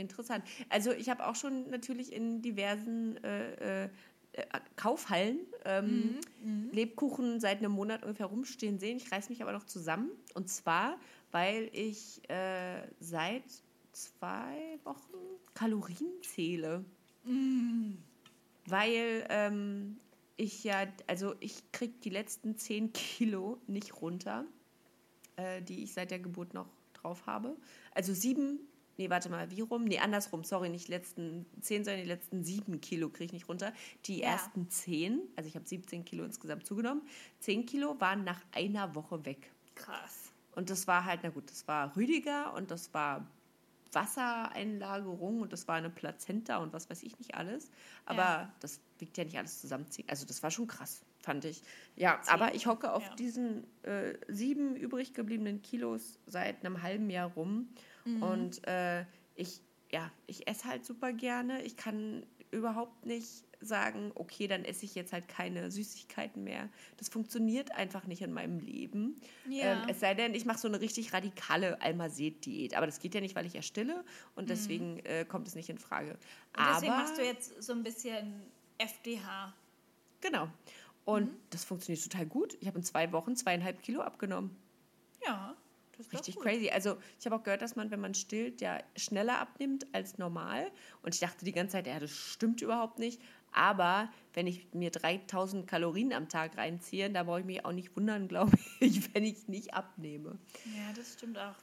Interessant. 0.00 0.44
Also 0.68 0.92
ich 0.92 1.08
habe 1.10 1.26
auch 1.26 1.36
schon 1.36 1.70
natürlich 1.70 2.12
in 2.12 2.42
diversen 2.42 3.22
äh, 3.22 3.84
äh, 3.84 3.90
äh, 4.32 4.42
Kaufhallen 4.76 5.40
ähm, 5.64 6.18
Mhm, 6.42 6.70
Lebkuchen 6.72 7.40
seit 7.40 7.58
einem 7.58 7.72
Monat 7.72 8.02
ungefähr 8.02 8.26
rumstehen 8.26 8.78
sehen. 8.78 8.96
Ich 8.96 9.12
reiß 9.12 9.28
mich 9.28 9.42
aber 9.42 9.52
noch 9.52 9.64
zusammen. 9.64 10.10
Und 10.34 10.48
zwar, 10.48 10.98
weil 11.32 11.68
ich 11.72 12.22
äh, 12.30 12.82
seit 12.98 13.44
zwei 13.92 14.78
Wochen 14.84 15.18
Kalorien 15.54 16.08
zähle. 16.22 16.84
Mhm. 17.24 17.98
Weil 18.66 19.26
ähm, 19.28 19.98
ich 20.36 20.64
ja, 20.64 20.86
also 21.06 21.34
ich 21.40 21.70
kriege 21.72 21.94
die 22.02 22.10
letzten 22.10 22.56
10 22.56 22.92
Kilo 22.92 23.60
nicht 23.66 24.00
runter, 24.00 24.44
äh, 25.36 25.60
die 25.60 25.82
ich 25.82 25.92
seit 25.92 26.10
der 26.10 26.20
Geburt 26.20 26.54
noch 26.54 26.68
drauf 26.94 27.26
habe. 27.26 27.56
Also 27.94 28.14
sieben, 28.14 28.60
nee, 29.00 29.08
warte 29.08 29.30
mal, 29.30 29.50
wie 29.50 29.62
rum? 29.62 29.84
Nee, 29.84 29.98
andersrum, 29.98 30.44
sorry, 30.44 30.68
nicht 30.68 30.88
die 30.88 30.92
letzten 30.92 31.46
10, 31.62 31.84
sondern 31.84 32.02
die 32.02 32.08
letzten 32.08 32.44
sieben 32.44 32.80
Kilo 32.82 33.08
kriege 33.08 33.24
ich 33.24 33.32
nicht 33.32 33.48
runter. 33.48 33.72
Die 34.04 34.18
Ja. 34.18 34.28
ersten 34.32 34.68
10, 34.68 35.22
also 35.36 35.48
ich 35.48 35.56
habe 35.56 35.66
17 35.66 36.04
Kilo 36.04 36.22
insgesamt 36.24 36.66
zugenommen, 36.66 37.02
10 37.38 37.64
Kilo 37.64 37.98
waren 37.98 38.24
nach 38.24 38.40
einer 38.52 38.94
Woche 38.94 39.24
weg. 39.24 39.50
Krass. 39.74 40.32
Und 40.54 40.68
das 40.68 40.86
war 40.86 41.06
halt, 41.06 41.20
na 41.22 41.30
gut, 41.30 41.50
das 41.50 41.66
war 41.66 41.96
Rüdiger 41.96 42.52
und 42.54 42.70
das 42.70 42.92
war 42.92 43.26
Wassereinlagerung 43.92 45.40
und 45.40 45.52
das 45.52 45.66
war 45.66 45.76
eine 45.76 45.90
Plazenta 45.90 46.58
und 46.58 46.72
was 46.72 46.90
weiß 46.90 47.02
ich 47.02 47.18
nicht 47.18 47.34
alles. 47.34 47.70
Aber 48.04 48.18
Ja. 48.22 48.54
das 48.60 48.80
wiegt 48.98 49.16
ja 49.16 49.24
nicht 49.24 49.38
alles 49.38 49.60
zusammenziehen. 49.60 50.06
Also 50.08 50.26
das 50.26 50.42
war 50.42 50.50
schon 50.50 50.66
krass, 50.66 51.02
fand 51.22 51.44
ich. 51.46 51.62
Ja, 51.96 52.20
aber 52.28 52.54
ich 52.54 52.66
hocke 52.66 52.92
auf 52.92 53.02
ja. 53.02 53.14
diesen 53.16 53.64
äh, 53.82 54.14
sieben 54.28 54.76
übrig 54.76 55.14
gebliebenen 55.14 55.62
Kilos 55.62 56.18
seit 56.26 56.64
einem 56.64 56.82
halben 56.82 57.08
Jahr 57.10 57.30
rum. 57.32 57.68
Mhm. 58.04 58.22
Und 58.22 58.66
äh, 58.66 59.04
ich, 59.34 59.60
ja, 59.90 60.10
ich 60.26 60.46
esse 60.48 60.64
halt 60.66 60.84
super 60.84 61.12
gerne. 61.12 61.62
Ich 61.62 61.76
kann 61.76 62.24
überhaupt 62.50 63.06
nicht 63.06 63.44
sagen, 63.60 64.10
okay, 64.14 64.48
dann 64.48 64.64
esse 64.64 64.84
ich 64.86 64.94
jetzt 64.94 65.12
halt 65.12 65.28
keine 65.28 65.70
Süßigkeiten 65.70 66.42
mehr. 66.42 66.68
Das 66.96 67.08
funktioniert 67.10 67.70
einfach 67.72 68.06
nicht 68.06 68.22
in 68.22 68.32
meinem 68.32 68.58
Leben. 68.58 69.20
Ja. 69.48 69.82
Ähm, 69.82 69.88
es 69.88 70.00
sei 70.00 70.14
denn, 70.14 70.34
ich 70.34 70.46
mache 70.46 70.58
so 70.58 70.66
eine 70.66 70.80
richtig 70.80 71.12
radikale 71.12 71.80
Almased-Diät. 71.82 72.74
Aber 72.74 72.86
das 72.86 72.98
geht 72.98 73.14
ja 73.14 73.20
nicht, 73.20 73.36
weil 73.36 73.46
ich 73.46 73.52
ja 73.52 73.62
stille 73.62 74.04
und 74.34 74.48
deswegen 74.50 74.98
äh, 75.00 75.24
kommt 75.26 75.46
es 75.46 75.54
nicht 75.54 75.68
in 75.68 75.78
Frage. 75.78 76.12
Mhm. 76.12 76.16
Und 76.58 76.66
deswegen 76.74 76.92
Aber 76.92 77.02
machst 77.02 77.18
du 77.18 77.22
jetzt 77.24 77.62
so 77.62 77.72
ein 77.72 77.82
bisschen 77.82 78.42
FDH. 78.78 79.54
genau. 80.20 80.48
Und 81.04 81.32
Mhm. 81.32 81.36
das 81.50 81.64
funktioniert 81.64 82.02
total 82.04 82.26
gut. 82.26 82.56
Ich 82.60 82.66
habe 82.68 82.78
in 82.78 82.84
zwei 82.84 83.10
Wochen 83.12 83.34
zweieinhalb 83.36 83.82
Kilo 83.82 84.00
abgenommen. 84.00 84.56
Ja, 85.26 85.56
Richtig 86.12 86.36
gut. 86.36 86.44
crazy. 86.44 86.70
Also 86.70 86.96
ich 87.18 87.26
habe 87.26 87.36
auch 87.36 87.42
gehört, 87.42 87.62
dass 87.62 87.76
man, 87.76 87.90
wenn 87.90 88.00
man 88.00 88.14
stillt, 88.14 88.60
ja 88.60 88.78
schneller 88.96 89.38
abnimmt 89.40 89.86
als 89.92 90.18
normal. 90.18 90.70
Und 91.02 91.14
ich 91.14 91.20
dachte 91.20 91.44
die 91.44 91.52
ganze 91.52 91.72
Zeit, 91.72 91.86
ja, 91.86 91.98
das 91.98 92.10
stimmt 92.10 92.62
überhaupt 92.62 92.98
nicht. 92.98 93.20
Aber 93.52 94.08
wenn 94.34 94.46
ich 94.46 94.72
mir 94.74 94.90
3000 94.90 95.66
Kalorien 95.66 96.12
am 96.12 96.28
Tag 96.28 96.56
reinziehe, 96.56 97.10
da 97.10 97.24
brauche 97.24 97.40
ich 97.40 97.46
mich 97.46 97.64
auch 97.64 97.72
nicht 97.72 97.96
wundern, 97.96 98.28
glaube 98.28 98.56
ich, 98.80 99.12
wenn 99.14 99.24
ich 99.24 99.48
nicht 99.48 99.74
abnehme. 99.74 100.38
Ja, 100.66 100.92
das 100.94 101.14
stimmt 101.14 101.38
auch. 101.38 101.56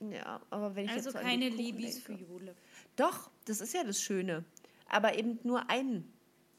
Ja, 0.00 0.40
aber 0.50 0.76
wenn 0.76 0.84
ich 0.84 0.92
Also 0.92 1.10
jetzt 1.10 1.20
keine 1.20 1.48
Libis 1.48 1.98
für. 1.98 2.12
Jule. 2.12 2.54
Doch, 2.96 3.30
das 3.46 3.60
ist 3.60 3.74
ja 3.74 3.82
das 3.82 4.00
Schöne. 4.00 4.44
Aber 4.88 5.18
eben 5.18 5.38
nur 5.42 5.68
ein 5.68 6.04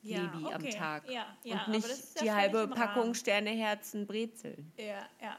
Ja, 0.01 0.21
Libi 0.21 0.51
am 0.51 0.61
okay. 0.61 0.71
Tag. 0.71 1.09
Ja, 1.09 1.25
ja, 1.43 1.63
und 1.65 1.71
nicht 1.71 2.21
die 2.21 2.31
halbe 2.31 2.67
Packung 2.67 3.03
Rahmen. 3.03 3.15
Sterneherzen 3.15 4.05
Brezeln. 4.05 4.71
Ja, 4.77 5.07
ja. 5.21 5.37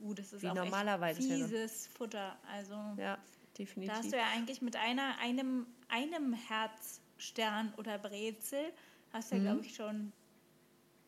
Uh, 0.00 0.14
das 0.14 0.32
ist 0.32 0.42
Wie 0.42 0.48
auch 0.48 0.54
normalerweise 0.54 1.20
fieses 1.20 1.88
Futter. 1.88 2.36
Also 2.50 2.74
Ja, 2.96 3.16
da 3.16 3.18
definitiv. 3.58 3.94
hast 3.94 4.12
du 4.12 4.16
ja 4.16 4.26
eigentlich 4.34 4.62
mit 4.62 4.76
einer, 4.76 5.18
einem, 5.20 5.66
einem 5.88 6.32
Herzstern 6.32 7.74
oder 7.76 7.98
Brezel 7.98 8.72
hast 9.12 9.30
du 9.30 9.36
ja, 9.36 9.42
glaube 9.42 9.60
ich, 9.60 9.74
schon, 9.74 10.12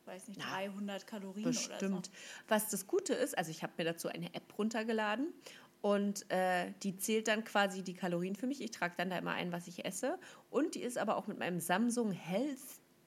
weiß 0.04 0.28
nicht, 0.28 0.40
300 0.40 1.06
Kalorien 1.06 1.46
oder 1.46 1.52
so. 1.54 1.68
Bestimmt. 1.70 2.10
Was 2.48 2.68
das 2.68 2.86
Gute 2.86 3.14
ist, 3.14 3.36
also 3.36 3.50
ich 3.50 3.62
habe 3.62 3.72
mir 3.78 3.84
dazu 3.84 4.08
eine 4.08 4.32
App 4.34 4.56
runtergeladen 4.58 5.32
und 5.80 6.30
äh, 6.30 6.72
die 6.82 6.96
zählt 6.96 7.28
dann 7.28 7.44
quasi 7.44 7.82
die 7.82 7.94
Kalorien 7.94 8.34
für 8.36 8.46
mich. 8.46 8.60
Ich 8.60 8.70
trage 8.70 8.94
dann 8.96 9.10
da 9.10 9.18
immer 9.18 9.32
ein, 9.32 9.52
was 9.52 9.66
ich 9.66 9.84
esse. 9.84 10.18
Und 10.50 10.74
die 10.74 10.82
ist 10.82 10.98
aber 10.98 11.16
auch 11.16 11.26
mit 11.26 11.38
meinem 11.38 11.60
Samsung 11.60 12.12
Health 12.12 12.58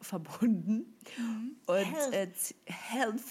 verbunden. 0.02 0.98
Und 1.66 1.76
Health. 1.78 2.14
Äh, 2.14 2.72
Health 2.72 3.24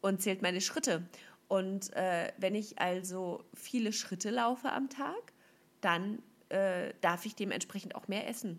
und 0.00 0.22
zählt 0.22 0.42
meine 0.42 0.60
Schritte. 0.60 1.08
Und 1.48 1.92
äh, 1.94 2.32
wenn 2.38 2.54
ich 2.54 2.78
also 2.80 3.44
viele 3.54 3.92
Schritte 3.92 4.30
laufe 4.30 4.72
am 4.72 4.88
Tag, 4.88 5.32
dann 5.80 6.22
äh, 6.48 6.92
darf 7.00 7.26
ich 7.26 7.34
dementsprechend 7.34 7.94
auch 7.94 8.08
mehr 8.08 8.28
essen. 8.28 8.58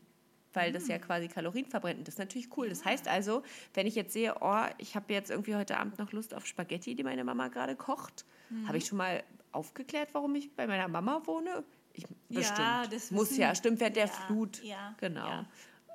Weil 0.54 0.72
das 0.72 0.88
ja 0.88 0.98
quasi 0.98 1.28
Kalorien 1.28 1.66
verbrennt. 1.68 2.00
Und 2.00 2.08
Das 2.08 2.16
ist 2.16 2.20
natürlich 2.20 2.58
cool. 2.58 2.70
Das 2.70 2.84
heißt 2.84 3.08
also, 3.08 3.44
wenn 3.76 3.86
ich 3.86 3.94
jetzt 3.96 4.14
sehe, 4.14 4.36
oh, 4.40 4.64
ich 4.80 4.96
habe 4.96 5.14
jetzt 5.14 5.30
irgendwie 5.30 5.56
heute 5.56 5.78
Abend 5.78 6.00
noch 6.00 6.12
Lust 6.14 6.34
auf 6.34 6.48
Spaghetti, 6.48 6.96
die 6.96 7.04
meine 7.04 7.24
Mama 7.24 7.50
gerade 7.50 7.76
kocht, 7.76 8.26
habe 8.66 8.78
ich 8.78 8.86
schon 8.86 8.98
mal 8.98 9.24
aufgeklärt, 9.52 10.10
warum 10.14 10.34
ich 10.36 10.56
bei 10.56 10.66
meiner 10.66 10.88
Mama 10.88 11.22
wohne? 11.26 11.64
Ich, 11.94 12.06
bestimmt. 12.30 12.60
Ja, 12.60 12.88
das 12.88 13.12
Muss 13.12 13.36
ja, 13.38 13.54
stimmt, 13.56 13.80
während 13.80 13.98
der 13.98 14.06
ja, 14.06 14.12
Flut. 14.12 14.64
ja, 14.64 14.96
genau. 15.00 15.28
ja. 15.28 15.46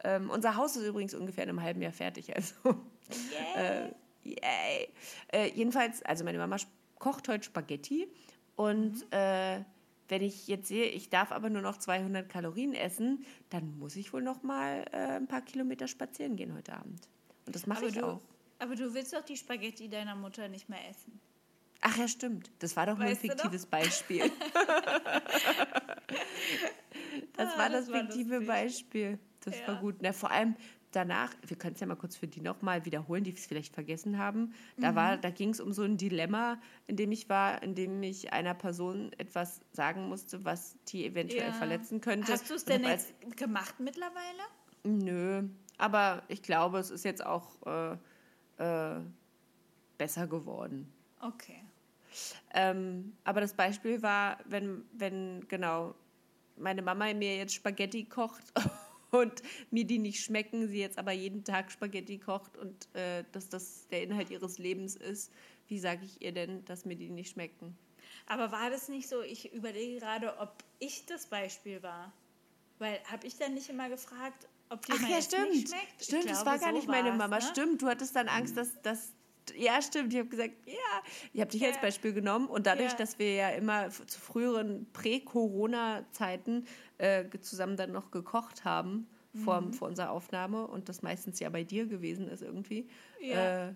Ähm, 0.05 0.31
unser 0.31 0.57
Haus 0.57 0.77
ist 0.77 0.85
übrigens 0.85 1.15
ungefähr 1.15 1.45
in 1.45 1.51
einem 1.51 1.63
halben 1.63 1.81
Jahr 1.81 1.93
fertig. 1.93 2.35
Also 2.35 2.55
äh, 3.57 3.89
yay. 4.25 4.89
Äh, 5.33 5.51
jedenfalls, 5.55 6.03
also 6.03 6.25
meine 6.25 6.39
Mama 6.39 6.59
kocht 7.03 7.29
heute 7.29 7.43
Spaghetti 7.45 8.07
und 8.55 8.93
Mhm. 8.95 9.03
äh, 9.11 9.65
wenn 10.09 10.23
ich 10.23 10.47
jetzt 10.47 10.69
sehe, 10.69 10.85
ich 10.87 11.11
darf 11.11 11.33
aber 11.33 11.51
nur 11.51 11.63
noch 11.63 11.79
200 11.79 12.29
Kalorien 12.29 12.75
essen, 12.75 13.25
dann 13.51 13.77
muss 13.79 13.97
ich 13.97 14.13
wohl 14.13 14.23
noch 14.23 14.43
mal 14.45 14.85
äh, 14.93 15.17
ein 15.17 15.27
paar 15.27 15.41
Kilometer 15.43 15.89
spazieren 15.89 16.37
gehen 16.37 16.55
heute 16.55 16.75
Abend. 16.75 17.09
Und 17.47 17.57
das 17.57 17.67
mache 17.67 17.81
Aber 17.81 17.89
ich 17.89 17.95
du, 17.95 18.07
auch. 18.07 18.21
aber 18.61 18.77
du 18.77 18.95
willst 18.95 19.13
doch 19.15 19.23
die 19.25 19.37
Spaghetti 19.37 19.89
deiner 19.89 20.15
Mutter 20.15 20.47
nicht 20.49 20.69
mehr 20.69 20.89
essen. 20.89 21.19
Ach 21.81 21.97
ja, 21.97 22.07
stimmt. 22.07 22.53
Das 22.61 22.77
war 22.77 22.87
doch 22.87 22.97
nur 22.97 23.07
ein 23.07 23.13
Weißt 23.13 23.25
du 23.25 23.29
noch? 23.29 23.35
fiktives 23.41 23.67
Beispiel. 23.67 24.31
das 27.37 27.55
Ah, 27.55 27.59
war 27.59 27.69
das 27.71 27.87
das, 27.87 27.91
war 27.95 28.01
fiktive 28.03 28.35
lustig. 28.35 28.47
Beispiel. 28.49 29.19
Das 29.41 29.55
war 29.67 29.75
Ja. 29.75 29.81
gut. 29.81 29.97
Na, 30.03 30.13
vor 30.13 30.31
allem 30.31 30.55
danach, 30.93 31.33
wir 31.47 31.57
können 31.57 31.75
es 31.75 31.81
ja 31.81 31.87
mal 31.87 31.97
kurz 31.97 32.17
für 32.17 32.27
die 32.29 32.41
nochmal 32.41 32.85
wiederholen, 32.85 33.25
die 33.25 33.33
es 33.33 33.47
vielleicht 33.47 33.75
vergessen 33.75 34.19
haben. 34.19 34.55
Da, 34.79 34.93
Mhm. 34.93 34.97
war- 34.97 35.17
da 35.17 35.31
ging 35.31 35.51
es 35.51 35.61
um 35.61 35.73
so 35.73 35.83
ein 35.83 35.97
Dilemma, 35.97 36.61
in 36.87 36.97
dem 36.97 37.13
ich 37.13 37.29
war, 37.29 37.63
in 37.63 37.75
dem 37.75 38.03
ich 38.03 38.33
einer 38.33 38.55
Person 38.55 39.13
etwas 39.19 39.61
sagen 39.73 40.09
musste, 40.09 40.45
was 40.45 40.77
die 40.89 41.05
eventuell 41.07 41.49
Ja. 41.49 41.53
verletzen 41.53 42.01
könnte. 42.01 42.33
Hast 42.33 42.49
du 42.51 42.55
es 42.55 42.65
denn 42.65 42.85
jetzt 42.85 43.15
gemacht 43.37 43.81
mittlerweile? 43.81 44.43
Nö, 44.85 45.45
aber 45.79 46.23
ich 46.29 46.43
glaube, 46.43 46.79
es 46.79 46.91
ist 46.91 47.05
jetzt 47.05 47.25
auch 47.25 47.57
äh, 47.67 47.97
äh, 48.59 49.01
besser 49.99 50.27
geworden. 50.27 50.93
Okay. 51.21 51.65
Ähm, 52.53 53.17
aber 53.25 53.41
das 53.41 53.55
Beispiel 53.55 54.03
war, 54.03 54.39
wenn, 54.45 54.85
wenn 54.93 55.47
genau 55.49 55.95
meine 56.57 56.83
Mama 56.83 57.13
mir 57.15 57.37
jetzt 57.37 57.55
Spaghetti 57.55 58.05
kocht 58.05 58.43
und 59.13 59.43
mir 59.71 59.85
die 59.85 59.99
nicht 59.99 60.25
schmecken, 60.25 60.69
sie 60.69 60.81
jetzt 60.81 60.99
aber 60.99 61.13
jeden 61.13 61.45
Tag 61.45 61.71
Spaghetti 61.71 62.19
kocht 62.19 62.57
und 62.57 62.89
äh, 62.95 63.25
dass 63.33 63.49
das 63.49 63.87
der 63.89 64.03
Inhalt 64.03 64.31
ihres 64.31 64.59
Lebens 64.59 64.97
ist, 64.97 65.31
wie 65.69 65.79
sage 65.79 66.05
ich 66.05 66.21
ihr 66.23 66.33
denn, 66.33 66.65
dass 66.65 66.85
mir 66.85 66.97
die 66.97 67.11
nicht 67.11 67.31
schmecken? 67.33 67.77
Aber 68.27 68.53
war 68.53 68.71
das 68.71 68.89
nicht 68.89 69.09
so, 69.09 69.23
ich 69.23 69.53
überlege 69.53 70.01
gerade, 70.01 70.39
ob 70.39 70.53
ich 70.79 71.05
das 71.07 71.27
Beispiel 71.27 71.83
war. 71.83 72.13
Weil, 72.79 72.99
habe 73.05 73.27
ich 73.27 73.37
dann 73.37 73.55
nicht 73.55 73.69
immer 73.69 73.89
gefragt, 73.89 74.49
ob 74.71 74.85
dir 74.87 74.95
Ach 74.97 75.09
ja, 75.09 75.19
Essen 75.19 75.49
nicht 75.51 75.69
stimmt. 75.69 75.81
schmeckt? 75.81 76.05
Stimmt, 76.05 76.25
das 76.25 76.43
glaube, 76.43 76.47
war 76.47 76.59
gar 76.59 76.71
so 76.71 76.77
nicht 76.77 76.89
meine 76.89 77.13
Mama. 77.13 77.37
Ne? 77.37 77.43
Stimmt, 77.43 77.83
du 77.83 77.89
hattest 77.89 78.17
dann 78.17 78.29
Angst, 78.29 78.57
dass 78.57 78.81
das. 78.83 79.13
Ja, 79.57 79.83
stimmt. 79.83 80.13
Ich 80.13 80.21
habe 80.21 80.29
gesagt, 80.29 80.53
ja. 80.67 80.75
Ich 81.33 81.41
habe 81.41 81.51
dich 81.51 81.65
als 81.65 81.77
Ja. 81.77 81.83
Beispiel 81.83 82.13
genommen 82.13 82.47
und 82.47 82.67
dadurch, 82.67 82.93
Ja. 82.93 82.97
dass 82.97 83.19
wir 83.19 83.35
ja 83.35 83.51
immer 83.51 83.91
zu 83.91 84.21
früheren 84.21 84.87
Prä-Corona-Zeiten 84.93 86.67
äh, 87.03 87.25
zusammen 87.41 87.77
dann 87.77 87.91
noch 87.93 88.11
gekocht 88.11 88.65
haben 88.65 89.09
vor, 89.45 89.61
Mhm. 89.61 89.73
vor 89.73 89.89
unserer 89.89 90.11
Aufnahme 90.11 90.67
und 90.67 90.89
das 90.89 91.03
meistens 91.03 91.41
ja 91.41 91.49
bei 91.51 91.65
dir 91.65 91.87
gewesen 91.87 92.29
ist 92.29 92.43
irgendwie, 92.43 92.89
Ja. 93.21 93.69
äh, 93.71 93.75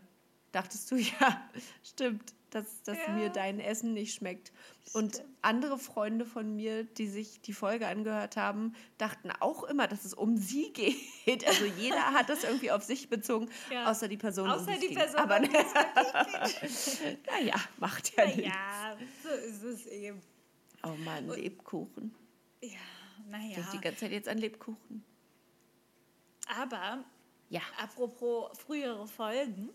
dachtest 0.52 0.90
du, 0.90 0.96
ja, 1.20 1.50
stimmt, 1.82 2.34
dass, 2.50 2.82
dass 2.84 2.96
Ja. 3.06 3.12
mir 3.14 3.30
dein 3.30 3.58
Essen 3.58 3.92
nicht 3.94 4.14
schmeckt. 4.14 4.52
Und 4.92 5.16
Stimmt. 5.16 5.28
andere 5.42 5.78
Freunde 5.78 6.24
von 6.24 6.54
mir, 6.54 6.84
die 6.84 7.08
sich 7.08 7.40
die 7.40 7.52
Folge 7.52 7.88
angehört 7.88 8.36
haben, 8.36 8.74
dachten 8.98 9.30
auch 9.40 9.64
immer, 9.64 9.88
dass 9.88 10.04
es 10.04 10.14
um 10.14 10.36
sie 10.36 10.72
geht. 11.26 11.46
Also 11.46 11.64
jeder 11.64 12.12
hat 12.12 12.28
das 12.28 12.44
irgendwie 12.44 12.70
auf 12.70 12.84
sich 12.84 13.08
bezogen, 13.10 13.50
Ja. 13.72 13.90
außer 13.90 14.06
die 14.08 14.16
Person, 14.16 14.46
um 14.48 14.54
Außer 14.54 14.66
die 14.66 14.72
es 14.74 14.80
die 14.80 14.86
ging. 14.88 14.96
Person, 14.98 15.20
Aber 15.20 15.38
um 15.38 15.42
naja, 17.26 17.56
macht 17.78 18.16
ja 18.16 18.26
nichts. 18.26 18.44
Ja, 18.44 18.96
so 19.22 19.28
ist 19.30 19.62
es 19.64 19.86
eben. 19.86 20.20
Oh 20.84 20.94
Mann, 21.04 21.26
Lebkuchen. 21.28 22.14
Ja, 22.62 22.70
Ich 23.24 23.30
naja. 23.30 23.54
denke 23.56 23.70
die 23.72 23.80
ganze 23.80 24.00
Zeit 24.00 24.12
jetzt 24.12 24.28
an 24.28 24.38
Lebkuchen. 24.38 25.04
Aber 26.60 27.04
Ja, 27.48 27.60
apropos 27.80 28.56
frühere 28.58 29.06
Folgen, 29.06 29.70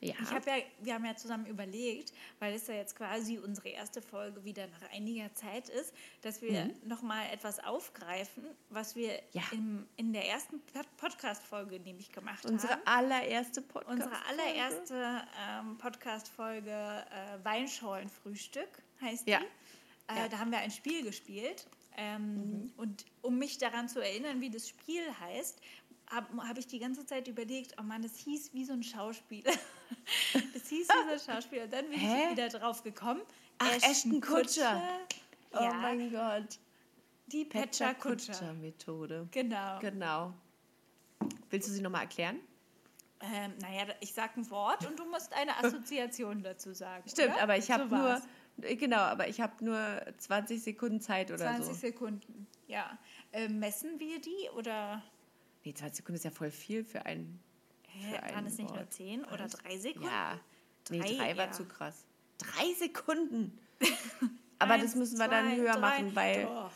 ja. 0.00 0.14
ich 0.22 0.30
habe 0.30 0.48
ja, 0.50 0.56
wir 0.80 0.94
haben 0.94 1.04
ja 1.04 1.14
zusammen 1.16 1.44
überlegt, 1.46 2.12
weil 2.38 2.54
es 2.54 2.66
ja 2.66 2.74
jetzt 2.74 2.96
quasi 2.96 3.38
unsere 3.38 3.68
erste 3.68 4.00
Folge 4.00 4.42
wieder 4.44 4.66
nach 4.68 4.90
einiger 4.94 5.32
Zeit 5.34 5.68
ist, 5.68 5.92
dass 6.22 6.40
wir 6.40 6.64
Mhm. 6.66 6.74
noch 6.88 7.02
mal 7.02 7.26
etwas 7.30 7.58
aufgreifen, 7.62 8.44
was 8.70 8.96
wir 8.96 9.20
Ja. 9.32 9.42
im, 9.52 9.86
in 9.96 10.12
der 10.14 10.26
ersten 10.28 10.60
Pod- 10.62 10.96
Podcast-Folge 10.96 11.78
nämlich 11.80 12.10
gemacht 12.12 12.44
Unsere 12.46 12.72
haben. 12.74 12.86
allererste 12.86 13.60
Podcast. 13.62 13.92
Unsere 13.92 14.26
allererste 14.26 15.22
ähm, 15.38 15.76
Podcast-Folge 15.78 16.70
äh, 16.70 17.44
Weinscholenfrühstück 17.44 18.82
heißt 19.02 19.26
Ja. 19.28 19.40
die. 19.40 19.44
Äh, 20.14 20.16
Ja. 20.20 20.28
Da 20.28 20.38
haben 20.38 20.50
wir 20.50 20.58
ein 20.58 20.70
Spiel 20.70 21.02
gespielt. 21.04 21.66
Ähm, 21.96 22.72
Und 22.76 23.04
um 23.22 23.38
mich 23.38 23.58
daran 23.58 23.88
zu 23.88 24.00
erinnern, 24.00 24.40
wie 24.40 24.50
das 24.50 24.68
Spiel 24.68 25.02
heißt, 25.20 25.60
habe 26.10 26.48
hab 26.48 26.58
ich 26.58 26.66
die 26.66 26.78
ganze 26.78 27.04
Zeit 27.06 27.28
überlegt, 27.28 27.74
oh 27.78 27.82
Mann, 27.82 28.02
das 28.02 28.16
hieß 28.16 28.52
wie 28.52 28.64
so 28.64 28.72
ein 28.72 28.82
Schauspiel. 28.82 29.44
das 30.54 30.68
hieß 30.68 30.88
wie 30.88 31.04
so 31.06 31.12
ein 31.12 31.34
Schauspiel. 31.36 31.62
Und 31.64 31.72
dann 31.72 31.88
bin 31.88 31.98
Hä? 31.98 32.24
ich 32.24 32.30
wieder 32.32 32.48
drauf 32.48 32.82
gekommen. 32.82 33.20
Ach, 33.58 33.72
Ashton 33.82 34.20
Kutscher. 34.20 34.82
Oh 35.52 35.62
Ja, 35.62 35.72
mein 35.74 36.10
Gott. 36.10 36.58
die 37.26 37.44
Petra 37.44 37.94
Kutscher. 37.94 38.32
Kutscher-Methode. 38.32 39.28
Genau. 39.30 39.78
Genau. 39.80 40.32
Willst 41.50 41.68
du 41.68 41.72
sie 41.72 41.82
nochmal 41.82 42.02
erklären? 42.02 42.40
Ähm, 43.20 43.52
naja, 43.60 43.84
ich 44.00 44.14
sag 44.14 44.36
ein 44.36 44.48
Wort 44.50 44.86
und 44.86 44.98
du 44.98 45.04
musst 45.04 45.32
eine 45.34 45.54
Assoziation 45.58 46.42
dazu 46.42 46.72
sagen. 46.72 47.06
Stimmt, 47.08 47.34
oder? 47.34 47.42
aber 47.42 47.56
ich 47.58 47.70
habe 47.70 47.86
So 47.88 47.94
nur, 47.96 48.22
genau, 48.76 48.98
aber 48.98 49.28
ich 49.28 49.40
habe 49.40 49.64
nur 49.64 49.78
20 50.18 50.62
Sekunden 50.62 51.00
Zeit 51.00 51.30
oder 51.30 51.38
20 51.44 51.66
so. 51.66 51.72
Sekunden, 51.74 52.46
ja. 52.66 52.98
Äh, 53.32 53.48
messen 53.48 53.98
wir 54.00 54.20
die 54.20 54.48
oder 54.56 55.02
Nee, 55.64 55.74
20 55.74 55.96
Sekunden 55.98 56.16
ist 56.16 56.24
ja 56.24 56.30
voll 56.30 56.50
viel 56.50 56.84
für 56.84 57.04
einen. 57.06 57.38
hä, 57.88 58.14
Für 58.14 58.34
waren 58.34 58.46
es 58.46 58.56
nicht 58.56 58.70
nur 58.70 58.78
Wort. 58.78 58.92
10 58.94 59.24
oder 59.26 59.46
3 59.46 59.78
Sekunden? 59.78 60.08
Ja. 60.08 60.40
Nee, 60.90 60.98
Drei 61.00 61.14
drei 61.16 61.36
war 61.36 61.44
eher. 61.46 61.52
zu 61.52 61.64
krass. 61.66 62.06
Drei 62.38 62.72
Sekunden. 62.74 63.58
Aber 64.58 64.74
Eins, 64.74 64.84
das 64.84 64.94
müssen 64.94 65.18
wir 65.18 65.28
dann 65.28 65.46
zwei, 65.48 65.56
höher 65.56 65.72
drei. 65.72 65.80
machen, 65.80 66.16
weil 66.16 66.44
Doch. 66.44 66.70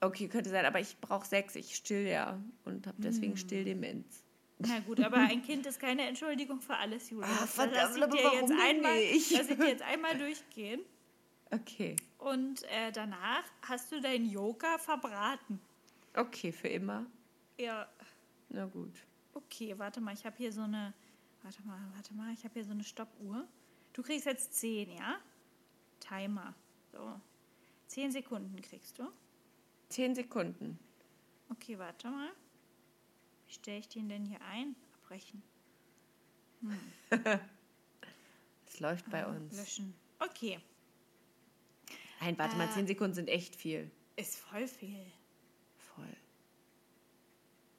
Okay, 0.00 0.28
könnte 0.28 0.48
sein, 0.50 0.64
aber 0.64 0.78
ich 0.78 0.96
brauche 1.00 1.26
sechs. 1.26 1.56
Ich 1.56 1.74
still 1.74 2.06
ja 2.06 2.38
und 2.64 2.86
habe 2.86 2.96
deswegen 3.00 3.36
Stilldemenz. 3.36 4.22
Na 4.58 4.78
gut, 4.80 5.00
aber 5.00 5.16
ein 5.16 5.42
Kind 5.42 5.66
ist 5.66 5.80
keine 5.80 6.02
Entschuldigung 6.02 6.60
für 6.60 6.76
alles, 6.76 7.10
Julia. 7.10 7.26
Ah, 7.28 7.38
Das 7.40 7.54
verdammt, 7.54 7.96
lass 7.98 8.14
ich 8.14 8.20
dir 8.20 8.32
jetzt 8.34 8.52
einmal, 8.52 8.94
nicht? 8.96 9.30
Lass 9.32 9.48
ich 9.50 9.56
dir 9.56 9.66
jetzt 9.68 9.82
einmal 9.82 10.16
durchgehen. 10.16 10.80
Okay. 11.50 11.96
Und 12.18 12.62
äh, 12.64 12.92
danach 12.92 13.44
hast 13.62 13.90
du 13.92 14.00
deinen 14.00 14.28
Joker 14.28 14.78
verbraten. 14.78 15.60
Okay, 16.14 16.52
für 16.52 16.68
immer. 16.68 17.06
Ja, 17.58 17.88
Na 18.48 18.66
gut. 18.66 18.92
okay, 19.34 19.78
warte 19.78 20.00
mal, 20.00 20.14
ich 20.14 20.24
habe 20.26 20.36
hier 20.36 20.52
so 20.52 20.62
eine. 20.62 20.92
Warte 21.42 21.62
mal, 21.62 21.78
warte 21.94 22.12
mal, 22.14 22.32
ich 22.34 22.44
habe 22.44 22.54
hier 22.54 22.64
so 22.64 22.72
eine 22.72 22.84
Stoppuhr. 22.84 23.46
Du 23.92 24.02
kriegst 24.02 24.26
jetzt 24.26 24.54
10, 24.54 24.90
ja? 24.90 25.18
Timer. 26.00 26.54
So. 26.92 27.20
10 27.86 28.12
Sekunden 28.12 28.60
kriegst 28.60 28.98
du. 28.98 29.10
Zehn 29.88 30.14
Sekunden. 30.14 30.78
Okay, 31.50 31.78
warte 31.78 32.10
mal. 32.10 32.30
Wie 33.46 33.52
stelle 33.54 33.78
ich 33.78 33.88
den 33.88 34.08
denn 34.08 34.26
hier 34.26 34.40
ein? 34.42 34.76
Abbrechen. 34.94 35.42
Es 38.66 38.80
läuft 38.80 39.08
bei 39.10 39.26
uns. 39.26 39.56
Löschen. 39.56 39.94
Okay. 40.18 40.60
Nein, 42.20 42.36
warte 42.38 42.56
mal, 42.56 42.70
zehn 42.72 42.86
Sekunden 42.86 43.14
sind 43.14 43.28
echt 43.28 43.54
viel. 43.56 43.90
Ist 44.16 44.36
voll 44.38 44.66
viel. 44.66 45.04
Voll. 45.94 46.04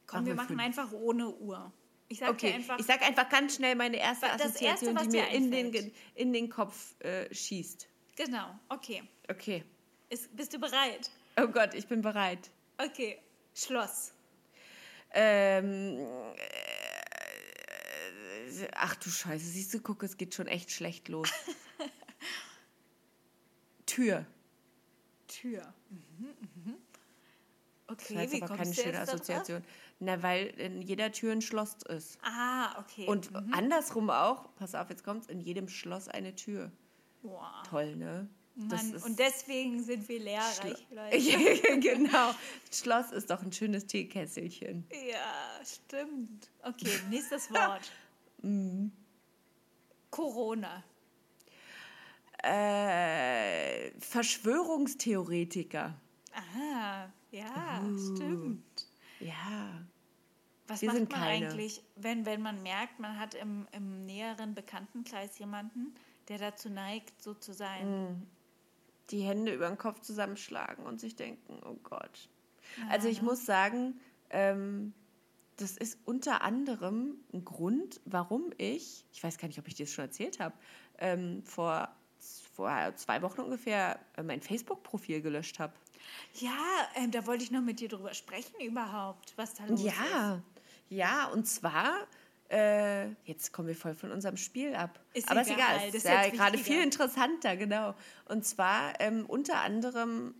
Komm, 0.07 0.19
Machen 0.19 0.25
wir 0.25 0.31
wir 0.31 0.35
machen 0.35 0.47
fünf. 0.49 0.61
einfach 0.61 0.91
ohne 0.93 1.29
Uhr. 1.29 1.71
Ich 2.07 2.19
sag 2.19 2.29
Okay, 2.31 2.53
einfach. 2.53 2.79
ich 2.79 2.85
sag 2.85 3.01
einfach 3.01 3.29
ganz 3.29 3.55
schnell 3.55 3.75
meine 3.75 3.97
erste 3.97 4.25
Das 4.27 4.31
Erste, 4.41 4.45
Assoziation, 4.47 4.95
was 4.95 5.03
die 5.09 5.17
mir 5.17 5.27
in 5.29 5.51
den, 5.51 5.91
in 6.15 6.33
den 6.33 6.49
Kopf 6.49 6.95
äh, 7.01 7.31
schießt. 7.33 7.87
genau, 8.15 8.57
okay. 8.69 9.03
Okay. 9.29 9.63
Ist, 10.09 10.35
bist 10.35 10.53
du 10.53 10.59
bereit? 10.59 11.11
Oh 11.39 11.47
Gott, 11.47 11.73
ich 11.75 11.87
bin 11.87 12.01
bereit. 12.01 12.49
Okay. 12.77 13.19
Schloss. 13.53 14.13
Ähm, 15.11 15.99
äh, 18.59 18.67
ach 18.73 18.95
du 18.95 19.09
Scheiße, 19.09 19.45
siehst 19.45 19.73
du, 19.73 19.79
guck, 19.81 20.01
es 20.03 20.17
geht 20.17 20.33
schon 20.33 20.47
echt 20.47 20.71
schlecht 20.71 21.09
los. 21.09 21.29
Tür. 23.99 24.25
Tür. 25.27 25.73
Mhm, 25.89 26.27
mhm. 26.55 26.75
Das 27.87 28.05
Okay, 28.05 28.15
war 28.15 28.21
jetzt 28.21 28.33
wie 28.33 28.43
aber 28.43 28.55
keine 28.55 28.73
schöne? 28.73 28.99
Assoziation. 28.99 29.63
Na, 29.99 30.23
weil 30.23 30.47
in 30.57 30.81
jeder 30.81 31.11
Tür 31.11 31.33
ein 31.33 31.41
Schloss 31.41 31.75
ist. 31.89 32.17
Ah, 32.21 32.79
okay. 32.79 33.05
Und 33.07 33.31
mhm. 33.31 33.53
andersrum 33.53 34.09
auch, 34.09 34.55
pass 34.55 34.75
auf, 34.75 34.89
jetzt 34.89 35.03
kommt's, 35.03 35.27
in 35.27 35.41
jedem 35.41 35.67
Schloss 35.67 36.07
eine 36.07 36.35
Tür. 36.35 36.71
Boah. 37.21 37.63
Toll, 37.69 37.95
ne? 37.95 38.29
Das 38.55 38.83
Mann, 38.83 39.03
und 39.03 39.19
deswegen 39.19 39.83
sind 39.83 40.07
wir 40.07 40.19
lehrreich, 40.19 40.85
Leute. 40.91 41.79
genau. 41.79 42.31
Schloss 42.71 43.11
ist 43.11 43.29
doch 43.29 43.41
ein 43.41 43.51
schönes 43.51 43.85
Teekesselchen. 43.85 44.85
Ja, 44.91 45.65
stimmt. 45.65 46.49
Okay, 46.63 46.99
nächstes 47.09 47.51
Wort. 47.51 47.81
Mhm. 48.41 48.93
Corona. 50.11 50.81
Äh, 52.43 53.91
Verschwörungstheoretiker. 53.99 55.93
Ah, 56.33 57.07
ja, 57.31 57.81
Uh. 57.83 58.15
stimmt. 58.15 58.87
Ja. 59.19 59.81
Was 60.67 60.81
Wir 60.81 60.87
macht 60.87 60.97
sind 60.97 61.11
man 61.11 61.19
keine. 61.21 61.47
eigentlich, 61.47 61.83
wenn, 61.95 62.25
wenn 62.25 62.41
man 62.41 62.61
merkt, 62.61 62.99
man 62.99 63.19
hat 63.19 63.33
im, 63.33 63.67
im 63.71 64.05
näheren 64.05 64.53
Bekanntenkreis 64.53 65.37
jemanden, 65.39 65.95
der 66.27 66.37
dazu 66.37 66.69
neigt, 66.69 67.21
so 67.21 67.33
zu 67.33 67.53
sein? 67.53 68.27
Die 69.09 69.21
Hände 69.21 69.53
über 69.53 69.67
den 69.67 69.77
Kopf 69.79 69.99
zusammenschlagen 70.01 70.85
und 70.85 70.99
sich 70.99 71.15
denken, 71.15 71.59
oh 71.65 71.75
Gott. 71.83 72.29
Also 72.89 73.07
ich 73.07 73.23
muss 73.23 73.45
sagen, 73.45 73.99
ähm, 74.29 74.93
das 75.57 75.75
ist 75.75 75.97
unter 76.05 76.43
anderem 76.43 77.15
ein 77.33 77.43
Grund, 77.43 77.99
warum 78.05 78.53
ich, 78.57 79.05
ich 79.11 79.23
weiß 79.23 79.39
gar 79.39 79.47
nicht, 79.47 79.57
ob 79.59 79.67
ich 79.67 79.73
dir 79.73 79.87
das 79.87 79.93
schon 79.93 80.05
erzählt 80.05 80.39
habe, 80.39 80.55
ähm, 80.99 81.41
vor, 81.43 81.89
vor 82.55 82.93
zwei 82.95 83.21
Wochen 83.21 83.41
ungefähr 83.41 83.99
äh, 84.17 84.23
mein 84.23 84.41
Facebook-Profil 84.41 85.21
gelöscht 85.21 85.59
habe. 85.59 85.73
Ja, 86.35 86.51
ähm, 86.95 87.11
da 87.11 87.25
wollte 87.25 87.43
ich 87.43 87.51
noch 87.51 87.61
mit 87.61 87.79
dir 87.79 87.89
drüber 87.89 88.13
sprechen 88.13 88.59
überhaupt, 88.61 89.33
was 89.35 89.53
da 89.53 89.65
los 89.65 89.79
ist. 89.79 89.87
Ja, 89.87 90.41
ja, 90.89 91.27
und 91.27 91.45
zwar, 91.45 92.07
äh, 92.49 93.09
jetzt 93.25 93.53
kommen 93.53 93.67
wir 93.67 93.75
voll 93.75 93.93
von 93.93 94.11
unserem 94.11 94.37
Spiel 94.37 94.73
ab. 94.73 94.99
Ist 95.13 95.29
Aber 95.29 95.41
ist 95.41 95.51
egal, 95.51 95.77
egal, 95.77 95.87
das 95.87 95.95
ist 95.95 96.05
ja 96.05 96.29
gerade 96.29 96.57
viel 96.57 96.81
interessanter, 96.81 97.55
genau. 97.55 97.95
Und 98.25 98.45
zwar 98.45 98.99
ähm, 98.99 99.25
unter 99.27 99.61
anderem, 99.61 100.33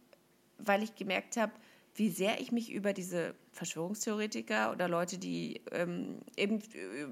weil 0.58 0.84
ich 0.84 0.96
gemerkt 0.96 1.38
habe, 1.38 1.52
wie 1.96 2.10
sehr 2.10 2.40
ich 2.40 2.52
mich 2.52 2.72
über 2.72 2.94
diese 2.94 3.36
Verschwörungstheoretiker 3.52 4.72
oder 4.72 4.88
Leute, 4.88 5.18
die 5.18 5.62
ähm, 5.72 6.20
eben 6.36 6.60
äh, 6.60 7.08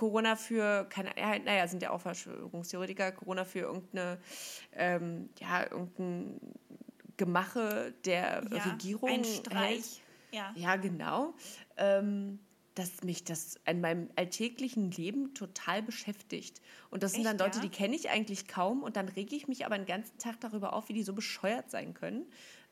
Corona 0.00 0.34
für, 0.34 0.86
keine, 0.88 1.10
ja, 1.18 1.38
naja, 1.38 1.68
sind 1.68 1.82
ja 1.82 1.90
auch 1.90 2.00
Verschwörungstheoretiker, 2.00 3.12
Corona 3.12 3.44
für 3.44 3.58
irgendeine, 3.58 4.18
ähm, 4.72 5.28
ja, 5.38 5.70
irgendein 5.70 6.40
Gemache 7.18 7.92
der 8.06 8.42
ja, 8.50 8.62
Regierung 8.62 9.10
Ein. 9.10 9.24
Streich. 9.24 10.00
Ja. 10.32 10.54
Ja, 10.56 10.76
genau. 10.76 11.34
Ähm, 11.76 12.38
dass 12.74 13.02
mich 13.02 13.24
das 13.24 13.56
in 13.66 13.82
meinem 13.82 14.08
alltäglichen 14.16 14.90
Leben 14.90 15.34
total 15.34 15.82
beschäftigt. 15.82 16.62
Und 16.88 17.02
das 17.02 17.12
sind 17.12 17.24
dann 17.24 17.36
Echt, 17.36 17.44
Leute, 17.44 17.58
ja? 17.58 17.62
die 17.64 17.68
kenne 17.68 17.94
ich 17.94 18.08
eigentlich 18.08 18.48
kaum. 18.48 18.82
Und 18.82 18.96
dann 18.96 19.06
rege 19.06 19.36
ich 19.36 19.48
mich 19.48 19.66
aber 19.66 19.76
den 19.76 19.84
ganzen 19.84 20.16
Tag 20.16 20.40
darüber 20.40 20.72
auf, 20.72 20.88
wie 20.88 20.94
die 20.94 21.02
so 21.02 21.12
bescheuert 21.12 21.70
sein 21.70 21.92
können. 21.92 22.24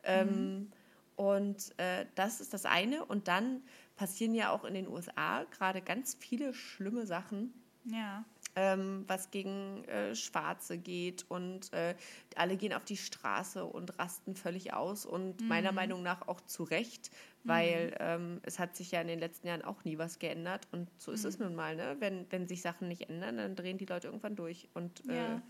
Ähm, 0.02 0.70
und 1.14 1.78
äh, 1.78 2.06
das 2.14 2.40
ist 2.40 2.54
das 2.54 2.64
eine. 2.64 3.04
Und 3.04 3.28
dann 3.28 3.64
passieren 3.98 4.34
ja 4.34 4.50
auch 4.50 4.64
in 4.64 4.72
den 4.72 4.88
USA 4.88 5.44
gerade 5.50 5.82
ganz 5.82 6.16
viele 6.18 6.54
schlimme 6.54 7.06
Sachen 7.06 7.52
ja. 7.84 8.24
ähm, 8.56 9.04
was 9.06 9.30
gegen 9.30 9.84
äh, 9.84 10.14
Schwarze 10.14 10.78
geht 10.78 11.26
und 11.28 11.72
äh, 11.72 11.94
alle 12.36 12.56
gehen 12.56 12.72
auf 12.72 12.84
die 12.84 12.96
Straße 12.96 13.64
und 13.64 13.98
rasten 13.98 14.34
völlig 14.34 14.72
aus 14.72 15.04
und 15.04 15.46
meiner 15.48 15.72
Meinung 15.72 16.02
nach 16.02 16.28
auch 16.28 16.40
zu 16.42 16.62
Recht, 16.62 17.10
weil 17.44 17.94
ähm, 17.98 18.40
es 18.44 18.58
hat 18.58 18.76
sich 18.76 18.90
ja 18.92 19.00
in 19.00 19.08
den 19.08 19.18
letzten 19.18 19.48
Jahren 19.48 19.62
auch 19.62 19.84
nie 19.84 19.98
was 19.98 20.18
geändert 20.18 20.68
und 20.72 20.88
so 20.98 21.12
ist 21.12 21.24
es 21.24 21.38
nun 21.38 21.54
mal, 21.54 21.74
ne? 21.76 21.96
Wenn, 21.98 22.26
wenn 22.30 22.46
sich 22.46 22.62
Sachen 22.62 22.88
nicht 22.88 23.08
ändern, 23.10 23.36
dann 23.36 23.56
drehen 23.56 23.78
die 23.78 23.86
Leute 23.86 24.06
irgendwann 24.08 24.36
durch 24.36 24.68
und 24.74 25.08
äh, 25.08 25.14
Ja. 25.16 25.42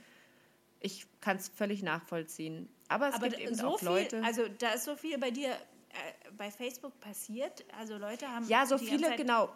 ich 0.80 1.06
kann 1.20 1.36
es 1.36 1.48
völlig 1.48 1.82
nachvollziehen. 1.82 2.68
Aber 2.88 3.08
es 3.08 3.14
Aber 3.16 3.28
gibt 3.28 3.40
eben 3.40 3.54
so 3.54 3.66
auch 3.68 3.78
viel, 3.78 3.88
Leute. 3.88 4.22
also 4.24 4.42
da 4.58 4.70
ist 4.70 4.84
so 4.84 4.96
viel 4.96 5.18
bei 5.18 5.30
dir 5.30 5.50
äh, 5.50 5.56
bei 6.36 6.50
Facebook 6.50 6.98
passiert. 7.00 7.64
Also 7.78 7.96
Leute 7.98 8.28
haben 8.28 8.46
Ja, 8.48 8.66
so 8.66 8.78
viele, 8.78 9.16
genau. 9.16 9.50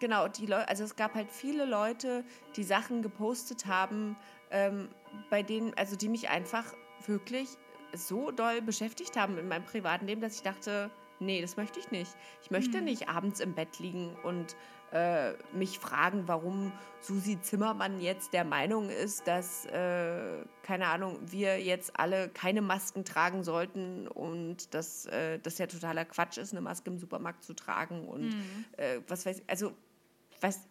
Genau, 0.00 0.26
die 0.26 0.46
Leute, 0.46 0.68
also 0.68 0.82
es 0.84 0.96
gab 0.96 1.14
halt 1.14 1.30
viele 1.30 1.64
Leute, 1.64 2.24
die 2.56 2.64
Sachen 2.64 3.00
gepostet 3.00 3.66
haben, 3.66 4.16
ähm, 4.50 4.88
bei 5.30 5.42
denen, 5.42 5.72
also 5.74 5.94
die 5.94 6.08
mich 6.08 6.28
einfach 6.28 6.64
wirklich 7.06 7.48
so 7.94 8.32
doll 8.32 8.60
beschäftigt 8.60 9.16
haben 9.16 9.38
in 9.38 9.46
meinem 9.46 9.64
privaten 9.64 10.06
Leben, 10.06 10.20
dass 10.20 10.34
ich 10.34 10.42
dachte, 10.42 10.90
nee, 11.20 11.40
das 11.40 11.56
möchte 11.56 11.78
ich 11.78 11.92
nicht. 11.92 12.10
Ich 12.42 12.50
möchte 12.50 12.78
Mhm. 12.78 12.84
nicht 12.84 13.08
abends 13.08 13.38
im 13.38 13.54
Bett 13.54 13.78
liegen 13.78 14.16
und 14.24 14.56
äh, 14.94 15.32
mich 15.52 15.78
fragen, 15.78 16.22
warum 16.26 16.72
Susi 17.00 17.38
Zimmermann 17.42 18.00
jetzt 18.00 18.32
der 18.32 18.44
Meinung 18.44 18.88
ist, 18.88 19.26
dass, 19.26 19.66
äh, 19.66 20.44
keine 20.62 20.86
Ahnung, 20.86 21.18
wir 21.26 21.60
jetzt 21.60 21.98
alle 21.98 22.28
keine 22.30 22.62
Masken 22.62 23.04
tragen 23.04 23.44
sollten 23.44 24.08
und 24.08 24.72
dass 24.72 25.04
äh, 25.06 25.38
das 25.40 25.58
ja 25.58 25.66
totaler 25.66 26.04
Quatsch 26.06 26.38
ist, 26.38 26.52
eine 26.52 26.60
Maske 26.62 26.88
im 26.90 26.98
Supermarkt 26.98 27.44
zu 27.44 27.54
tragen 27.54 28.08
und 28.08 28.28
Mhm. 28.30 28.64
äh, 28.78 29.00
was 29.08 29.26
weiß 29.26 29.38
ich, 29.40 29.44
also 29.48 29.72
weiß, 30.40 30.68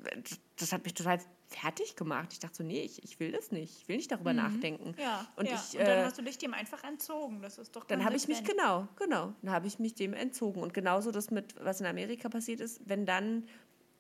das 0.58 0.72
hat 0.72 0.84
mich 0.84 0.94
total 0.94 1.20
fertig 1.48 1.96
gemacht. 1.96 2.30
Ich 2.32 2.40
dachte 2.40 2.56
so, 2.58 2.64
nee, 2.64 2.82
ich, 2.82 3.04
ich 3.04 3.20
will 3.20 3.32
das 3.32 3.52
nicht. 3.52 3.82
Ich 3.82 3.88
will 3.88 3.98
nicht 3.98 4.12
darüber 4.12 4.34
nachdenken. 4.34 4.90
Mhm. 4.90 4.96
Ja, 5.02 5.28
Und 5.36 5.48
ja. 5.48 5.56
ich, 5.56 5.80
und 5.80 5.88
dann 5.88 6.00
äh, 6.00 6.04
hast 6.04 6.18
du 6.18 6.22
dich 6.24 6.38
dem 6.38 6.54
einfach 6.54 6.84
entzogen. 6.84 7.42
Das 7.42 7.58
ist 7.58 7.76
doch 7.76 7.84
Dann 7.86 8.04
habe 8.06 8.16
ich 8.16 8.28
mich, 8.28 8.44
genau, 8.44 8.88
genau, 8.98 9.34
dann 9.42 9.52
habe 9.52 9.68
ich 9.68 9.80
mich 9.80 9.94
dem 9.96 10.14
entzogen. 10.14 10.62
Und 10.62 10.74
genauso 10.74 11.12
das 11.12 11.32
mit, 11.32 11.56
was 11.64 11.80
in 11.80 11.86
Amerika 11.88 12.30
passiert 12.30 12.60
ist, 12.60 12.82
wenn 12.86 13.06
dann 13.06 13.46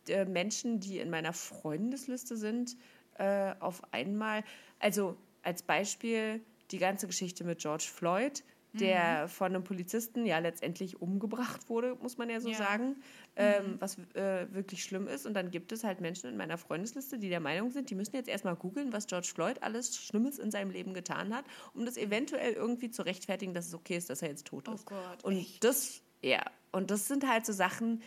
äh, 0.10 0.26
Menschen, 0.26 0.80
die 0.80 1.00
in 1.00 1.10
meiner 1.10 1.34
Freundesliste 1.34 2.38
sind, 2.38 2.76
äh, 3.18 3.54
auf 3.60 3.82
einmal, 3.94 4.44
also 4.80 5.18
als 5.44 5.62
Beispiel 5.64 6.42
die 6.72 6.78
ganze 6.80 7.08
Geschichte 7.08 7.44
mit 7.44 7.60
George 7.60 7.86
Floyd, 7.92 8.44
der 8.80 9.28
von 9.28 9.54
einem 9.54 9.64
Polizisten 9.64 10.26
ja 10.26 10.40
letztendlich 10.40 11.00
umgebracht 11.00 11.70
wurde, 11.70 11.94
muss 12.02 12.18
man 12.18 12.28
ja 12.32 12.40
so 12.40 12.50
Ja. 12.50 12.56
sagen, 12.58 12.96
ähm, 13.36 13.76
was 13.80 14.00
äh, 14.16 14.48
wirklich 14.52 14.84
schlimm 14.84 15.08
ist. 15.08 15.28
Und 15.28 15.36
dann 15.36 15.52
gibt 15.52 15.72
es 15.72 15.84
halt 15.84 16.02
Menschen 16.02 16.28
in 16.32 16.38
meiner 16.38 16.58
Freundesliste, 16.58 17.20
die 17.20 17.30
der 17.30 17.40
Meinung 17.40 17.70
sind, 17.70 17.92
die 17.92 17.96
müssen 17.96 18.16
jetzt 18.16 18.28
erstmal 18.30 18.56
googeln, 18.56 18.92
was 18.92 19.06
George 19.06 19.30
Floyd 19.32 19.62
alles 19.62 19.96
Schlimmes 19.96 20.40
in 20.40 20.50
seinem 20.50 20.72
Leben 20.72 20.96
getan 20.96 21.36
hat, 21.36 21.46
um 21.76 21.86
das 21.86 21.98
eventuell 21.98 22.54
irgendwie 22.54 22.90
zu 22.90 23.04
rechtfertigen, 23.04 23.54
dass 23.54 23.68
es 23.68 23.76
okay 23.76 23.96
ist, 23.96 24.10
dass 24.10 24.24
er 24.24 24.30
jetzt 24.30 24.48
tot 24.48 24.68
Oh 24.68 24.74
ist. 24.74 24.88
Gott, 24.88 25.24
und 25.24 25.38
echt? 25.38 25.64
das, 25.64 26.02
ja, 26.24 26.42
und 26.72 26.90
das 26.90 27.08
sind 27.08 27.30
halt 27.30 27.46
so 27.46 27.54
Sachen, 27.54 28.02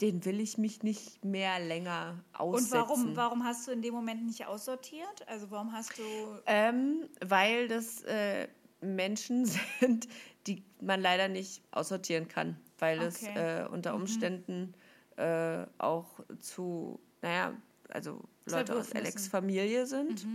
denen 0.00 0.24
will 0.24 0.40
ich 0.40 0.56
mich 0.58 0.82
nicht 0.82 1.24
mehr 1.24 1.58
länger 1.60 2.22
Und 2.32 2.40
aussetzen. 2.40 2.72
warum, 2.72 3.16
warum 3.16 3.44
hast 3.44 3.66
du 3.66 3.72
in 3.72 3.82
dem 3.82 3.94
Moment 3.94 4.24
nicht 4.26 4.46
aussortiert? 4.46 5.26
Also 5.28 5.50
warum 5.50 5.72
hast 5.72 5.98
du. 5.98 6.02
Ähm, 6.46 7.08
weil 7.26 7.68
das 7.68 8.02
äh, 8.02 8.48
Menschen 8.80 9.44
sind, 9.80 10.08
die 10.46 10.62
man 10.80 11.00
leider 11.00 11.28
nicht 11.28 11.62
aussortieren 11.70 12.28
kann, 12.28 12.56
weil 12.78 13.00
es 13.02 13.22
Okay. 13.22 13.62
äh, 13.64 13.68
unter 13.68 13.94
Umständen 13.94 14.74
äh, 15.16 15.66
auch 15.78 16.20
zu, 16.38 16.98
naja, 17.20 17.54
also 17.90 18.22
Leute 18.46 18.74
aus. 18.78 18.92
Alex 18.92 19.28
Familie 19.28 19.84
sind. 19.86 20.26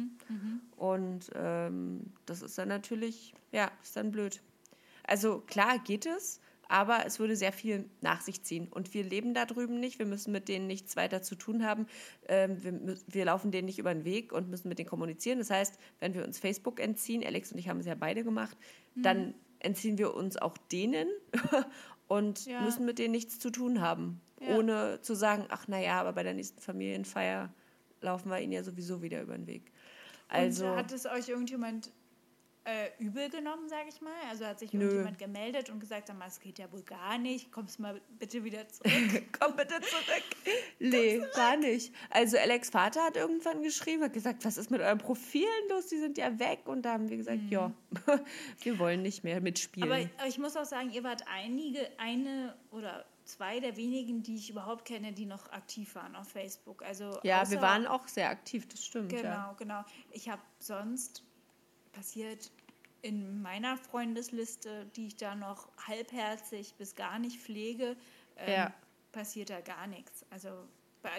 Und 0.77 1.31
ähm, 1.33 2.13
das 2.25 2.41
ist 2.41 2.57
dann 2.57 2.67
natürlich, 2.67 3.33
ja, 3.51 3.71
ist 3.81 3.95
dann 3.95 4.11
blöd. 4.11 4.41
Also 5.07 5.39
klar 5.47 5.79
geht 5.79 6.05
es, 6.05 6.39
aber 6.67 7.05
es 7.05 7.19
würde 7.19 7.35
sehr 7.35 7.51
viel 7.51 7.89
nach 8.01 8.21
sich 8.21 8.43
ziehen. 8.43 8.67
Und 8.69 8.93
wir 8.93 9.03
leben 9.03 9.33
da 9.33 9.45
drüben 9.45 9.79
nicht, 9.79 9.99
wir 9.99 10.05
müssen 10.05 10.31
mit 10.31 10.47
denen 10.47 10.67
nichts 10.67 10.95
weiter 10.95 11.21
zu 11.21 11.35
tun 11.35 11.65
haben. 11.65 11.87
Ähm, 12.27 12.63
wir, 12.63 12.97
wir 13.07 13.25
laufen 13.25 13.51
denen 13.51 13.65
nicht 13.65 13.79
über 13.79 13.93
den 13.93 14.05
Weg 14.05 14.31
und 14.33 14.49
müssen 14.49 14.69
mit 14.69 14.79
denen 14.79 14.89
kommunizieren. 14.89 15.39
Das 15.39 15.49
heißt, 15.49 15.77
wenn 15.99 16.13
wir 16.13 16.23
uns 16.25 16.39
Facebook 16.39 16.79
entziehen, 16.79 17.23
Alex 17.23 17.51
und 17.51 17.57
ich 17.57 17.69
haben 17.69 17.79
es 17.79 17.85
ja 17.85 17.95
beide 17.95 18.23
gemacht, 18.23 18.57
dann 18.95 19.33
entziehen 19.59 19.97
wir 19.97 20.13
uns 20.13 20.37
auch 20.37 20.57
denen 20.71 21.07
und 22.07 22.45
Ja. 22.45 22.61
müssen 22.61 22.85
mit 22.85 22.99
denen 22.99 23.11
nichts 23.11 23.39
zu 23.39 23.49
tun 23.49 23.81
haben. 23.81 24.21
Ja. 24.39 24.57
Ohne 24.57 24.99
zu 25.01 25.15
sagen, 25.15 25.45
ach 25.49 25.67
naja, 25.67 25.99
aber 25.99 26.13
bei 26.13 26.23
der 26.23 26.33
nächsten 26.33 26.61
Familienfeier 26.61 27.53
laufen 28.01 28.29
wir 28.29 28.39
ihnen 28.39 28.51
ja 28.53 28.63
sowieso 28.63 29.01
wieder 29.01 29.21
über 29.21 29.35
den 29.35 29.47
Weg. 29.47 29.71
Also, 30.27 30.65
und 30.67 30.75
hat 30.75 30.91
es 30.91 31.05
euch 31.05 31.29
irgendjemand 31.29 31.91
äh, 32.65 32.89
übel 32.99 33.29
genommen, 33.29 33.69
sage 33.69 33.89
ich 33.89 34.01
mal? 34.01 34.11
Also 34.29 34.45
hat 34.45 34.59
sich 34.59 34.73
Nö. 34.73 34.81
irgendjemand 34.83 35.19
gemeldet 35.19 35.69
und 35.69 35.79
gesagt, 35.79 36.07
sag 36.07 36.17
mal, 36.17 36.27
es 36.27 36.39
geht 36.39 36.59
ja 36.59 36.71
wohl 36.71 36.81
gar 36.83 37.17
nicht, 37.17 37.51
kommst 37.51 37.79
mal 37.79 38.01
bitte 38.19 38.43
wieder 38.43 38.67
zurück. 38.67 38.91
komm 39.39 39.55
bitte 39.55 39.75
zurück. 39.81 40.23
Nee, 40.79 41.21
gar 41.35 41.57
nicht. 41.57 41.93
Also 42.09 42.37
Alex 42.37 42.69
Vater 42.69 43.03
hat 43.03 43.15
irgendwann 43.15 43.61
geschrieben, 43.61 44.03
hat 44.03 44.13
gesagt, 44.13 44.43
was 44.45 44.57
ist 44.57 44.71
mit 44.71 44.81
euren 44.81 44.97
Profilen 44.97 45.69
los? 45.69 45.87
Die 45.87 45.97
sind 45.97 46.17
ja 46.17 46.37
weg. 46.39 46.61
Und 46.65 46.81
da 46.83 46.93
haben 46.93 47.09
wir 47.09 47.17
gesagt, 47.17 47.41
ja, 47.49 47.71
wir 48.61 48.79
wollen 48.79 49.01
nicht 49.01 49.23
mehr 49.23 49.41
mitspielen. 49.41 49.91
Aber 49.91 50.01
aber 50.17 50.27
ich 50.27 50.39
muss 50.39 50.57
auch 50.57 50.65
sagen, 50.65 50.89
ihr 50.91 51.03
wart 51.03 51.23
einige, 51.27 51.87
eine 51.99 52.55
oder 52.71 53.05
zwei 53.25 53.59
der 53.59 53.75
wenigen, 53.77 54.23
die 54.23 54.35
ich 54.35 54.49
überhaupt 54.49 54.85
kenne, 54.85 55.11
die 55.13 55.25
noch 55.25 55.51
aktiv 55.51 55.93
waren 55.95 56.15
auf 56.15 56.29
Facebook. 56.29 56.83
Also 56.83 57.19
ja, 57.23 57.49
wir 57.49 57.61
waren 57.61 57.87
auch 57.87 58.07
sehr 58.07 58.29
aktiv, 58.29 58.67
das 58.67 58.83
stimmt. 58.85 59.09
Genau, 59.09 59.23
Ja. 59.23 59.55
genau. 59.57 59.83
Ich 60.11 60.29
habe 60.29 60.41
sonst 60.59 61.23
passiert 61.95 62.51
in 63.01 63.41
meiner 63.41 63.77
Freundesliste, 63.77 64.85
die 64.95 65.07
ich 65.07 65.15
da 65.15 65.35
noch 65.35 65.69
halbherzig 65.87 66.73
bis 66.75 66.95
gar 66.95 67.19
nicht 67.19 67.39
pflege, 67.39 67.95
ähm, 68.37 68.51
Ja. 68.53 68.73
passiert 69.11 69.49
da 69.49 69.61
gar 69.61 69.87
nichts. 69.87 70.25
Also 70.29 70.49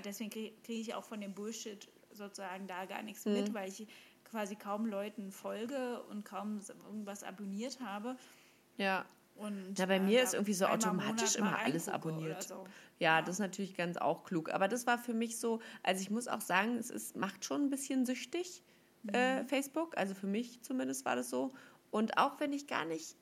deswegen 0.04 0.30
kriege 0.30 0.52
krieg 0.64 0.80
ich 0.80 0.94
auch 0.94 1.04
von 1.04 1.20
dem 1.20 1.32
Bullshit 1.34 1.88
sozusagen 2.12 2.66
da 2.66 2.84
gar 2.86 3.02
nichts 3.02 3.24
Mhm. 3.24 3.32
mit, 3.34 3.54
weil 3.54 3.68
ich 3.68 3.86
quasi 4.24 4.56
kaum 4.56 4.86
Leuten 4.86 5.30
folge 5.30 6.02
und 6.04 6.24
kaum 6.24 6.60
irgendwas 6.86 7.22
abonniert 7.22 7.80
habe. 7.80 8.16
ja. 8.76 9.04
Und, 9.36 9.78
Ja, 9.78 9.84
bei 9.84 9.96
äh, 9.96 10.00
mir 10.00 10.22
ist 10.22 10.32
irgendwie 10.32 10.54
so 10.54 10.64
automatisch 10.64 11.36
immer 11.36 11.58
alles 11.58 11.90
abonniert. 11.90 12.42
so. 12.42 12.66
Ja, 12.98 13.20
das 13.20 13.34
ist 13.34 13.38
natürlich 13.40 13.74
ganz 13.76 13.98
auch 13.98 14.24
klug. 14.24 14.48
Aber 14.48 14.66
das 14.66 14.86
war 14.86 14.96
für 14.96 15.12
mich 15.12 15.38
so, 15.38 15.60
also 15.82 16.00
ich 16.00 16.08
muss 16.10 16.26
auch 16.26 16.40
sagen, 16.40 16.78
es 16.78 16.88
ist, 16.88 17.16
macht 17.16 17.44
schon 17.44 17.64
ein 17.64 17.68
bisschen 17.68 18.06
süchtig, 18.06 18.62
äh, 19.12 19.42
Mhm. 19.42 19.46
Facebook. 19.48 19.96
Also 19.96 20.14
für 20.14 20.26
mich 20.26 20.62
zumindest 20.62 21.04
war 21.04 21.16
das 21.16 21.30
so. 21.30 21.52
Und 21.90 22.18
auch 22.18 22.40
wenn 22.40 22.52
ich 22.52 22.66
gar 22.66 22.84
nicht, 22.84 23.16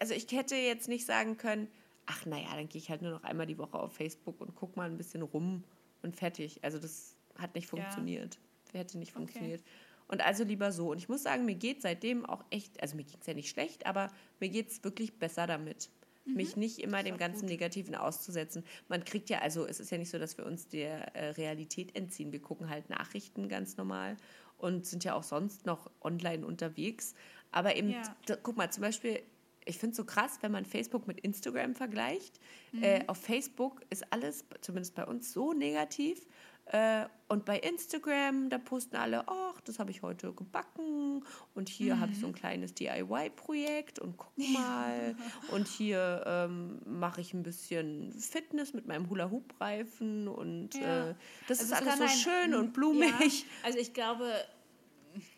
also 0.00 0.14
ich 0.14 0.30
hätte 0.32 0.56
jetzt 0.56 0.88
nicht 0.88 1.06
sagen 1.06 1.36
können, 1.36 1.68
ach 2.06 2.24
naja, 2.26 2.48
dann 2.54 2.68
gehe 2.68 2.80
ich 2.80 2.90
halt 2.90 3.02
nur 3.02 3.10
noch 3.12 3.24
einmal 3.24 3.46
die 3.46 3.58
Woche 3.58 3.78
auf 3.78 3.92
Facebook 3.94 4.40
und 4.40 4.54
guck 4.56 4.76
mal 4.76 4.88
ein 4.90 4.96
bisschen 4.96 5.22
rum 5.22 5.64
und 6.02 6.16
fertig. 6.16 6.58
Also 6.62 6.78
das 6.78 7.14
hat 7.36 7.54
nicht 7.54 7.64
Ja. 7.66 7.70
funktioniert. 7.70 8.38
Hätte 8.72 8.98
nicht 8.98 9.10
Okay. 9.10 9.18
funktioniert. 9.18 9.62
Und 10.08 10.24
also 10.24 10.42
lieber 10.44 10.72
so. 10.72 10.90
Und 10.92 10.98
ich 10.98 11.08
muss 11.10 11.22
sagen, 11.22 11.44
mir 11.44 11.54
geht 11.54 11.82
seitdem 11.82 12.24
auch 12.24 12.42
echt, 12.50 12.80
also 12.82 12.96
mir 12.96 13.04
geht 13.04 13.20
es 13.20 13.26
ja 13.26 13.34
nicht 13.34 13.50
schlecht, 13.50 13.84
aber 13.86 14.10
mir 14.40 14.48
geht 14.48 14.70
es 14.70 14.82
wirklich 14.84 15.18
besser 15.18 15.46
damit. 15.46 15.90
Mich 16.24 16.56
nicht 16.56 16.78
immer 16.80 17.02
dem 17.02 17.16
ganzen 17.16 17.42
gut. 17.42 17.50
Negativen 17.50 17.94
auszusetzen. 17.94 18.62
Man 18.88 19.02
kriegt 19.02 19.30
ja, 19.30 19.38
also 19.38 19.64
es 19.66 19.80
ist 19.80 19.90
ja 19.90 19.96
nicht 19.96 20.10
so, 20.10 20.18
dass 20.18 20.36
wir 20.36 20.44
uns 20.44 20.68
der 20.68 21.14
äh, 21.16 21.30
Realität 21.30 21.96
entziehen. 21.96 22.32
Wir 22.32 22.42
gucken 22.42 22.68
halt 22.68 22.90
Nachrichten 22.90 23.48
ganz 23.48 23.78
normal 23.78 24.18
und 24.58 24.86
sind 24.86 25.04
ja 25.04 25.14
auch 25.14 25.22
sonst 25.22 25.66
noch 25.66 25.90
online 26.02 26.44
unterwegs. 26.46 27.14
Aber 27.50 27.76
eben, 27.76 27.90
Ja. 27.90 28.02
da, 28.26 28.36
guck 28.36 28.56
mal, 28.56 28.70
zum 28.70 28.82
Beispiel, 28.82 29.20
ich 29.64 29.78
finde 29.78 29.92
es 29.92 29.96
so 29.96 30.04
krass, 30.04 30.38
wenn 30.40 30.52
man 30.52 30.64
Facebook 30.64 31.06
mit 31.06 31.20
Instagram 31.20 31.74
vergleicht. 31.74 32.40
Mhm. 32.72 32.82
Äh, 32.82 33.04
auf 33.06 33.18
Facebook 33.18 33.82
ist 33.90 34.12
alles, 34.12 34.44
zumindest 34.60 34.94
bei 34.94 35.04
uns, 35.06 35.32
so 35.32 35.52
negativ. 35.52 36.26
Äh, 36.70 37.06
und 37.28 37.44
bei 37.46 37.58
Instagram, 37.58 38.50
da 38.50 38.58
posten 38.58 38.96
alle, 38.96 39.26
ach, 39.26 39.60
das 39.62 39.78
habe 39.78 39.90
ich 39.90 40.02
heute 40.02 40.32
gebacken 40.34 41.24
und 41.54 41.68
hier 41.70 41.98
habe 41.98 42.12
ich 42.12 42.18
so 42.20 42.26
Mhm. 42.26 42.32
ein 42.34 42.36
kleines 42.36 42.74
DIY-Projekt 42.74 43.98
und 43.98 44.16
guck 44.18 44.32
mal. 44.52 45.14
und 45.50 45.66
hier 45.66 46.22
ähm, 46.26 46.80
mache 46.84 47.20
ich 47.22 47.32
ein 47.32 47.42
bisschen 47.42 48.12
Fitness 48.12 48.74
mit 48.74 48.86
meinem 48.86 49.08
Hula-Hoop-Reifen 49.08 50.28
und 50.28 50.74
Ja. 50.74 51.10
äh, 51.10 51.14
das 51.48 51.60
Also 51.60 51.72
ist 51.74 51.80
es 51.80 51.86
alles 51.86 51.96
so 51.96 52.04
ein- 52.04 52.08
schön 52.10 52.54
und 52.54 52.64
Ja, 52.66 52.70
blumig. 52.72 53.46
also 53.62 53.78
ich 53.78 53.94
glaube, 53.94 54.30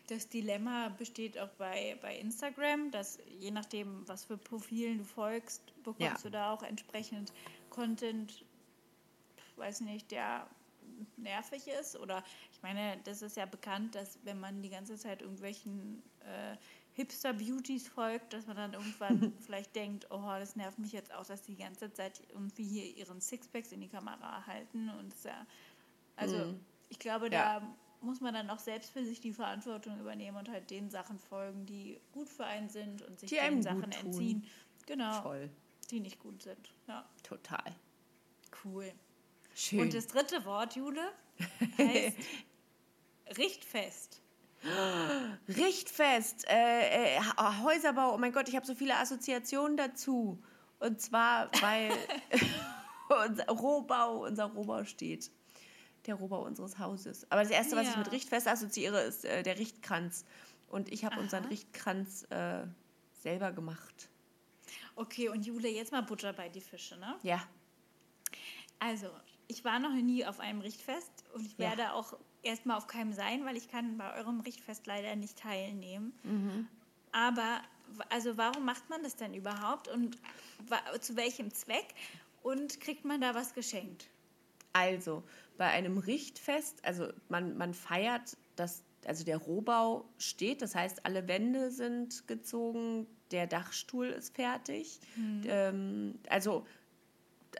das 0.07 0.27
Dilemma 0.27 0.89
besteht 0.89 1.37
auch 1.39 1.49
bei, 1.57 1.97
bei 2.01 2.17
Instagram, 2.17 2.91
dass 2.91 3.19
je 3.39 3.51
nachdem, 3.51 4.05
was 4.07 4.25
für 4.25 4.37
Profilen 4.37 4.97
du 4.99 5.03
folgst, 5.05 5.61
bekommst 5.83 6.01
Ja. 6.01 6.17
du 6.23 6.29
da 6.29 6.51
auch 6.53 6.63
entsprechend 6.63 7.31
Content, 7.69 8.43
weiß 9.55 9.81
nicht, 9.81 10.11
der 10.11 10.45
nervig 11.17 11.67
ist. 11.67 11.95
Oder 11.97 12.23
ich 12.51 12.61
meine, 12.61 12.97
das 13.03 13.21
ist 13.21 13.37
ja 13.37 13.45
bekannt, 13.45 13.95
dass 13.95 14.19
wenn 14.23 14.39
man 14.39 14.61
die 14.61 14.69
ganze 14.69 14.97
Zeit 14.97 15.21
irgendwelchen 15.21 16.01
äh, 16.21 16.57
Hipster-Beauties 16.93 17.87
folgt, 17.87 18.33
dass 18.33 18.47
man 18.47 18.57
dann 18.57 18.73
irgendwann 18.73 19.33
vielleicht 19.39 19.75
denkt, 19.75 20.07
oh, 20.11 20.21
das 20.39 20.55
nervt 20.55 20.79
mich 20.79 20.91
jetzt 20.91 21.13
auch, 21.13 21.25
dass 21.25 21.41
die 21.43 21.55
die 21.55 21.61
ganze 21.63 21.91
Zeit 21.93 22.21
irgendwie 22.29 22.63
hier 22.65 22.97
ihren 22.97 23.21
Sixpacks 23.21 23.71
in 23.71 23.81
die 23.81 23.87
Kamera 23.89 24.45
halten. 24.45 24.89
Und 24.99 25.13
ja, 25.23 25.45
also 26.15 26.53
ich 26.89 26.99
glaube, 26.99 27.27
Mhm. 27.27 27.33
Ja. 27.33 27.59
da 27.59 27.75
muss 28.01 28.19
man 28.19 28.33
dann 28.33 28.49
auch 28.49 28.59
selbst 28.59 28.89
für 28.91 29.05
sich 29.05 29.21
die 29.21 29.31
Verantwortung 29.31 29.99
übernehmen 29.99 30.35
und 30.37 30.49
halt 30.49 30.69
den 30.71 30.89
Sachen 30.89 31.19
folgen, 31.19 31.65
die 31.67 31.99
gut 32.11 32.27
für 32.29 32.45
einen 32.45 32.67
sind 32.67 33.01
und 33.03 33.19
sich 33.19 33.29
Die 33.29 33.35
den 33.35 33.61
Sachen 33.61 33.91
entziehen, 33.91 34.43
genau, 34.87 35.21
Voll, 35.21 35.49
die 35.91 35.99
nicht 35.99 36.19
gut 36.19 36.41
sind. 36.41 36.73
Ja, 36.87 37.07
total. 37.23 37.75
cool. 38.65 38.91
Schön. 39.55 39.81
Und 39.81 39.93
das 39.93 40.07
dritte 40.07 40.43
Wort, 40.45 40.75
Jule, 40.75 41.11
heißt 41.77 42.17
Richtfest. 43.37 44.21
Richtfest, 45.47 46.47
äh, 46.47 47.15
äh, 47.17 47.19
Häuserbau, 47.63 48.13
oh 48.13 48.17
mein 48.17 48.31
Gott, 48.31 48.47
ich 48.47 48.55
habe 48.55 48.65
so 48.65 48.75
viele 48.75 48.95
Assoziationen 48.97 49.75
dazu. 49.77 50.41
Und 50.79 51.01
zwar, 51.01 51.49
weil 51.61 51.91
unser 53.27 53.45
Rohbau, 53.47 54.23
unser 54.25 54.45
Rohbau 54.45 54.83
steht. 54.83 55.31
Der 56.07 56.15
Rohbau 56.15 56.43
unseres 56.45 56.79
Hauses. 56.79 57.29
Aber 57.29 57.41
das 57.43 57.51
Erste, 57.51 57.75
was 57.75 57.87
ich 57.87 57.93
Ja. 57.93 57.99
mit 57.99 58.11
Richtfest 58.11 58.47
assoziiere, 58.47 59.01
ist 59.01 59.23
äh, 59.25 59.43
der 59.43 59.59
Richtkranz. 59.59 60.25
Und 60.69 60.91
ich 60.91 61.05
habe 61.05 61.19
unseren 61.19 61.45
Richtkranz 61.45 62.23
äh, 62.31 62.63
selber 63.21 63.51
gemacht. 63.51 64.09
Okay, 64.95 65.29
und 65.29 65.45
Jule, 65.45 65.69
jetzt 65.69 65.91
mal 65.91 66.01
Butter 66.01 66.33
bei 66.33 66.49
die 66.49 66.61
Fische, 66.61 66.97
ne? 66.97 67.15
Ja. 67.23 67.43
Also, 68.79 69.07
ich 69.51 69.65
war 69.65 69.79
noch 69.79 69.93
nie 69.93 70.25
auf 70.25 70.39
einem 70.39 70.61
Richtfest 70.61 71.11
und 71.33 71.45
ich 71.45 71.57
Ja. 71.57 71.69
werde 71.69 71.93
auch 71.93 72.17
erstmal 72.41 72.77
auf 72.77 72.87
keinem 72.87 73.13
sein, 73.13 73.45
weil 73.45 73.57
ich 73.57 73.69
kann 73.69 73.97
bei 73.97 74.15
eurem 74.15 74.39
Richtfest 74.39 74.87
leider 74.87 75.15
nicht 75.15 75.37
teilnehmen. 75.37 76.13
Mhm. 76.23 76.67
Aber, 77.11 77.61
also 78.09 78.37
warum 78.37 78.63
macht 78.63 78.89
man 78.89 79.03
das 79.03 79.17
denn 79.17 79.33
überhaupt 79.33 79.89
und 79.89 80.17
zu 81.01 81.15
welchem 81.17 81.53
Zweck? 81.53 81.93
Und 82.43 82.79
kriegt 82.79 83.05
man 83.05 83.21
da 83.21 83.35
was 83.35 83.53
geschenkt? 83.53 84.07
Also, 84.73 85.21
bei 85.57 85.67
einem 85.67 85.99
Richtfest, 85.99 86.83
also 86.83 87.09
man, 87.29 87.55
man 87.57 87.73
feiert, 87.75 88.35
dass 88.55 88.83
also 89.05 89.23
der 89.25 89.37
Rohbau 89.37 90.05
steht, 90.17 90.61
das 90.61 90.73
heißt, 90.73 91.05
alle 91.05 91.27
Wände 91.27 91.71
sind 91.71 92.27
gezogen, 92.27 93.05
der 93.31 93.47
Dachstuhl 93.47 94.07
ist 94.07 94.35
fertig. 94.35 94.99
Ähm, 95.45 96.19
also 96.29 96.65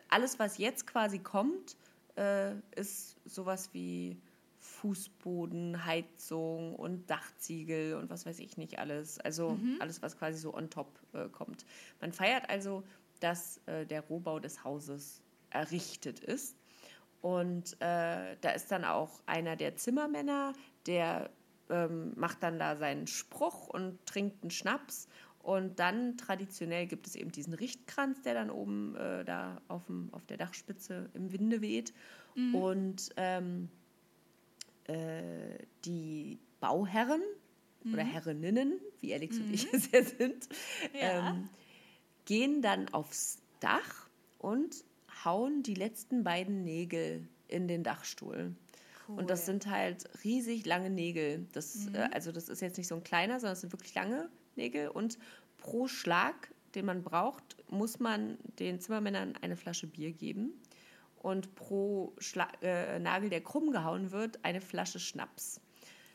alles, 0.09 0.39
was 0.39 0.57
jetzt 0.57 0.87
quasi 0.87 1.19
kommt, 1.19 1.75
äh, 2.17 2.53
ist 2.75 3.17
sowas 3.25 3.69
wie 3.73 4.21
Fußboden, 4.59 5.85
Heizung 5.85 6.75
und 6.75 7.09
Dachziegel 7.09 7.95
und 7.95 8.09
was 8.09 8.25
weiß 8.25 8.39
ich 8.39 8.57
nicht 8.57 8.79
alles. 8.79 9.19
Also 9.19 9.57
alles, 9.79 10.01
was 10.01 10.17
quasi 10.17 10.37
so 10.37 10.53
on 10.53 10.69
top 10.69 10.99
äh, 11.13 11.27
kommt. 11.29 11.65
Man 11.99 12.13
feiert 12.13 12.49
also, 12.49 12.83
dass 13.19 13.59
äh, 13.65 13.85
der 13.85 14.01
Rohbau 14.01 14.39
des 14.39 14.63
Hauses 14.63 15.21
errichtet 15.49 16.19
ist. 16.19 16.57
Und 17.21 17.73
äh, 17.81 18.35
da 18.41 18.51
ist 18.55 18.71
dann 18.71 18.83
auch 18.83 19.21
einer 19.25 19.55
der 19.55 19.75
Zimmermänner, 19.75 20.53
der 20.87 21.29
ähm, 21.69 22.13
macht 22.15 22.43
dann 22.43 22.59
da 22.59 22.75
seinen 22.75 23.07
Spruch 23.07 23.67
und 23.67 24.03
trinkt 24.05 24.43
einen 24.43 24.51
Schnaps. 24.51 25.07
Und 25.43 25.79
dann 25.79 26.17
traditionell 26.17 26.85
gibt 26.85 27.07
es 27.07 27.15
eben 27.15 27.31
diesen 27.31 27.53
Richtkranz, 27.53 28.21
der 28.21 28.35
dann 28.35 28.49
oben 28.51 28.95
äh, 28.95 29.25
da 29.25 29.59
auf, 29.67 29.85
dem, 29.87 30.09
auf 30.13 30.25
der 30.27 30.37
Dachspitze 30.37 31.09
im 31.13 31.31
Winde 31.33 31.61
weht. 31.61 31.93
Und 32.53 33.09
ähm, 33.17 33.69
äh, 34.85 35.57
die 35.85 36.39
Bauherren 36.59 37.21
oder 37.91 38.03
Herreninnen, 38.03 38.79
wie 38.99 39.13
Alex 39.13 39.37
und 39.37 39.51
ich 39.51 39.67
es 39.73 39.91
ja 39.91 40.03
sind, 40.03 40.47
Ja. 40.93 41.31
ähm, 41.31 41.49
gehen 42.25 42.61
dann 42.61 42.87
aufs 42.93 43.39
Dach 43.59 44.07
und 44.37 44.75
hauen 45.25 45.63
die 45.63 45.73
letzten 45.73 46.23
beiden 46.23 46.63
Nägel 46.63 47.27
in 47.47 47.67
den 47.67 47.83
Dachstuhl. 47.83 48.55
Und 49.07 49.29
das 49.29 49.41
Cool. 49.41 49.45
sind 49.45 49.67
halt 49.67 50.07
riesig 50.23 50.65
lange 50.65 50.89
Nägel. 50.89 51.47
Das, 51.51 51.87
äh, 51.93 52.07
also 52.13 52.31
das 52.31 52.47
ist 52.47 52.61
jetzt 52.61 52.77
nicht 52.77 52.87
so 52.87 52.95
ein 52.95 53.03
kleiner, 53.03 53.39
sondern 53.39 53.53
es 53.53 53.61
sind 53.61 53.73
wirklich 53.73 53.93
lange 53.95 54.29
Nägel. 54.55 54.89
Und 54.89 55.17
pro 55.57 55.87
Schlag, 55.87 56.51
den 56.75 56.85
man 56.85 57.03
braucht, 57.03 57.55
muss 57.69 57.99
man 57.99 58.37
den 58.59 58.79
Zimmermännern 58.79 59.35
eine 59.41 59.55
Flasche 59.57 59.87
Bier 59.87 60.11
geben. 60.11 60.53
Und 61.17 61.53
pro 61.55 62.13
Schla 62.17 62.47
äh, 62.61 62.97
Nagel, 62.99 63.29
der 63.29 63.41
krumm 63.41 63.71
gehauen 63.71 64.11
wird, 64.11 64.43
eine 64.43 64.59
Flasche 64.61 64.99
Schnaps. 64.99 65.61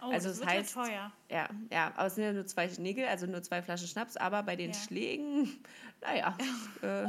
Oh, 0.02 0.06
also 0.10 0.28
das 0.28 0.40
das 0.40 0.48
wird 0.48 0.66
heißt- 0.66 0.76
ja 0.76 0.84
teuer. 0.84 1.12
Ja, 1.30 1.48
ja, 1.72 1.92
aber 1.96 2.06
es 2.06 2.14
sind 2.16 2.24
ja 2.24 2.32
nur 2.32 2.44
zwei 2.46 2.66
Nägel, 2.78 3.06
also 3.06 3.26
nur 3.26 3.42
zwei 3.42 3.62
Flaschen 3.62 3.86
Schnaps, 3.88 4.16
aber 4.16 4.42
bei 4.42 4.54
den 4.56 4.72
Ja. 4.72 4.76
Schlägen, 4.76 5.48
naja, 6.02 6.36
äh, 6.82 7.06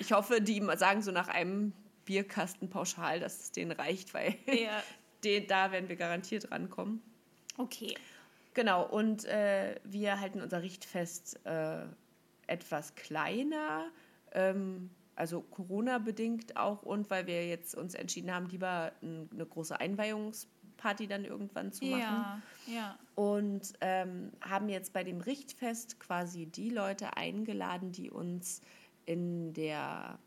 ich 0.00 0.12
hoffe, 0.12 0.40
die 0.40 0.60
sagen 0.76 1.02
so 1.02 1.12
nach 1.12 1.28
einem 1.28 1.72
Bierkasten 2.06 2.68
pauschal, 2.70 3.20
dass 3.20 3.38
es 3.40 3.52
denen 3.52 3.72
reicht, 3.72 4.14
weil 4.14 4.36
Ja. 4.46 4.82
den, 5.24 5.46
da 5.46 5.70
werden 5.70 5.88
wir 5.88 5.96
garantiert 5.96 6.50
rankommen. 6.50 7.02
Okay. 7.56 7.94
Genau, 8.54 8.86
und 8.86 9.24
äh, 9.24 9.80
wir 9.84 10.20
halten 10.20 10.40
unser 10.40 10.62
Richtfest 10.62 11.44
äh, 11.44 11.82
etwas 12.46 12.94
kleiner, 12.94 13.90
ähm, 14.32 14.90
also 15.16 15.40
Corona-bedingt 15.42 16.56
auch 16.56 16.82
und 16.82 17.10
weil 17.10 17.26
wir 17.26 17.46
jetzt 17.46 17.74
uns 17.74 17.94
entschieden 17.94 18.32
haben, 18.32 18.48
lieber 18.48 18.92
eine 19.02 19.46
große 19.46 19.78
Einweihungsparty 19.78 21.06
dann 21.06 21.24
irgendwann 21.24 21.72
zu 21.72 21.84
machen. 21.84 22.00
Ja, 22.00 22.42
ja. 22.66 22.98
Und 23.14 23.74
ähm, 23.80 24.32
haben 24.40 24.68
jetzt 24.68 24.92
bei 24.92 25.04
dem 25.04 25.20
Richtfest 25.20 26.00
quasi 26.00 26.46
die 26.46 26.70
Leute 26.70 27.16
eingeladen, 27.16 27.92
die 27.92 28.10
uns 28.10 28.60
in 29.06 29.52
der, 29.52 30.18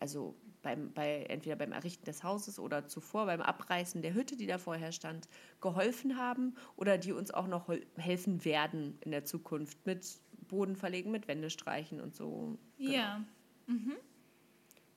also 0.00 0.34
beim, 0.62 0.92
bei, 0.92 1.24
entweder 1.24 1.56
beim 1.56 1.72
Errichten 1.72 2.04
des 2.04 2.22
Hauses 2.22 2.58
oder 2.58 2.86
zuvor 2.86 3.26
beim 3.26 3.40
Abreißen 3.40 4.02
der 4.02 4.14
Hütte, 4.14 4.36
die 4.36 4.46
da 4.46 4.58
vorher 4.58 4.92
stand, 4.92 5.28
geholfen 5.60 6.16
haben 6.16 6.54
oder 6.76 6.98
die 6.98 7.12
uns 7.12 7.30
auch 7.30 7.46
noch 7.46 7.68
helfen 7.96 8.44
werden 8.44 8.98
in 9.00 9.10
der 9.10 9.24
Zukunft 9.24 9.84
mit 9.86 10.20
Boden 10.48 10.76
verlegen, 10.76 11.10
mit 11.10 11.28
Wände 11.28 11.50
streichen 11.50 12.00
und 12.00 12.14
so. 12.14 12.58
Genau. 12.78 12.92
Ja. 12.92 13.24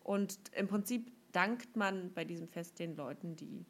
Und 0.04 0.38
im 0.56 0.68
Prinzip 0.68 1.12
dankt 1.32 1.76
man 1.76 2.14
bei 2.14 2.24
diesem 2.26 2.48
Fest 2.48 2.80
den 2.80 2.96
Leuten, 2.96 3.36
die 3.36 3.66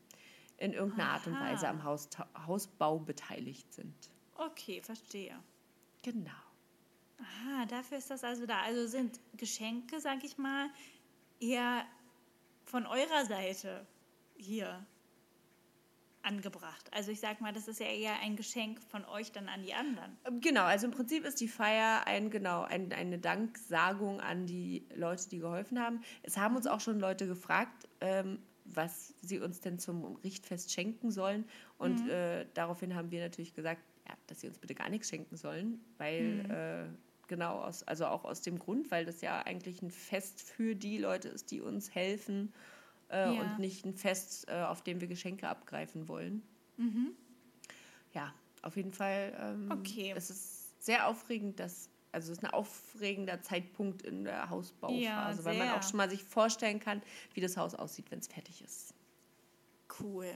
in 0.57 0.73
irgendeiner 0.73 1.11
Art 1.11 1.27
und 1.27 1.35
Aha. 1.35 1.51
Weise 1.51 1.67
am 1.67 1.83
Haus, 1.83 2.09
Hausbau 2.45 2.99
beteiligt 2.99 3.73
sind. 3.73 3.95
Okay, 4.35 4.81
verstehe. 4.81 5.37
Genau. 6.01 6.31
Aha, 7.17 7.65
dafür 7.67 7.97
ist 7.97 8.11
das 8.11 8.23
also 8.23 8.45
da. 8.45 8.61
Also 8.61 8.87
sind 8.87 9.19
Geschenke, 9.37 9.99
sag 9.99 10.23
ich 10.23 10.37
mal, 10.37 10.69
eher 11.39 11.85
von 12.65 12.85
eurer 12.85 13.25
Seite 13.25 13.85
hier 14.37 14.85
angebracht. 16.25 16.89
Also 16.91 17.11
ich 17.11 17.19
sag 17.19 17.39
mal, 17.39 17.53
das 17.53 17.67
ist 17.67 17.79
ja 17.79 17.85
eher 17.85 18.19
ein 18.19 18.35
Geschenk 18.35 18.81
von 18.81 19.05
euch 19.05 19.31
dann 19.31 19.47
an 19.47 19.61
die 19.61 19.73
anderen. 19.73 20.17
Genau, 20.41 20.63
also 20.63 20.87
im 20.87 20.91
Prinzip 20.91 21.23
ist 21.23 21.39
die 21.39 21.47
Feier 21.47 22.07
ein, 22.07 22.31
genau, 22.31 22.63
ein, 22.63 22.91
eine 22.91 23.19
Danksagung 23.19 24.19
an 24.19 24.47
die 24.47 24.87
Leute, 24.95 25.29
die 25.29 25.37
geholfen 25.37 25.79
haben. 25.79 26.01
Es 26.23 26.37
haben 26.37 26.55
uns 26.55 26.65
auch 26.67 26.79
schon 26.79 26.99
Leute 26.99 27.27
gefragt, 27.27 27.87
ähm, 28.01 28.39
was 28.65 29.13
sie 29.21 29.39
uns 29.39 29.61
denn 29.61 29.77
zum 29.77 30.15
Richtfest 30.17 30.71
schenken 30.71 31.11
sollen. 31.11 31.45
Und 31.77 32.09
äh, 32.09 32.47
daraufhin 32.55 32.95
haben 32.95 33.11
wir 33.11 33.21
natürlich 33.21 33.53
gesagt, 33.53 33.81
ja, 34.07 34.15
dass 34.27 34.41
sie 34.41 34.47
uns 34.47 34.57
bitte 34.57 34.73
gar 34.73 34.89
nichts 34.89 35.09
schenken 35.09 35.37
sollen, 35.37 35.83
weil 35.97 36.89
äh, 36.91 37.04
genau 37.27 37.59
aus, 37.61 37.83
also 37.83 38.05
auch 38.07 38.25
aus 38.25 38.41
dem 38.41 38.59
Grund, 38.59 38.91
weil 38.91 39.05
das 39.05 39.21
ja 39.21 39.41
eigentlich 39.41 39.81
ein 39.81 39.91
Fest 39.91 40.41
für 40.41 40.75
die 40.75 40.97
Leute 40.97 41.27
ist, 41.29 41.51
die 41.51 41.61
uns 41.61 41.93
helfen 41.93 42.53
äh, 43.09 43.33
Ja. 43.35 43.41
und 43.41 43.59
nicht 43.59 43.85
ein 43.85 43.93
Fest, 43.93 44.47
äh, 44.49 44.61
auf 44.63 44.81
dem 44.83 45.01
wir 45.01 45.07
Geschenke 45.07 45.47
abgreifen 45.47 46.07
wollen. 46.07 46.41
Ja, 48.13 48.33
auf 48.61 48.75
jeden 48.77 48.91
Fall. 48.91 49.35
Ähm, 49.39 49.69
Okay. 49.71 50.13
Es 50.15 50.29
ist 50.29 50.83
sehr 50.83 51.07
aufregend, 51.07 51.59
dass, 51.59 51.89
also 52.11 52.31
es 52.31 52.37
ist 52.39 52.43
ein 52.43 52.51
aufregender 52.51 53.41
Zeitpunkt 53.41 54.01
in 54.03 54.23
der 54.25 54.49
Hausbauphase, 54.49 54.99
Ja, 55.01 55.37
weil 55.45 55.57
man 55.57 55.69
auch 55.71 55.83
schon 55.83 55.97
mal 55.97 56.09
sich 56.09 56.23
vorstellen 56.23 56.79
kann, 56.79 57.01
wie 57.33 57.41
das 57.41 57.57
Haus 57.57 57.75
aussieht, 57.75 58.09
wenn 58.11 58.19
es 58.19 58.27
fertig 58.27 58.61
ist. 58.63 58.93
Cool. 59.99 60.31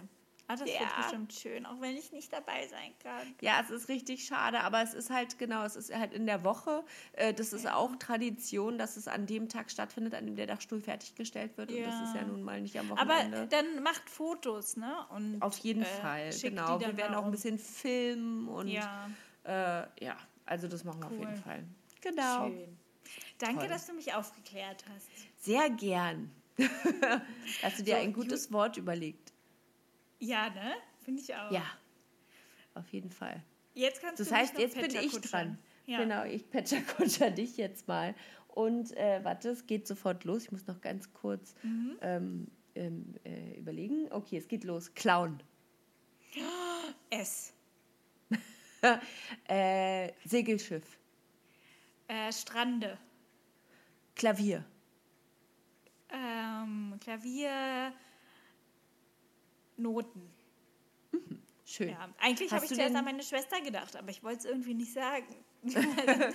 Ah, 0.52 0.56
das 0.56 0.68
Ja. 0.68 0.80
wird 0.80 0.96
bestimmt 0.98 1.32
schön, 1.34 1.66
auch 1.68 1.80
wenn 1.80 1.96
ich 1.96 2.12
nicht 2.12 2.34
dabei 2.34 2.68
sein 2.68 2.92
kann. 3.04 3.36
Ja, 3.40 3.62
es 3.62 3.70
ist 3.70 3.88
richtig 3.88 4.26
schade, 4.26 4.62
aber 4.62 4.82
es 4.82 4.96
ist 4.96 5.12
halt 5.12 5.38
genau, 5.38 5.64
es 5.64 5.76
ist 5.76 5.94
halt 5.96 6.12
in 6.12 6.26
der 6.26 6.44
Woche. 6.44 6.84
Äh, 7.14 7.36
das 7.36 7.54
ist 7.54 7.70
auch 7.70 7.96
Tradition, 7.98 8.80
dass 8.80 8.98
es 8.98 9.08
an 9.08 9.28
dem 9.28 9.48
Tag 9.48 9.70
stattfindet, 9.70 10.16
an 10.16 10.26
dem 10.26 10.36
der 10.36 10.48
Dachstuhl 10.48 10.82
fertiggestellt 10.82 11.56
wird. 11.58 11.72
Und 11.72 11.84
das 11.84 12.02
ist 12.02 12.16
ja 12.16 12.22
Ja. 12.22 12.28
nun 12.28 12.42
mal 12.42 12.60
nicht 12.62 12.80
am 12.80 12.92
Aber 12.94 13.10
Wochenende. 13.14 13.48
dann 13.52 13.84
macht 13.84 14.10
Fotos, 14.10 14.76
ne? 14.76 14.92
Und, 15.12 15.40
Auf 15.40 15.60
jeden 15.60 15.84
äh, 15.84 15.86
Fall, 15.86 16.32
genau. 16.42 16.80
Wir 16.80 16.98
werden 16.98 17.14
auch 17.14 17.26
ein 17.26 17.32
bisschen 17.32 17.60
filmen 17.60 18.48
und 18.48 18.70
Ja, 18.70 19.08
äh, 19.44 19.86
ja, 20.04 20.18
also 20.48 20.68
das 20.68 20.84
machen 20.84 21.00
wir 21.02 21.08
auf 21.08 21.14
Cool. 21.14 21.20
jeden 21.20 21.36
Fall. 21.36 21.64
Genau. 22.02 22.48
schön. 22.50 22.76
Danke, 23.38 23.60
Toll. 23.60 23.70
dass 23.70 23.86
du 23.86 23.94
mich 23.94 24.12
aufgeklärt 24.16 24.84
hast. 24.96 25.08
Sehr 25.38 25.70
gern. 25.70 26.32
Hast 27.62 27.80
du 27.80 27.84
dir 27.84 27.96
So, 27.98 28.02
ein 28.02 28.14
gutes 28.14 28.52
Wort 28.52 28.78
überlegt? 28.78 29.29
Ja, 30.20 30.50
ne? 30.50 30.74
Finde 31.04 31.22
ich 31.22 31.34
auch. 31.34 31.52
Ja, 31.52 31.64
auf 32.76 32.88
jeden 32.90 33.10
Fall. 33.12 33.44
Jetzt 33.74 34.02
kannst 34.02 34.20
Das 34.20 34.30
du 34.30 34.36
heißt, 34.36 34.58
jetzt 34.60 34.76
bin 34.76 34.94
ich 34.94 35.12
dran. 35.22 35.58
Ja. 35.86 36.00
Genau, 36.00 36.24
ich 36.26 36.50
Petscher 36.50 36.82
dich 37.32 37.58
jetzt 37.58 37.88
mal. 37.88 38.14
Und 38.50 38.96
äh, 38.98 39.24
warte, 39.24 39.50
es 39.50 39.66
geht 39.66 39.88
sofort 39.88 40.24
los. 40.26 40.44
Ich 40.44 40.52
muss 40.52 40.68
noch 40.68 40.82
ganz 40.82 41.14
kurz 41.14 41.56
Mhm. 41.64 41.98
ähm, 42.02 42.48
ähm, 42.76 43.16
äh, 43.24 43.58
überlegen. 43.58 44.12
Okay, 44.12 44.38
es 44.38 44.48
geht 44.48 44.64
los. 44.64 44.94
Clown. 44.94 45.42
S. 47.10 47.54
Äh, 49.50 50.14
Segelschiff. 50.24 50.98
Äh, 52.08 52.32
Strande. 52.32 52.98
Klavier. 54.16 54.64
Ähm, 56.10 56.96
Klavier. 57.02 57.92
Noten. 59.80 60.22
Schön. 61.66 61.90
Ja, 61.90 62.10
eigentlich 62.20 62.52
habe 62.52 62.66
ich 62.66 62.72
zuerst 62.74 62.96
an 62.96 63.06
meine 63.06 63.22
Schwester 63.24 63.62
gedacht, 63.62 63.96
aber 63.96 64.10
ich 64.10 64.24
wollte 64.24 64.40
es 64.40 64.46
irgendwie 64.46 64.74
nicht 64.74 64.94
sagen. 64.94 65.26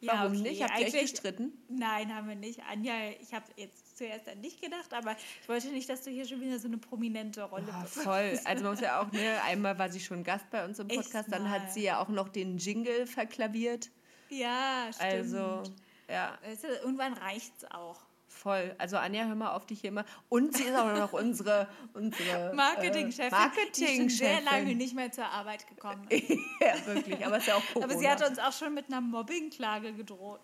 Ja, 0.00 0.12
Warum 0.12 0.32
okay, 0.32 0.42
nicht? 0.50 0.62
Habt 0.62 0.78
ihr 0.78 0.86
euch 0.88 0.92
gestritten? 1.00 1.52
Nein, 1.70 2.14
haben 2.14 2.28
wir 2.28 2.34
nicht. 2.36 2.60
Anja, 2.70 2.92
ich 3.18 3.32
habe 3.32 3.46
jetzt 3.56 3.96
zuerst 3.96 4.28
an 4.28 4.42
dich 4.42 4.60
gedacht, 4.60 4.92
aber 4.92 5.16
ich 5.40 5.48
wollte 5.48 5.68
nicht, 5.68 5.88
dass 5.88 6.02
du 6.02 6.10
hier 6.10 6.26
schon 6.26 6.42
wieder 6.42 6.58
so 6.58 6.68
eine 6.68 6.76
prominente 6.76 7.42
Rolle 7.44 7.66
Ah, 7.72 7.80
bist. 7.82 7.94
voll. 7.94 8.38
Also 8.44 8.62
man 8.62 8.72
muss 8.74 8.80
ja 8.82 9.00
auch, 9.00 9.10
ne, 9.12 9.40
einmal 9.44 9.78
war 9.78 9.88
sie 9.90 10.00
schon 10.00 10.22
Gast 10.22 10.50
bei 10.50 10.66
uns 10.66 10.78
im 10.78 10.90
Echt 10.90 11.04
Podcast, 11.04 11.32
dann 11.32 11.44
mal. 11.44 11.50
hat 11.50 11.72
sie 11.72 11.82
ja 11.84 11.98
auch 12.02 12.08
noch 12.08 12.28
den 12.28 12.58
Jingle 12.58 13.06
verklaviert. 13.06 13.90
Ja, 14.28 14.88
stimmt. 14.92 15.12
Also, 15.12 15.62
ja, 16.10 16.38
du, 16.60 16.66
irgendwann 16.82 17.14
reicht's 17.14 17.64
auch. 17.70 18.05
Voll. 18.36 18.74
Also 18.78 18.96
Anja, 18.98 19.24
hör 19.26 19.34
mal 19.34 19.52
auf 19.52 19.66
dich 19.66 19.80
hier 19.80 19.88
immer. 19.88 20.04
Und 20.28 20.56
sie 20.56 20.64
ist 20.64 20.76
auch 20.76 20.94
noch 20.96 21.12
unsere, 21.12 21.68
unsere 21.94 22.52
Marketingchefin, 22.54 23.32
äh, 23.32 23.70
die 23.76 23.84
ist 23.84 23.96
schon 23.98 24.08
sehr 24.10 24.40
lange 24.42 24.74
nicht 24.74 24.94
mehr 24.94 25.10
zur 25.10 25.26
Arbeit 25.26 25.66
gekommen 25.66 26.06
ist. 26.08 26.28
ja, 26.60 26.86
wirklich. 26.86 27.24
Aber 27.26 27.38
ist 27.38 27.46
ja 27.46 27.54
auch 27.56 27.62
Corona. 27.72 27.86
Aber 27.92 27.98
sie 27.98 28.08
hat 28.08 28.28
uns 28.28 28.38
auch 28.38 28.52
schon 28.52 28.74
mit 28.74 28.86
einer 28.88 29.00
Mobbingklage 29.00 29.92
gedroht. 29.94 30.40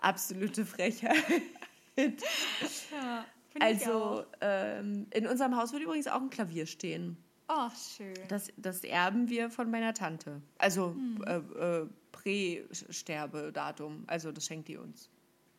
Absolute 0.00 0.64
Frechheit. 0.64 1.16
Ja, 2.90 3.24
Also 3.60 4.24
ähm, 4.40 5.06
in 5.12 5.28
unserem 5.28 5.56
Haus 5.56 5.72
wird 5.72 5.82
übrigens 5.84 6.08
auch 6.08 6.20
ein 6.20 6.28
Klavier 6.30 6.66
stehen. 6.66 7.16
Oh, 7.48 7.68
schön. 7.96 8.14
Das, 8.26 8.48
das 8.56 8.82
erben 8.82 9.28
wir 9.28 9.48
von 9.50 9.70
meiner 9.70 9.94
Tante. 9.94 10.40
Also 10.58 10.88
Hm. 10.90 11.22
äh, 11.24 11.36
äh, 11.82 11.86
Prä-Sterbedatum. 12.10 14.04
Also 14.06 14.32
das 14.32 14.46
schenkt 14.46 14.68
die 14.68 14.76
uns. 14.76 15.08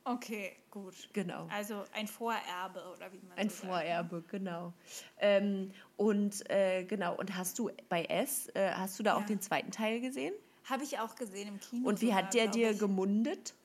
Okay, 0.07 0.55
gut. 0.69 1.09
Genau. 1.13 1.47
Also 1.51 1.83
ein 1.93 2.07
Vorerbe 2.07 2.79
oder 2.95 3.11
wie 3.11 3.19
man 3.27 3.37
Ein 3.39 3.49
so 3.49 3.55
sagt. 3.55 3.67
Vorerbe, 3.67 4.23
genau. 4.29 4.71
Ähm, 5.17 5.71
und 5.97 6.47
äh, 6.49 6.83
genau, 6.83 7.15
und 7.17 7.35
hast 7.35 7.57
du 7.57 7.71
bei 7.89 8.05
S, 8.05 8.47
äh, 8.53 8.71
hast 8.71 8.99
du 8.99 9.03
da 9.03 9.15
auch 9.15 9.21
Ja. 9.21 9.25
den 9.25 9.41
zweiten 9.41 9.71
Teil 9.71 9.99
gesehen? 10.01 10.33
Habe 10.65 10.83
ich 10.83 10.99
auch 10.99 11.15
gesehen 11.15 11.47
im 11.47 11.59
Kino. 11.59 11.89
Und 11.89 12.01
wie 12.01 12.07
sogar, 12.07 12.23
hat 12.23 12.33
der 12.35 12.47
dir 12.47 12.71
ich. 12.71 12.79
gemundet? 12.79 13.55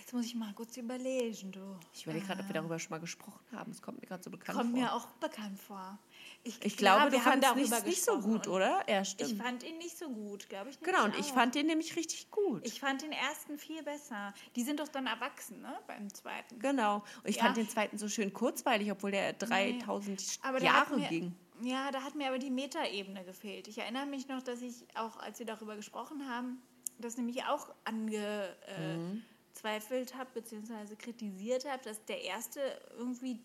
Jetzt 0.00 0.12
muss 0.12 0.26
ich 0.26 0.34
mal 0.34 0.52
kurz 0.54 0.76
überlegen, 0.76 1.52
du. 1.52 1.76
Ich 1.92 2.04
überlege 2.04 2.26
gerade, 2.26 2.40
ob 2.42 2.48
wir 2.48 2.54
darüber 2.54 2.78
schon 2.78 2.90
mal 2.90 3.00
gesprochen 3.00 3.40
haben. 3.52 3.70
Es 3.70 3.82
kommt 3.82 4.00
mir 4.00 4.06
gerade 4.06 4.22
so 4.22 4.30
bekannt 4.30 4.58
Kommt 4.58 4.70
vor. 4.72 4.80
mir 4.80 4.92
auch 4.94 5.06
bekannt 5.20 5.58
vor. 5.60 5.98
Ich 6.44 6.76
glaube, 6.76 7.10
wir 7.10 7.18
du 7.18 7.24
fandest 7.24 7.56
nicht, 7.56 7.86
nicht 7.86 8.04
so 8.04 8.20
gut, 8.20 8.46
oder? 8.48 8.82
Ja, 8.88 9.00
Ich 9.00 9.10
stimmt. 9.10 9.42
fand 9.42 9.62
ihn 9.62 9.78
nicht 9.78 9.96
so 9.98 10.08
gut, 10.10 10.48
glaube 10.48 10.70
ich. 10.70 10.80
Genau, 10.80 11.04
und 11.04 11.18
ich 11.18 11.26
fand 11.26 11.54
den 11.54 11.66
nämlich 11.66 11.96
richtig 11.96 12.30
gut. 12.30 12.66
Ich 12.66 12.80
fand 12.80 13.02
den 13.02 13.12
ersten 13.12 13.58
viel 13.58 13.82
besser. 13.82 14.34
Die 14.54 14.62
sind 14.62 14.80
doch 14.80 14.88
dann 14.88 15.06
erwachsen, 15.06 15.62
ne? 15.62 15.78
Beim 15.86 16.12
zweiten. 16.12 16.58
genau. 16.58 16.96
Und 17.22 17.30
ich 17.30 17.36
Ja. 17.36 17.44
fand 17.44 17.56
den 17.56 17.68
zweiten 17.68 17.98
so 17.98 18.08
schön 18.08 18.32
kurzweilig, 18.32 18.90
obwohl 18.92 19.10
der 19.12 19.32
3000 19.32 20.38
Aber 20.42 20.60
da 20.60 20.66
hat 20.66 20.88
Jahre 20.90 20.96
mir, 21.00 21.08
ging. 21.08 21.34
Ja, 21.62 21.90
da 21.90 22.02
hat 22.02 22.14
mir 22.14 22.28
aber 22.28 22.38
die 22.38 22.50
Metaebene 22.50 23.24
gefehlt. 23.24 23.68
Ich 23.68 23.78
erinnere 23.78 24.06
mich 24.06 24.28
noch, 24.28 24.42
dass 24.42 24.60
ich 24.60 24.84
auch, 24.96 25.16
als 25.18 25.38
wir 25.38 25.46
darüber 25.46 25.76
gesprochen 25.76 26.28
haben, 26.28 26.60
das 26.98 27.16
nämlich 27.16 27.44
auch 27.44 27.72
angezweifelt 27.84 30.14
habe, 30.16 30.30
beziehungsweise 30.34 30.96
kritisiert 30.96 31.64
habe, 31.68 31.82
dass 31.84 32.04
der 32.04 32.22
erste 32.22 32.60
irgendwie 32.98 33.40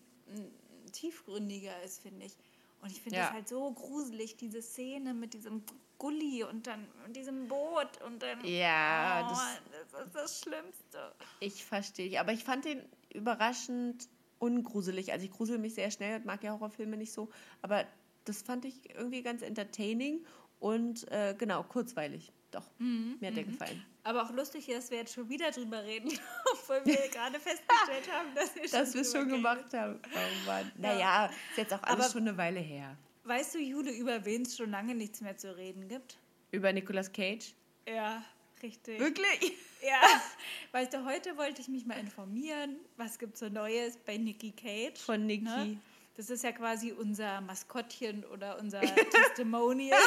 tiefgründiger 0.92 1.82
ist, 1.82 2.02
finde 2.02 2.26
ich. 2.26 2.36
Und 2.82 2.90
ich 2.92 3.00
finde 3.02 3.18
Ja. 3.18 3.24
das 3.26 3.32
halt 3.32 3.48
so 3.48 3.70
gruselig, 3.72 4.36
diese 4.36 4.62
Szene 4.62 5.12
mit 5.14 5.34
diesem 5.34 5.62
Gully 5.98 6.44
und 6.44 6.66
dann 6.66 6.86
und 7.04 7.14
diesem 7.14 7.46
Boot 7.48 8.00
und 8.06 8.22
dann. 8.22 8.42
Ja, 8.44 9.26
oh, 9.26 9.30
das- 9.30 9.92
das, 9.92 10.06
ist 10.06 10.14
das 10.14 10.40
Schlimmste. 10.40 11.14
Ich 11.40 11.64
verstehe 11.64 12.08
dich. 12.08 12.18
Aber 12.20 12.32
ich 12.32 12.42
fand 12.42 12.64
den 12.64 12.82
überraschend 13.12 14.08
ungruselig. 14.38 15.12
Also 15.12 15.26
ich 15.26 15.30
grusel 15.30 15.58
mich 15.58 15.74
sehr 15.74 15.90
schnell, 15.90 16.20
mag 16.20 16.42
ja 16.42 16.52
Horrorfilme 16.52 16.96
nicht 16.96 17.12
so. 17.12 17.28
Aber 17.62 17.84
das 18.24 18.40
fand 18.42 18.64
ich 18.64 18.94
irgendwie 18.94 19.22
ganz 19.22 19.42
entertaining 19.42 20.24
und 20.58 21.06
äh, 21.12 21.34
genau, 21.36 21.62
kurzweilig. 21.62 22.32
Doch, 22.50 22.64
Mhm, 22.78 23.16
mir 23.20 23.28
hat 23.28 23.36
der 23.36 23.44
gefallen. 23.44 23.84
Aber 24.02 24.24
auch 24.24 24.32
lustig, 24.32 24.66
dass 24.66 24.90
wir 24.90 24.98
jetzt 24.98 25.14
schon 25.14 25.28
wieder 25.28 25.50
drüber 25.50 25.84
reden, 25.84 26.08
obwohl 26.52 26.84
wir 26.84 26.96
gerade 27.12 27.38
festgestellt 27.38 28.10
haben, 28.12 28.34
dass 28.34 28.54
wir 28.56 28.62
schon, 28.68 28.70
Dass 28.80 28.94
wir 28.94 29.00
es 29.02 29.12
schon 29.12 29.28
gemacht 29.28 29.72
haben. 29.72 30.00
Oh 30.04 30.46
Mann. 30.46 30.72
Naja, 30.78 31.26
ist 31.26 31.58
jetzt 31.58 31.72
auch 31.74 31.82
alles 31.82 32.06
Aber- 32.06 32.12
schon 32.12 32.26
eine 32.28 32.36
Weile 32.36 32.60
her. 32.60 32.96
Weißt 33.24 33.54
du, 33.54 33.58
Jule, 33.58 33.92
über 33.92 34.24
wen 34.24 34.42
es 34.42 34.56
schon 34.56 34.70
lange 34.70 34.94
nichts 34.94 35.20
mehr 35.20 35.36
zu 35.36 35.54
reden 35.56 35.86
gibt? 35.88 36.18
Über 36.50 36.72
Nicolas 36.72 37.12
Cage. 37.12 37.52
Ja, 37.86 38.24
richtig. 38.62 38.98
Wirklich? 38.98 39.52
Ja, 39.82 40.00
weißt 40.72 40.94
du, 40.94 41.04
heute 41.04 41.36
wollte 41.36 41.60
ich 41.60 41.68
mich 41.68 41.84
mal 41.86 41.98
informieren, 41.98 42.76
was 42.96 43.18
gibt 43.18 43.36
so 43.36 43.48
Neues 43.48 43.96
bei 43.98 44.16
Nicky 44.16 44.50
Cage. 44.52 44.98
Von 44.98 45.26
Nicky. 45.26 45.44
Ne? 45.44 45.78
Das 46.20 46.28
ist 46.28 46.44
ja 46.44 46.52
quasi 46.52 46.92
unser 46.92 47.40
Maskottchen 47.40 48.26
oder 48.26 48.58
unser 48.58 48.80
Testimonial. 49.10 49.98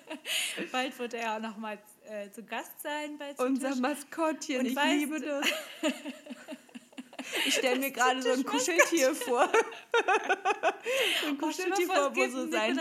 Bald 0.72 0.98
wird 0.98 1.12
er 1.12 1.20
ja 1.20 1.36
auch 1.36 1.42
noch 1.42 1.58
mal 1.58 1.78
äh, 2.08 2.30
zu 2.30 2.42
Gast 2.42 2.80
sein 2.82 3.18
bei 3.18 3.34
Zu 3.34 3.42
Unser. 3.44 3.76
Maskottchen, 3.76 4.60
Und 4.60 4.64
ich 4.66 4.74
weißt 4.76 4.94
liebe 4.94 5.20
das. 5.20 5.46
Ich 7.46 7.54
stelle 7.54 7.78
mir 7.78 7.90
gerade 7.90 8.20
so 8.22 8.30
ein 8.32 8.44
Kuscheltier 8.44 9.14
vor. 9.14 9.46
so 11.20 11.26
ein 11.28 11.34
Oh, 11.34 11.46
Kuscheltier 11.46 11.86
vor, 11.86 12.16
wo 12.16 12.28
so 12.30 12.38
ein 12.44 12.50
sein. 12.50 12.80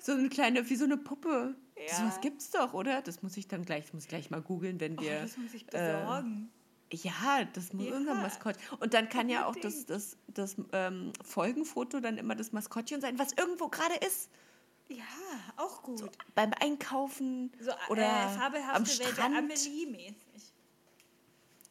So 0.00 0.12
eine 0.12 0.28
kleine, 0.28 0.70
wie 0.70 0.76
so 0.76 0.84
eine 0.84 0.96
Puppe. 0.96 1.54
Ja. 1.76 1.94
So 1.94 2.04
was 2.04 2.20
gibt's 2.20 2.50
doch, 2.52 2.72
oder? 2.72 3.02
Das 3.02 3.20
muss 3.22 3.36
ich 3.36 3.48
dann 3.48 3.64
gleich, 3.64 3.86
ich 3.86 3.92
muss 3.94 4.06
gleich 4.06 4.30
mal 4.30 4.40
googeln, 4.40 4.78
wenn 4.80 4.96
Oh, 4.98 5.02
wir. 5.02 5.22
das 5.22 5.36
muss 5.36 5.52
ich 5.54 5.66
besorgen. 5.66 6.50
Ja, 6.92 7.44
das 7.52 7.72
muss 7.72 7.86
Ja. 7.86 7.96
unser 7.96 8.14
Maskottchen. 8.14 8.62
Und 8.80 8.94
dann 8.94 9.08
kann 9.08 9.28
ja 9.28 9.46
auch 9.46 9.56
das, 9.56 9.86
das, 9.86 10.16
das 10.28 10.56
ähm, 10.72 11.12
Folgenfoto 11.24 12.00
dann 12.00 12.18
immer 12.18 12.34
das 12.34 12.52
Maskottchen 12.52 13.00
sein, 13.00 13.18
was 13.18 13.32
irgendwo 13.32 13.68
gerade 13.68 13.94
ist. 14.06 14.28
ja, 14.88 15.04
auch 15.56 15.82
gut. 15.82 16.02
Beim 16.34 16.52
Einkaufen 16.60 17.50
So 17.60 17.72
oder 17.88 18.02
äh, 18.02 18.28
fabelhafte 18.38 18.74
am 18.76 18.86
Strand. 18.86 19.36
Amelie-mäßig. 19.36 20.52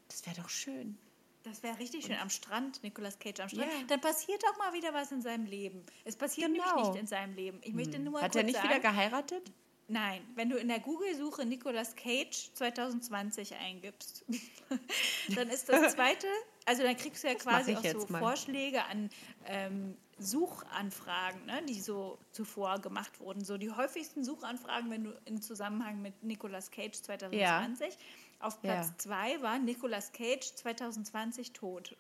Das 0.08 0.26
wäre 0.26 0.36
doch 0.42 0.50
schön. 0.50 0.98
Das 1.44 1.64
wäre 1.64 1.80
richtig 1.80 2.06
schön. 2.06 2.18
Am 2.18 2.30
Strand, 2.30 2.84
Nicolas 2.84 3.18
Cage 3.18 3.40
am 3.40 3.50
Strand. 3.50 3.72
Ja. 3.72 3.84
Dann 3.88 4.02
passiert 4.02 4.44
auch 4.52 4.58
mal 4.60 4.74
wieder 4.74 4.94
was 4.94 5.12
in 5.12 5.22
seinem 5.22 5.46
Leben. 5.46 5.84
Es 6.06 6.16
passiert 6.16 6.52
nämlich 6.52 6.70
Genau. 6.72 6.90
nicht 6.92 7.00
in 7.00 7.08
seinem 7.08 7.34
Leben. 7.36 7.60
Ich 7.64 7.74
möchte 7.74 7.98
nur 7.98 8.14
mal 8.14 8.22
Hat 8.22 8.36
er 8.36 8.44
nicht 8.44 8.56
sagen, 8.58 8.70
wieder 8.70 8.80
geheiratet? 8.80 9.52
Nein, 9.92 10.26
wenn 10.36 10.50
du 10.50 10.56
in 10.56 10.70
der 10.70 10.80
Google-Suche 10.80 11.46
Nicolas 11.46 11.98
Cage 11.98 12.54
2020 12.54 13.54
eingibst, 13.56 14.24
dann 15.36 15.50
ist 15.50 15.68
das 15.68 15.96
zweite, 15.96 16.28
also 16.66 16.82
dann 16.84 16.96
kriegst 16.96 17.26
du 17.26 17.28
ja 17.28 17.36
quasi 17.36 17.74
ich 17.74 17.78
auch 17.78 18.00
so 18.02 18.08
mal. 18.08 18.20
Vorschläge 18.20 18.86
an 18.86 19.10
ähm, 19.48 19.98
Suchanfragen, 20.18 21.46
ne, 21.46 21.62
die 21.68 21.82
so 21.82 22.18
zuvor 22.32 22.80
gemacht 22.80 23.20
wurden. 23.20 23.44
So 23.44 23.58
die 23.58 23.70
häufigsten 23.70 24.24
Suchanfragen, 24.24 24.90
wenn 24.92 25.04
du 25.04 25.12
im 25.26 25.42
Zusammenhang 25.42 26.02
mit 26.02 26.24
Nicolas 26.24 26.72
Cage 26.72 26.94
2020. 27.02 27.98
Auf 28.40 28.62
Platz 28.62 28.88
Ja. 28.88 28.98
zwei 28.98 29.42
war 29.42 29.60
Nicolas 29.60 30.14
Cage 30.14 30.56
2020 30.56 31.52
tot. 31.52 31.98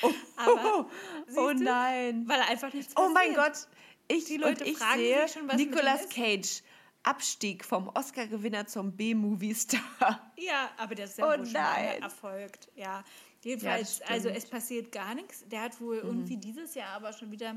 Oh, 0.00 0.10
Aber, 0.36 0.86
oh 1.36 1.52
du, 1.52 1.62
nein. 1.62 2.26
Weil 2.26 2.40
einfach 2.40 2.72
nichts 2.72 2.94
Oh 2.96 3.10
mein. 3.12 3.34
Gott, 3.34 3.68
ich, 4.08 4.24
Die 4.24 4.38
Leute 4.38 4.64
ich 4.64 4.78
fragen 4.78 4.98
sehe 5.00 5.28
schon, 5.28 5.48
was 5.48 5.56
Nicolas. 5.56 6.08
Cage. 6.08 6.62
Abstieg 7.02 7.64
vom 7.64 7.88
Oscar-Gewinner 7.88 8.66
zum 8.66 8.92
B-Movie-Star. 8.96 10.32
Ja, 10.36 10.70
aber 10.76 10.94
das 10.94 11.10
ist 11.10 11.18
ja 11.18 11.26
Oh 11.28 11.44
schon 11.44 11.54
erfolgt. 11.54 12.68
Ja, 12.76 13.04
jedenfalls, 13.42 13.96
stimmt. 13.96 14.10
also 14.10 14.28
es 14.28 14.46
passiert 14.46 14.92
gar 14.92 15.14
nichts. 15.14 15.44
Der 15.48 15.62
hat 15.62 15.80
wohl 15.80 15.96
Mhm. 16.02 16.08
irgendwie 16.08 16.36
dieses 16.36 16.74
Jahr 16.74 16.90
aber 16.96 17.12
schon 17.12 17.30
wieder 17.30 17.56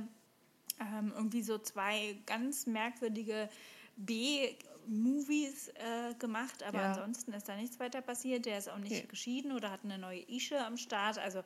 ähm, 0.79 1.13
irgendwie 1.15 1.43
so 1.43 1.57
zwei 1.59 2.17
ganz 2.25 2.65
merkwürdige 2.65 3.49
B-Movies 3.97 5.69
äh, 5.69 6.13
gemacht, 6.19 6.63
aber 6.63 6.79
Ja. 6.79 6.89
ansonsten 6.91 7.33
ist 7.33 7.47
da 7.47 7.55
nichts 7.55 7.79
weiter 7.79 8.01
passiert. 8.01 8.45
Der 8.45 8.57
ist 8.57 8.69
auch 8.69 8.77
nicht 8.77 8.93
Okay. 8.95 9.07
geschieden 9.07 9.51
oder 9.51 9.71
hat 9.71 9.81
eine 9.83 9.97
neue 9.97 10.21
Ische 10.29 10.63
am 10.65 10.77
Start. 10.77 11.17
Also, 11.19 11.43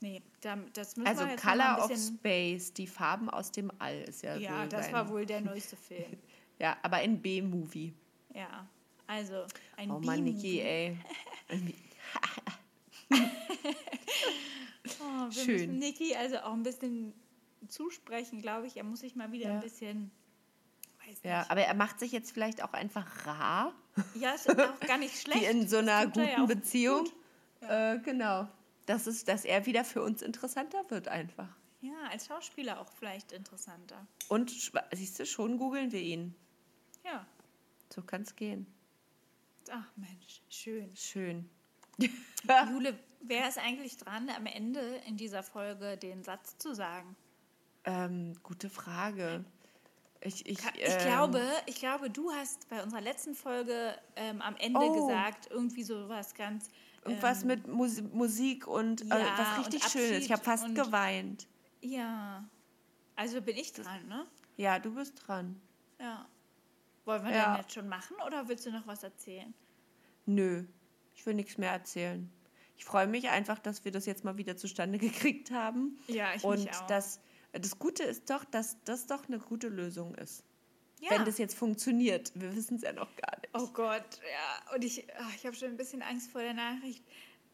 nee, 0.00 0.22
da, 0.40 0.56
das 0.72 0.96
müssen 0.96 1.08
Also 1.08 1.22
wir 1.24 1.30
jetzt 1.32 1.44
mal 1.44 1.52
Color 1.76 1.84
of. 1.84 1.96
Space, 1.96 2.72
die 2.72 2.86
Farben 2.86 3.30
aus 3.30 3.52
dem 3.52 3.70
All 3.78 4.02
ist 4.02 4.22
ja 4.22 4.36
Ja, 4.36 4.66
das 4.66 4.86
sein. 4.86 4.94
war 4.94 5.08
wohl 5.10 5.26
der 5.26 5.40
neueste 5.40 5.76
Film. 5.88 6.18
Ja, 6.58 6.76
aber 6.82 7.02
in 7.02 7.20
B-Movie. 7.20 7.92
Ja, 8.34 8.66
also 9.06 9.44
ein 9.76 9.90
Oh 9.90 9.98
Mann, 10.00 10.24
Niki, 10.24 10.58
B-Movie. 10.58 10.60
ey. 10.62 10.98
Oh, 15.00 15.26
wir 15.30 15.32
Schön. 15.32 15.52
müssen 15.52 15.78
Niki 15.78 16.14
also 16.16 16.38
auch 16.38 16.52
ein 16.52 16.62
bisschen 16.62 17.12
zusprechen, 17.68 18.40
glaube 18.40 18.66
ich. 18.66 18.76
Er 18.76 18.84
muss 18.84 19.00
sich 19.00 19.16
mal 19.16 19.32
wieder 19.32 19.48
Ja. 19.48 19.54
ein 19.54 19.60
bisschen. 19.60 20.10
Ja, 21.22 21.46
aber 21.48 21.60
er 21.62 21.74
macht 21.74 22.00
sich 22.00 22.10
jetzt 22.12 22.32
vielleicht 22.32 22.62
auch 22.62 22.72
einfach 22.72 23.26
rar, 23.26 23.72
Ja, 24.14 24.32
ist 24.32 24.48
auch 24.50 24.80
gar 24.80 24.98
nicht 24.98 25.16
schlecht. 25.20 25.40
wie 25.40 25.44
in 25.44 25.68
so 25.68 25.76
einer 25.78 25.92
er 25.92 26.00
ja 26.00 26.06
guten 26.06 26.42
auch 26.42 26.46
Beziehung. 26.48 27.04
gut. 27.04 27.68
Äh, 27.68 27.98
genau. 28.00 28.48
Das 28.86 29.06
ist, 29.06 29.28
dass 29.28 29.44
er 29.44 29.66
wieder 29.66 29.84
für 29.84 30.02
uns 30.02 30.22
interessanter 30.22 30.84
wird 30.90 31.06
einfach. 31.08 31.48
Ja, 31.80 31.92
als 32.10 32.26
Schauspieler 32.26 32.80
auch 32.80 32.90
vielleicht 32.92 33.30
interessanter. 33.32 34.06
Und 34.28 34.50
siehst 34.92 35.18
du, 35.20 35.26
schon 35.26 35.58
googeln 35.58 35.92
wir 35.92 36.00
ihn. 36.00 36.34
Ja. 37.06 37.24
So 37.94 38.02
kann 38.02 38.22
es 38.22 38.34
gehen. 38.34 38.66
Ach 39.70 39.86
Mensch, 39.96 40.42
schön. 40.48 40.94
Schön. 40.96 41.48
Jule, 42.70 42.98
wer 43.20 43.48
ist 43.48 43.58
eigentlich 43.58 43.96
dran, 43.96 44.28
am 44.30 44.46
Ende 44.46 44.80
in 45.06 45.16
dieser 45.16 45.42
Folge 45.42 45.96
den 45.96 46.22
Satz 46.24 46.58
zu 46.58 46.74
sagen? 46.74 47.16
Ähm, 47.84 48.34
gute 48.42 48.68
Frage. 48.68 49.44
Ich, 50.20 50.44
ich, 50.46 50.58
Ich 50.58 50.64
ähm, 50.80 50.98
glaube, 51.06 51.42
ich 51.66 51.76
glaube, 51.76 52.10
du 52.10 52.32
hast 52.32 52.68
bei 52.68 52.82
unserer 52.82 53.00
letzten 53.00 53.34
Folge 53.34 53.96
ähm, 54.16 54.42
am 54.42 54.56
Ende 54.56 54.80
Oh. 54.80 55.06
gesagt, 55.06 55.48
irgendwie 55.50 55.84
so 55.84 56.08
was 56.08 56.34
ganz. 56.34 56.68
Irgendwas 57.04 57.42
ähm, 57.42 57.48
mit 57.48 57.66
Mus 57.68 58.02
Musik 58.02 58.66
und 58.66 59.02
äh, 59.02 59.08
ja, 59.08 59.34
was 59.38 59.58
richtig 59.66 59.84
und 59.84 59.90
Schönes. 59.92 60.24
Ich 60.24 60.32
habe 60.32 60.42
fast 60.42 60.64
und- 60.64 60.74
geweint. 60.74 61.46
Ja. 61.80 62.48
Also 63.14 63.40
bin 63.40 63.56
ich 63.56 63.72
dran, 63.72 64.08
ne? 64.08 64.26
Ja, 64.56 64.78
du 64.80 64.92
bist 64.94 65.22
dran. 65.26 65.60
Ja. 66.00 66.26
Wollen 67.06 67.24
wir 67.24 67.30
Ja. 67.32 67.54
den 67.54 67.62
jetzt 67.62 67.72
schon 67.72 67.88
machen 67.88 68.16
oder 68.26 68.48
willst 68.48 68.66
du 68.66 68.70
noch 68.70 68.86
was 68.86 69.02
erzählen? 69.02 69.54
Nö, 70.26 70.64
ich 71.14 71.24
will 71.24 71.34
nichts 71.34 71.56
mehr 71.56 71.70
erzählen. 71.72 72.30
Ich 72.76 72.84
freue 72.84 73.06
mich 73.06 73.28
einfach, 73.30 73.58
dass 73.58 73.84
wir 73.86 73.92
das 73.92 74.04
jetzt 74.04 74.24
mal 74.24 74.36
wieder 74.36 74.56
zustande 74.58 74.98
gekriegt 74.98 75.50
haben. 75.50 75.98
Ja, 76.08 76.34
ich 76.34 76.44
Und 76.44 76.64
mich 76.64 76.72
auch. 76.74 76.86
das, 76.88 77.20
das 77.52 77.78
Gute 77.78 78.02
ist 78.02 78.28
doch, 78.28 78.44
dass 78.44 78.76
das 78.84 79.06
doch 79.06 79.26
eine 79.28 79.38
gute 79.38 79.68
Lösung 79.68 80.14
ist. 80.16 80.44
ja. 81.00 81.10
Wenn 81.10 81.24
das 81.24 81.38
jetzt 81.38 81.56
funktioniert. 81.56 82.32
Wir 82.34 82.54
wissen 82.54 82.76
es 82.76 82.82
ja 82.82 82.92
noch 82.92 83.14
gar 83.16 83.38
nicht. 83.40 83.50
oh 83.54 83.68
Gott, 83.72 84.20
ja. 84.30 84.74
Und 84.74 84.84
ich, 84.84 85.06
ach, 85.18 85.34
ich 85.36 85.46
habe 85.46 85.56
schon 85.56 85.68
ein 85.68 85.76
bisschen 85.78 86.02
Angst 86.02 86.30
vor 86.30 86.42
der 86.42 86.54
Nachricht, 86.54 87.02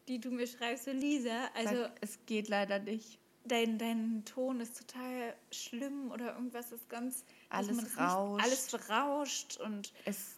die 0.09 0.19
du 0.19 0.31
mir 0.33 0.47
schreibst, 0.49 0.85
so 0.87 0.91
Lisa. 0.91 1.49
Also 1.55 1.77
Sag, 1.77 1.93
es 2.01 2.19
geht 2.27 2.49
leider 2.49 2.81
nicht. 2.81 3.21
dein, 3.45 3.79
dein 3.79 4.25
Ton 4.25 4.61
ist 4.61 4.77
total 4.89 5.35
schlimm 5.53 6.11
oder 6.11 6.35
irgendwas 6.35 6.73
ist 6.73 6.89
ganz. 6.89 7.25
Alles 7.53 7.77
das 7.79 7.99
rauscht. 7.99 8.45
Alles 8.45 8.89
rauscht 8.91 9.57
und 9.59 9.93
Es 10.05 10.37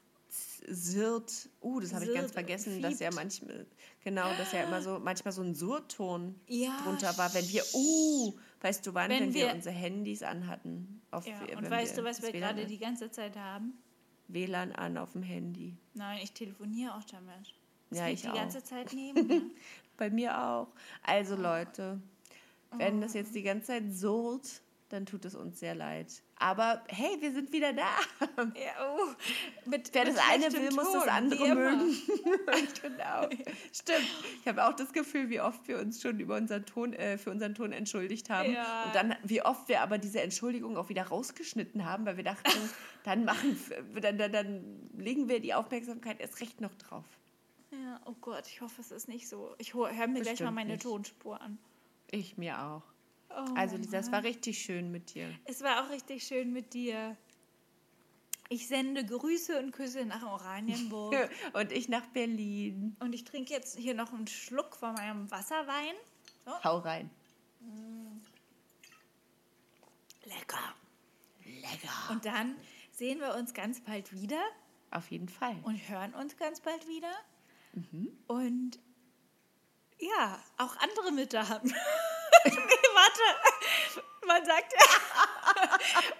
sirrt. 0.66 1.48
Uh, 1.60 1.80
das 1.80 1.92
habe 1.94 2.04
ich 2.06 2.14
ganz 2.14 2.32
vergessen, 2.32 2.80
dass 2.82 2.98
ja 2.98 3.08
fiebt. 3.10 3.14
manchmal, 3.22 3.66
genau, 4.02 4.28
dass 4.38 4.52
ja 4.52 4.64
immer 4.64 4.82
so, 4.82 4.98
manchmal 4.98 5.32
so 5.32 5.42
ein 5.42 5.54
Surrton 5.54 6.34
Ja, 6.48 6.80
drunter 6.82 7.16
war, 7.18 7.32
wenn 7.34 7.46
wir, 7.48 7.62
uh, 7.74 8.32
weißt 8.60 8.86
du 8.86 8.94
wann, 8.94 9.10
Wenn 9.10 9.20
wenn, 9.24 9.34
wir, 9.34 9.46
wir- 9.48 9.54
unsere 9.54 9.74
Handys 9.74 10.22
anhatten. 10.22 11.02
Auf, 11.10 11.26
ja. 11.26 11.38
Und 11.56 11.70
weißt 11.70 11.98
du, 11.98 12.04
was 12.04 12.22
wir 12.22 12.32
gerade 12.32 12.66
die 12.66 12.78
ganze 12.78 13.10
Zeit 13.10 13.36
haben? 13.36 13.74
WLAN 14.28 14.72
an 14.72 14.96
auf 14.96 15.12
dem 15.12 15.22
Handy. 15.22 15.76
Nein, 15.92 16.20
ich 16.22 16.32
telefoniere 16.32 16.94
auch 16.94 17.04
damit. 17.04 17.54
Das 17.90 17.98
Ja, 17.98 18.08
ich 18.08 18.22
die 18.22 18.28
auch. 18.28 18.34
ganze 18.34 18.64
Zeit 18.64 18.92
neben 18.94 19.26
mir. 19.26 19.42
Bei 19.98 20.10
mir 20.10 20.42
auch. 20.42 20.68
Also 21.02 21.36
Leute, 21.36 22.00
wenn 22.72 22.98
Oh. 22.98 23.00
das 23.02 23.12
jetzt 23.12 23.34
die 23.34 23.42
ganze 23.42 23.66
Zeit 23.68 23.92
surrt, 23.92 24.62
dann 24.94 25.06
tut 25.06 25.24
es 25.24 25.34
uns 25.34 25.58
sehr 25.58 25.74
leid. 25.74 26.22
Aber 26.36 26.82
hey, 26.88 27.16
wir 27.20 27.32
sind 27.32 27.52
wieder 27.52 27.72
da. 27.72 27.90
Ja, 28.36 28.96
oh, 28.96 29.68
mit, 29.68 29.92
Wer 29.92 30.04
mit 30.04 30.16
das 30.16 30.24
eine 30.30 30.52
will, 30.52 30.70
muss 30.70 30.92
das 30.92 31.08
andere 31.08 31.54
mögen. 31.54 31.90
genau. 32.82 33.28
Stimmt. 33.72 34.08
Ich 34.40 34.48
habe 34.48 34.64
auch 34.64 34.74
das 34.74 34.92
Gefühl, 34.92 35.28
wie 35.30 35.40
oft 35.40 35.66
wir 35.66 35.78
uns 35.78 36.00
schon 36.00 36.20
über 36.20 36.36
unseren 36.36 36.64
Ton, 36.64 36.92
äh, 36.92 37.18
für 37.18 37.30
unseren 37.30 37.54
Ton 37.54 37.72
entschuldigt 37.72 38.30
haben. 38.30 38.52
Ja. 38.52 38.84
Und 38.84 38.94
dann, 38.94 39.16
wie 39.24 39.42
oft 39.42 39.68
wir 39.68 39.82
aber 39.82 39.98
diese 39.98 40.20
Entschuldigung 40.20 40.76
auch 40.76 40.88
wieder 40.88 41.04
rausgeschnitten 41.08 41.84
haben, 41.84 42.06
weil 42.06 42.16
wir 42.16 42.24
dachten, 42.24 42.52
dann 43.04 43.24
machen, 43.24 43.58
dann, 44.00 44.16
dann, 44.16 44.32
dann 44.32 44.90
legen 44.96 45.28
wir 45.28 45.40
die 45.40 45.54
Aufmerksamkeit 45.54 46.20
erst 46.20 46.40
recht 46.40 46.60
noch 46.60 46.74
drauf. 46.76 47.04
Ja, 47.72 48.00
oh 48.04 48.14
Gott, 48.20 48.46
ich 48.46 48.60
hoffe, 48.60 48.80
es 48.80 48.92
ist 48.92 49.08
nicht 49.08 49.28
so. 49.28 49.56
Ich 49.58 49.74
höre 49.74 49.88
mir 49.88 49.96
gleich 49.96 50.06
mal 50.06 50.22
Bestimmt 50.22 50.54
meine 50.54 50.72
nicht. 50.74 50.82
Tonspur 50.82 51.40
an. 51.40 51.58
Ich 52.12 52.38
mir 52.38 52.62
auch. 52.62 52.93
Oh, 53.36 53.54
Also 53.56 53.76
Lisa, 53.76 53.98
es 53.98 54.12
war 54.12 54.22
richtig 54.22 54.58
schön 54.62 54.90
mit 54.90 55.14
dir. 55.14 55.28
Es 55.44 55.62
war 55.62 55.84
auch 55.84 55.90
richtig 55.90 56.24
schön 56.24 56.52
mit 56.52 56.72
dir. 56.74 57.16
Ich 58.50 58.68
sende 58.68 59.04
Grüße 59.04 59.58
und 59.58 59.72
Küsse 59.72 60.04
nach 60.04 60.22
Oranienburg. 60.22 61.30
Und 61.54 61.72
ich 61.72 61.88
nach 61.88 62.06
Berlin. 62.08 62.94
und 63.00 63.14
ich 63.14 63.24
trinke 63.24 63.52
jetzt 63.54 63.78
hier 63.78 63.94
noch 63.94 64.12
einen 64.12 64.26
Schluck 64.26 64.76
von 64.76 64.92
meinem 64.94 65.30
Wasserwein. 65.30 65.94
Hau 66.62 66.78
rein. 66.78 67.10
Lecker. 70.24 70.74
Lecker. 71.44 72.10
Und 72.10 72.24
dann 72.24 72.54
sehen 72.90 73.20
wir 73.20 73.34
uns 73.34 73.54
ganz 73.54 73.80
bald 73.80 74.12
wieder 74.12 74.40
Auf 74.90 75.10
jeden 75.10 75.28
Fall. 75.28 75.56
und 75.62 75.76
hören 75.88 76.14
uns 76.14 76.36
ganz 76.36 76.60
bald 76.60 76.86
wieder. 76.86 77.12
Mhm. 77.72 78.08
Und 78.26 78.78
ja, 80.08 80.38
auch 80.58 80.76
andere 80.78 81.12
Mütter 81.12 81.48
haben. 81.48 81.68
nee, 82.44 82.52
warte. 82.94 84.02
Man 84.26 84.44
sagt 84.44 84.72
ja, 84.72 84.86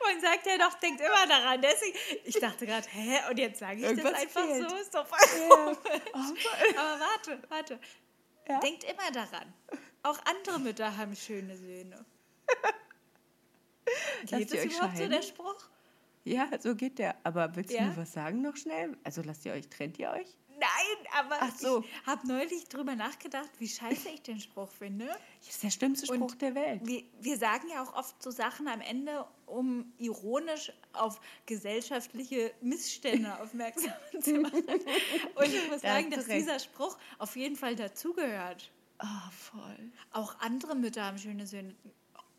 man 0.07 0.21
sagt 0.21 0.47
ja 0.47 0.59
doch, 0.59 0.75
denkt 0.75 1.01
immer 1.01 1.27
daran. 1.27 1.61
Deswegen, 1.63 1.97
ich 2.25 2.39
dachte 2.39 2.67
gerade, 2.67 2.87
hä? 2.91 3.21
Und 3.31 3.39
jetzt 3.39 3.59
sage 3.61 3.77
ich 3.77 3.83
Irgendwas 3.85 4.13
das 4.13 4.23
einfach 4.23 4.45
fehlt. 4.45 4.71
so. 4.71 4.77
Ist 4.77 4.95
doch 4.95 5.07
voll 5.07 5.19
Aber 5.53 5.77
Aber 6.77 7.01
warte, 7.01 7.43
warte. 7.49 7.81
Ja? 8.47 8.61
Denkt 8.61 8.85
immer 8.85 9.11
daran. 9.11 9.53
Auch 10.03 10.19
andere 10.27 10.59
Mütter 10.61 10.95
haben 10.97 11.17
schöne 11.17 11.57
Söhne. 11.57 12.05
Geht 14.27 14.53
ihr 14.53 14.65
das 14.65 14.65
überhaupt 14.77 14.97
so, 14.99 15.09
der 15.09 15.23
Spruch? 15.23 15.57
Ja, 16.25 16.49
so 16.59 16.75
geht 16.75 16.99
der. 16.99 17.17
Aber 17.23 17.55
willst 17.57 17.71
du 17.71 17.77
Ja? 17.77 17.83
mir 17.85 17.97
was 17.97 18.13
sagen 18.13 18.41
noch 18.43 18.57
schnell? 18.57 18.97
Also 19.05 19.23
lasst 19.23 19.45
ihr 19.45 19.53
euch, 19.53 19.69
trennt 19.69 19.99
ihr 19.99 20.11
euch? 20.11 20.29
Aber 21.17 21.37
Ach 21.41 21.57
so. 21.57 21.81
ich 21.85 22.07
habe 22.07 22.27
neulich 22.27 22.69
drüber 22.69 22.97
nachgedacht, 22.97 23.49
wie 23.61 23.69
scheiße 23.69 24.09
ich 24.09 24.23
den 24.23 24.41
Spruch 24.41 24.69
finde. 24.69 25.07
Das 25.41 25.55
ist 25.55 25.63
der 25.63 25.71
schlimmste 25.71 26.11
Und 26.13 26.19
Spruch 26.19 26.35
der 26.35 26.55
Welt. 26.57 26.81
Wir, 26.85 27.05
wir 27.21 27.39
sagen 27.39 27.69
ja 27.73 27.85
auch 27.85 27.95
oft 27.95 28.21
so 28.21 28.33
Sachen 28.33 28.67
am 28.67 28.81
Ende, 28.81 29.25
um 29.47 29.93
ironisch 29.99 30.73
auf 30.93 31.21
gesellschaftliche 31.47 32.53
Missstände 32.61 33.33
aufmerksam 33.41 33.93
zu 34.21 34.35
machen. 34.41 34.65
Und 35.37 35.47
ich 35.47 35.71
muss 35.71 35.83
sagen, 35.83 36.11
dass 36.11 36.27
recht. 36.27 36.41
dieser 36.43 36.59
Spruch 36.59 36.99
auf 37.19 37.37
jeden 37.37 37.55
Fall 37.57 37.77
dazugehört. 37.77 38.73
Ah, 38.99 39.31
voll. 39.31 39.93
Auch 40.13 40.39
andere 40.41 40.75
Mütter 40.75 41.05
haben 41.05 41.19
schöne 41.19 41.47
Söhne. 41.47 41.75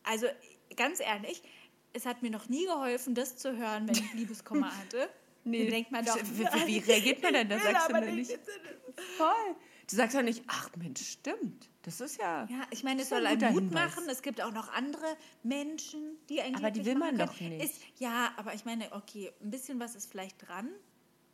Also 0.03 0.28
ganz 0.76 0.99
ehrlich, 0.99 1.41
es 1.93 2.05
hat 2.05 2.21
mir 2.21 2.32
noch 2.32 2.49
nie 2.49 2.65
geholfen, 2.65 3.15
das 3.15 3.38
zu 3.38 3.55
hören, 3.55 3.88
wenn 3.88 3.95
ich 3.95 4.13
Liebeskummer 4.13 4.78
hatte. 4.80 5.09
Nee. 5.46 5.64
Dann 5.64 5.72
denkt 5.72 5.91
man 5.91 6.04
doch, 6.04 6.18
Wie, 6.18 6.43
wie, 6.68 6.80
reagiert 6.80 7.22
man 7.24 7.34
denn? 7.34 7.50
Da 7.50 7.60
sagst 7.60 7.89
du 7.89 7.93
dann 7.93 8.16
nicht. 8.16 8.32
Voll. 9.18 9.56
Du 9.89 9.96
sagst 9.96 10.16
doch 10.16 10.24
nicht, 10.24 10.43
ach 10.48 10.70
Mensch, 10.78 11.02
stimmt. 11.02 11.70
Das 11.84 12.02
ist 12.02 12.20
ja. 12.20 12.48
Ja, 12.50 12.64
ich 12.72 12.84
meine, 12.84 13.04
es 13.04 13.10
soll 13.10 13.26
ein 13.28 13.41
einen 13.41 13.54
Mut 13.54 13.72
machen. 13.72 14.10
Es 14.10 14.24
gibt 14.24 14.41
auch 14.41 14.52
noch 14.52 14.74
andere 14.74 15.06
Menschen, 15.43 16.18
die 16.30 16.41
einen 16.41 16.56
Aber 16.56 16.72
die 16.72 16.84
will 16.84 16.96
man 16.96 17.18
doch 17.18 17.39
nicht. 17.39 17.64
Ist, 17.64 17.82
ja, 18.00 18.34
aber 18.38 18.56
ich 18.56 18.66
meine, 18.66 18.91
okay, 18.93 19.32
ein 19.41 19.52
bisschen 19.52 19.80
was 19.80 19.93
ist 19.96 20.10
vielleicht 20.10 20.48
dran. 20.48 20.70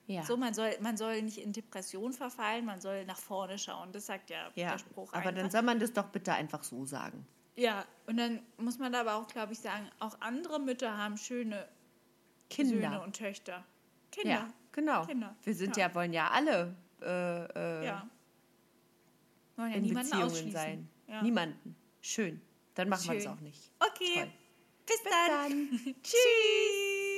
ja. 0.08 0.26
So, 0.26 0.36
man 0.36 0.54
soll, 0.54 0.72
man 0.82 0.98
soll 0.98 1.22
nicht 1.22 1.38
in 1.38 1.54
Depression 1.54 2.12
verfallen, 2.12 2.66
man 2.66 2.82
soll 2.82 3.06
nach 3.06 3.20
vorne 3.20 3.58
schauen. 3.58 3.94
Das 3.94 4.08
sagt 4.08 4.30
ja, 4.30 4.52
ja. 4.56 4.72
der 4.72 4.80
Spruch 4.80 5.14
Aber 5.14 5.32
dann 5.32 5.38
einfach. 5.38 5.52
soll 5.52 5.62
man 5.62 5.80
das 5.80 5.94
doch 5.94 6.08
bitte 6.08 6.34
einfach 6.34 6.64
so 6.64 6.86
sagen. 6.86 7.26
Ja, 7.56 7.86
und 8.08 8.18
dann 8.18 8.42
muss 8.58 8.78
man 8.78 8.94
aber 8.94 9.16
auch, 9.16 9.28
glaube 9.28 9.54
ich, 9.54 9.60
sagen, 9.60 9.90
auch 10.00 10.20
andere 10.20 10.60
Mütter 10.60 10.98
haben 10.98 11.18
schöne 11.18 11.66
Kinder. 12.50 12.90
Söhne 12.90 13.02
und 13.04 13.16
Töchter. 13.16 13.64
Kinder. 14.12 14.30
Ja, 14.32 14.54
genau. 14.72 15.06
Kinder. 15.06 15.36
Wir 15.44 15.54
sind 15.56 15.78
Ja. 15.78 15.88
ja, 15.88 15.96
wollen 15.96 16.14
ja 16.14 16.28
alle 16.30 16.76
äh, 17.02 17.46
äh, 17.82 17.86
Ja. 17.86 18.10
Wollen 19.56 19.72
ja 19.72 19.78
in 19.78 19.84
niemanden 19.84 20.12
Beziehungen 20.12 20.52
sein. 20.52 20.90
Ja. 21.08 21.22
Niemanden. 21.22 21.76
Schön. 22.02 22.42
Dann 22.76 22.90
machen 22.90 23.12
wir 23.12 23.22
Schön. 23.22 23.30
auch 23.32 23.40
nicht. 23.42 23.72
Okay. 23.80 24.32
Bis, 24.86 25.02
Bis 25.04 25.12
dann. 25.12 25.70
dann. 25.70 25.96
Tschüss. 26.04 27.11